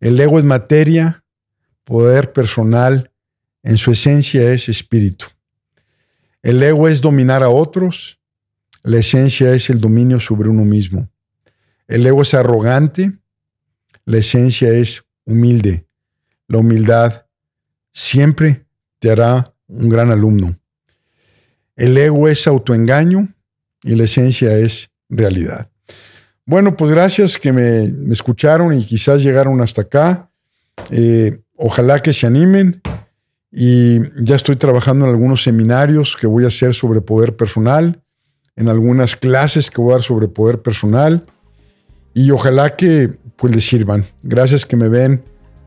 El 0.00 0.18
ego 0.18 0.40
es 0.40 0.44
materia, 0.44 1.24
poder 1.84 2.32
personal, 2.32 3.12
en 3.62 3.76
su 3.76 3.92
esencia 3.92 4.52
es 4.52 4.68
espíritu. 4.68 5.26
El 6.42 6.60
ego 6.64 6.88
es 6.88 7.00
dominar 7.00 7.44
a 7.44 7.48
otros, 7.48 8.20
la 8.82 8.98
esencia 8.98 9.54
es 9.54 9.70
el 9.70 9.80
dominio 9.80 10.18
sobre 10.18 10.48
uno 10.48 10.64
mismo. 10.64 11.08
El 11.86 12.04
ego 12.04 12.22
es 12.22 12.34
arrogante, 12.34 13.12
la 14.04 14.18
esencia 14.18 14.68
es 14.70 15.04
humilde. 15.24 15.86
La 16.48 16.58
humildad 16.58 17.26
siempre 17.92 18.66
te 18.98 19.12
hará 19.12 19.54
un 19.68 19.88
gran 19.88 20.10
alumno. 20.10 20.58
El 21.76 21.96
ego 21.96 22.28
es 22.28 22.48
autoengaño 22.48 23.32
y 23.84 23.94
la 23.94 24.04
esencia 24.04 24.58
es 24.58 24.90
realidad. 25.08 25.70
Bueno, 26.46 26.76
pues 26.76 26.90
gracias 26.90 27.38
que 27.38 27.52
me, 27.52 27.84
escucharon 28.12 28.74
y 28.74 28.84
quizás 28.84 29.22
llegaron 29.22 29.60
hasta 29.60 29.82
acá. 29.82 30.30
Eh, 30.90 31.40
ojalá 31.56 32.00
que 32.00 32.12
se 32.12 32.26
animen 32.26 32.82
y 33.50 34.00
ya 34.22 34.36
estoy 34.36 34.56
trabajando 34.56 35.06
en 35.06 35.12
algunos 35.12 35.42
seminarios 35.42 36.16
que 36.20 36.26
voy 36.26 36.44
a 36.44 36.48
hacer 36.48 36.74
sobre 36.74 37.00
poder 37.00 37.36
personal, 37.36 38.02
en 38.56 38.68
algunas 38.68 39.16
clases 39.16 39.70
que 39.70 39.80
voy 39.80 39.92
a 39.92 39.94
dar 39.94 40.02
sobre 40.02 40.28
poder 40.28 40.60
personal 40.60 41.24
y 42.12 42.30
ojalá 42.30 42.76
que 42.76 43.12
pues 43.36 43.54
les 43.54 43.64
sirvan. 43.64 44.04
Gracias 44.22 44.66
que 44.66 44.76
me 44.76 44.88
ven 44.88 45.22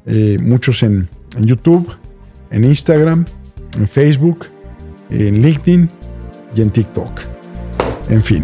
eh, 0.06 0.38
muchos 0.40 0.84
en, 0.84 1.10
en 1.38 1.46
YouTube, 1.46 1.92
en 2.52 2.64
Instagram, 2.64 3.26
en 3.78 3.88
Facebook, 3.88 4.48
en 5.10 5.42
LinkedIn 5.42 5.90
y 6.56 6.62
en 6.62 6.70
TikTok. 6.70 7.22
En 8.10 8.24
fin. 8.24 8.44